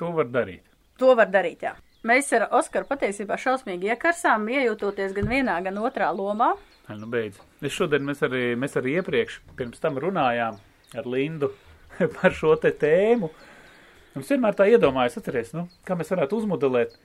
[0.00, 0.69] To var darīt.
[1.00, 1.74] To var darīt, jā.
[2.04, 6.54] Mēs ar Oskaru patiesībā šausmīgi iekarsām, iejūtoties gan vienā, gan otrā lomā.
[6.88, 7.38] Ai, Nu, beidz.
[7.64, 10.56] Es šodien mēs arī, mēs arī iepriekš pirms tam runājām
[10.96, 11.52] ar Lindu
[12.16, 13.30] par šo te tēmu.
[14.18, 16.96] Es vienmēr tā iedomājos, atceries, nu, kā mēs varētu uzmodelēt.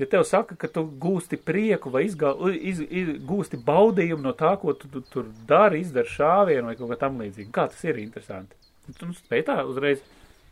[0.00, 4.54] Ja tev saka, ka tu gūsti prieku vai izgā, iz, iz, gūsti baudījumu no tā,
[4.60, 7.50] ko tu, tu tur dari, izdari šāvienu vai kaut kā tam līdzīgi.
[7.52, 8.56] Kā tas ir interesanti?
[8.88, 10.00] Tu nu, spēj tā uzreiz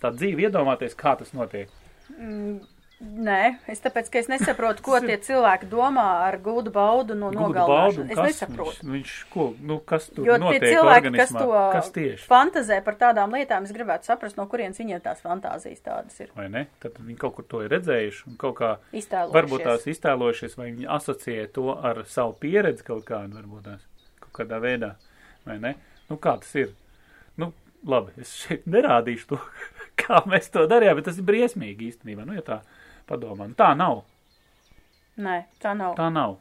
[0.03, 1.73] tā dzīvi iedomāties, kā tas notiek.
[3.01, 8.11] Nē, es tāpēc, ka es nesaprotu, ko tie cilvēki domā ar gūdu baudu no nogalināšanas.
[8.13, 8.75] Es kas nesaprotu.
[8.85, 11.41] Viņš, viņš ko, nu, kas tur Jo tie notiek cilvēki, kas organismā?
[11.41, 12.27] to Kas tieši?
[12.29, 16.51] fantazē par tādām lietām, es gribētu saprast, no kurienes viņiem tās fantāzijas tādas ir vai
[16.53, 16.67] ne?
[16.85, 19.37] Tad viņi kaut kur to ir redzējuši un kaut kā iztēlojušies.
[19.39, 23.89] varbūt tās iztēlojušies, vai viņi asociē to ar savu pieredzi kaut kādu, varbūt tās
[24.27, 24.93] kaut kādā veidā,
[25.49, 25.73] vai ne?
[26.13, 26.77] Nu, kā tas ir?
[27.41, 27.55] Nu,
[27.89, 29.41] labi, es šeit nerādīšu to,
[30.05, 32.61] kā mēs to darījām, bet tas ir briesmīgi īstenībā, nu, ja tā
[33.11, 33.51] padomā.
[33.51, 34.05] Nu, tā nav,
[35.21, 35.97] Nē, tā nav.
[35.99, 36.39] tā nav.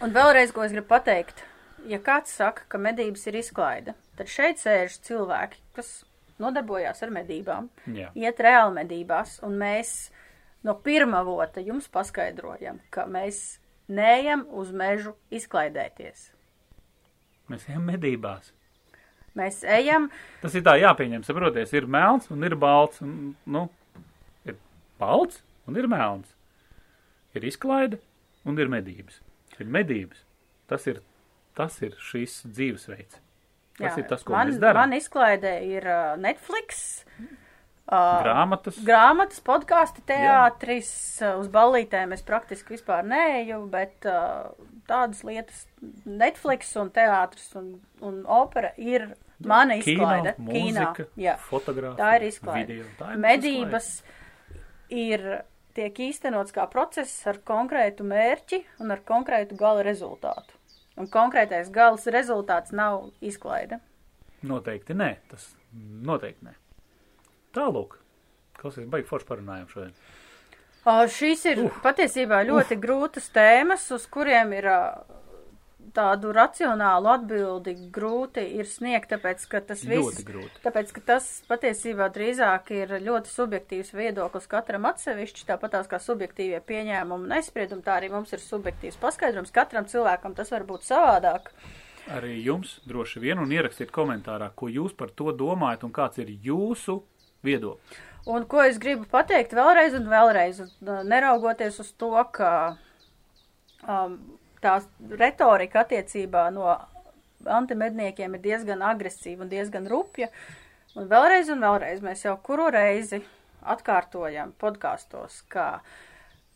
[0.00, 1.42] Un vēlreiz, ko es gribu pateikt,
[1.90, 5.90] ja kāds saka, ka medības ir izklaide, tad šeit sēž cilvēki, kas
[6.40, 8.08] nodarbojās ar medībām, Jā.
[8.16, 10.10] iet reāli medībās, un mēs
[10.64, 13.58] no pirmā vota jums paskaidrojam, ka mēs
[13.90, 16.30] neejam uz mežu izklaidēties.
[17.50, 18.52] Mēs ejam medībās.
[19.36, 20.08] Mēs ejam,
[20.42, 23.66] Tas ir tā jāpieņem, saproties, ir melns un ir balts, un, nu,
[25.00, 26.30] balts un ir melns.
[27.34, 28.00] Ir izklaide
[28.44, 29.20] un ir medības.
[29.58, 30.24] Ir medības.
[30.70, 31.02] Tas ir,
[31.58, 33.20] tas ir šis dzīvesveids.
[33.80, 34.90] Tas ir tas, ko man, mēs darām.
[34.90, 36.82] Man izklaidē ir uh, Netflix,
[37.16, 38.80] uh, Grāmatas.
[38.84, 40.90] grāmatas, podkāsti, teātris,
[41.24, 44.52] uh, uz ballītēm es praktiski vispār neeju, bet uh,
[44.90, 45.64] tādas lietas
[46.04, 47.72] Netflix un teātris un,
[48.04, 49.10] un opera ir
[49.40, 50.36] mana izklaide.
[50.36, 51.38] Kino, mūzika, jā.
[51.48, 51.98] fotogrāfija.
[52.00, 52.74] Tā ir izklaide.
[52.74, 53.92] video, tā ir Medības
[54.90, 55.24] ir
[55.76, 60.58] tiek īstenots kā process ar konkrētu mērķi un ar konkrētu gala rezultātu.
[61.00, 63.78] Un konkrētais galas rezultāts nav izklaide.
[64.44, 65.52] Noteikti nē, tas
[66.04, 66.54] noteikti nē.
[67.56, 68.00] Tālūk,
[68.60, 69.94] Klausies, baigi forši parunājam šodien.
[70.88, 71.80] O, šīs ir uh.
[71.84, 72.82] patiesībā ļoti uh.
[72.82, 75.00] grūtas tēmas, uz kuriem ir uh,
[75.94, 80.22] tādu racionālu atbildi grūti ir sniegt, tāpēc, ka tas viss,
[80.64, 86.62] tāpēc, ka tas patiesībā drīzāk ir ļoti subjektīvs viedoklis katram atsevišķi, tāpat tās kā subjektīvie
[86.66, 91.50] pieņēmumi un aizspriedumi, tā arī mums ir subjektīvs paskaidrums, katram cilvēkam tas var būt savādāk.
[92.10, 96.32] Arī jums droši vien un ierakstiet komentārā, ko jūs par to domājat un kāds ir
[96.42, 97.02] jūsu
[97.46, 98.06] viedoklis.
[98.28, 100.60] Un ko es gribu pateikt vēlreiz un vēlreiz,
[101.08, 102.50] neraugoties uz to, ka
[103.88, 104.18] um,
[104.62, 104.78] tā
[105.20, 106.74] retorika attiecībā no
[107.48, 110.28] antimedniekiem ir diezgan agresīva un diezgan rupja.
[110.98, 113.22] Un vēlreiz un vēlreiz mēs jau kuru reizi
[113.60, 115.80] atkārtojam podkāstos, ka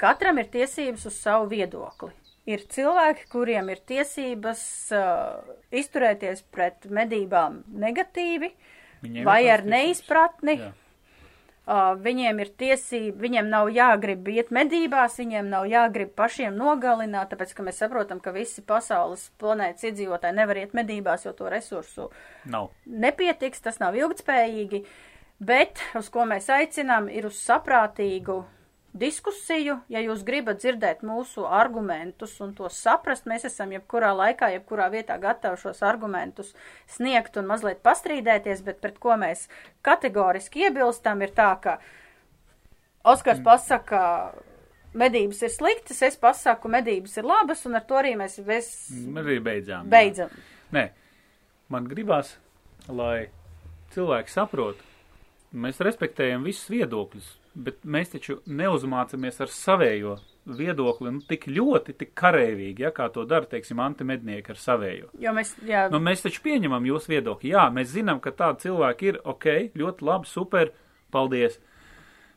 [0.00, 2.12] katram ir tiesības uz savu viedokli.
[2.44, 4.62] Ir cilvēki, kuriem ir tiesības
[4.92, 8.50] uh, izturēties pret medībām negatīvi
[9.04, 10.58] Viņiem vai ar neizpratni.
[10.60, 10.72] Jā
[11.64, 17.54] Uh, viņiem ir tiesība, viņiem nav jāgrib iet medībās, viņiem nav jāgrib pašiem nogalināt, tāpēc,
[17.56, 22.10] ka mēs saprotam, ka visi pasaules planētas iedzīvotāji nevar iet medībās, jo to resursu
[22.44, 22.68] nav.
[22.84, 24.82] nepietiks, tas nav ilgtspējīgi,
[25.40, 28.42] bet uz ko mēs aicinām, ir uz saprātīgu
[28.94, 29.78] diskusiju.
[29.90, 35.18] Ja jūs gribat dzirdēt mūsu argumentus un tos saprast, mēs esam jebkurā laikā, jebkurā vietā
[35.20, 36.54] gatavi šos argumentus
[36.96, 39.48] sniegt un mazliet pastrīdēties, bet pret ko mēs
[39.84, 41.78] kategoriski iebilstam, ir tā, ka
[43.04, 43.44] Oskars mm.
[43.44, 44.00] pasaka,
[44.96, 48.70] medības ir sliktas, es pasaku, medības ir labas, un ar to arī mēs, mēs
[49.20, 49.90] arī beidzām.
[49.92, 50.32] beidzam.
[50.32, 50.68] Jā.
[50.74, 50.84] Nē,
[51.74, 52.36] man gribās,
[52.88, 53.28] lai
[53.92, 54.80] cilvēki saprot,
[55.52, 62.12] mēs respektējam visus viedokļus, bet mēs taču neuzmācamies ar savējo viedokli nu, tik ļoti, tik
[62.18, 65.12] karavīgi, ja, kā to dara, teiksim, antimednieki ar savējo.
[65.22, 65.86] Jo mēs, jā.
[65.92, 67.54] Nu, mēs taču pieņemam jūsu viedokli.
[67.54, 69.48] Jā, mēs zinām, ka tādi cilvēki ir ok,
[69.78, 70.74] ļoti labi, super,
[71.14, 71.56] paldies.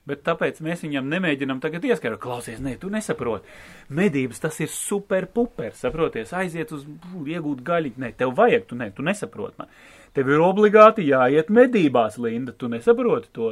[0.08, 3.50] Bet tāpēc mēs viņam nemēģinām tagad ieskaidrot, klausies, nē, tu nesaproti.
[3.92, 6.86] Medības tas ir super puper, saproties, aiziet uz
[7.28, 8.00] iegūt gaļiņu.
[8.06, 9.74] Nē, tev vajag, tu, ne, tu nesaproti man.
[10.16, 13.52] Tev ir obligāti jāiet medībās, Linda, tu nesaproti to.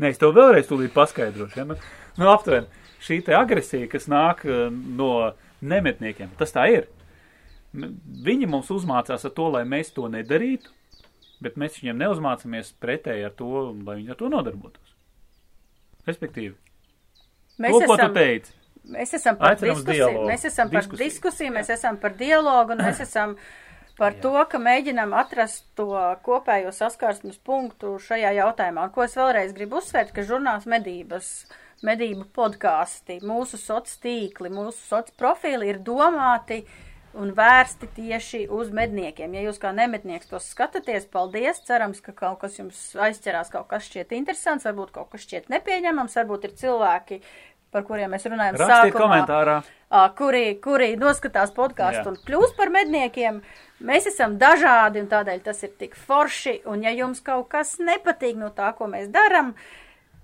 [0.00, 1.58] Nē, es tev vēlreiz tūlīt paskaidrošu.
[1.60, 1.66] Ja?
[1.68, 1.76] Nu,
[2.18, 2.68] nu, aptuveni,
[3.04, 5.32] šī agresija, kas nāk eh, no
[5.62, 6.88] nemetniekiem, tas tā ir.
[7.72, 10.72] Viņi mums uzmācās ar to, lai mēs to nedarītu,
[11.42, 14.96] bet mēs viņiem neuzmācāmies pretēji ar to, lai viņi ar to nodarbotos.
[16.08, 16.54] Respektīvi.
[17.62, 18.54] Mēs to, ko esam, tu teici?
[18.92, 20.28] Mēs esam par Aicinams diskusiju, dialogu.
[20.28, 23.36] mēs esam par diskusiju, diskusiju mēs esam par dialogu, un mēs esam
[23.98, 24.22] par Jā.
[24.24, 25.90] to, ka mēģinam atrast to
[26.26, 28.86] kopējo saskarsmes punktu šajā jautājumā.
[28.88, 31.32] Un ko es vēlreiz gribu uzsvērt, ka žurnāls medības,
[31.86, 36.62] medību podkāsti, mūsu soc tīkli, mūsu soc profili ir domāti
[37.18, 39.34] un vērsti tieši uz medniekiem.
[39.36, 41.60] Ja jūs kā nemetnieks tos skatāties, paldies!
[41.66, 46.16] Cerams, ka kaut kas jums aizķerās, kaut kas šķiet interesants, varbūt kaut kas šķiet nepieņemams,
[46.22, 47.20] varbūt ir cilvēki,
[47.72, 49.58] par kuriem mēs runājam Rakstiet sākumā, komentārā.
[50.16, 53.42] kuri, kuri noskatās podkāstu un kļūst par medniekiem.
[53.82, 56.60] Mēs esam dažādi un tādēļ tas ir tik forši.
[56.70, 59.56] Un ja jums kaut kas nepatīk no tā, ko mēs darām,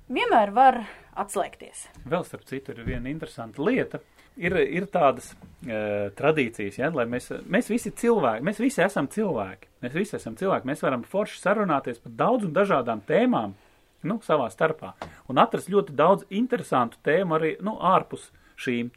[0.07, 0.85] vienmēr var
[1.19, 1.89] atslēgties.
[2.07, 4.01] Vēl starp citu ir viena interesanta lieta.
[4.39, 5.33] Ir, ir tādas
[5.67, 5.79] e,
[6.15, 9.67] tradīcijas, ja, lai mēs, mēs visi cilvēki, mēs visi esam cilvēki.
[9.83, 13.57] Mēs visi esam cilvēki, mēs varam forši sarunāties par daudz un dažādām tēmām,
[14.07, 14.93] nu, savā starpā.
[15.27, 18.31] Un atrast ļoti daudz interesantu tēmu arī, nu, ārpus
[18.63, 18.93] šīm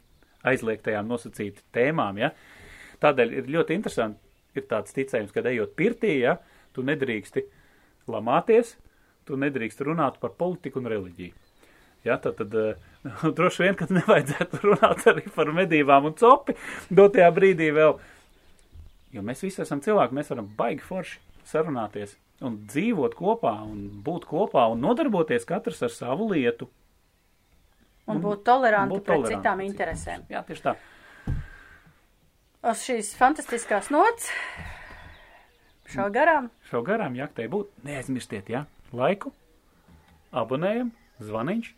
[0.46, 2.30] aizliegtajām nosacītu tēmām, ja.
[3.02, 4.22] Tādēļ ir ļoti interesanti,
[4.58, 6.38] ir tāds ticējums, ka ejot pirtī, ja,
[6.76, 7.44] tu nedrīksti
[8.10, 8.76] lamāties,
[9.28, 11.34] tu nedrīkst runāt par politiku un reliģiju.
[12.02, 16.56] Ja, tad, tad uh, droši vien, ka nevajadzētu runāt arī par medībām un copi
[16.90, 17.96] dotajā brīdī vēl.
[19.12, 24.26] Jo mēs visi esam cilvēki, mēs varam baigi forši sarunāties un dzīvot kopā un būt
[24.30, 26.68] kopā un nodarboties katrs ar savu lietu.
[28.08, 30.24] Un, un būt toleranti būt pret toleranti citām interesēm.
[30.32, 30.74] Jā, tieši tā.
[32.62, 34.28] Uz šīs fantastiskās nots
[35.90, 36.46] šau garām.
[36.70, 37.72] Šau garām, jaktei būt.
[37.82, 38.62] Neaizmirstiet, jā,
[38.94, 39.32] laiku,
[40.30, 40.92] abonējam,
[41.26, 41.72] zvaniņš.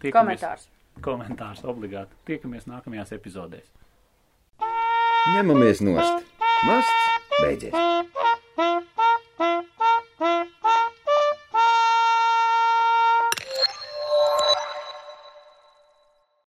[0.00, 0.66] Tiekamies, komentārs.
[1.04, 2.16] Komentārs obligāti.
[2.30, 3.68] Tiekamies nākamajās epizodēs.
[5.36, 6.32] Ņemamies nost.
[6.64, 8.96] Masts beidzies.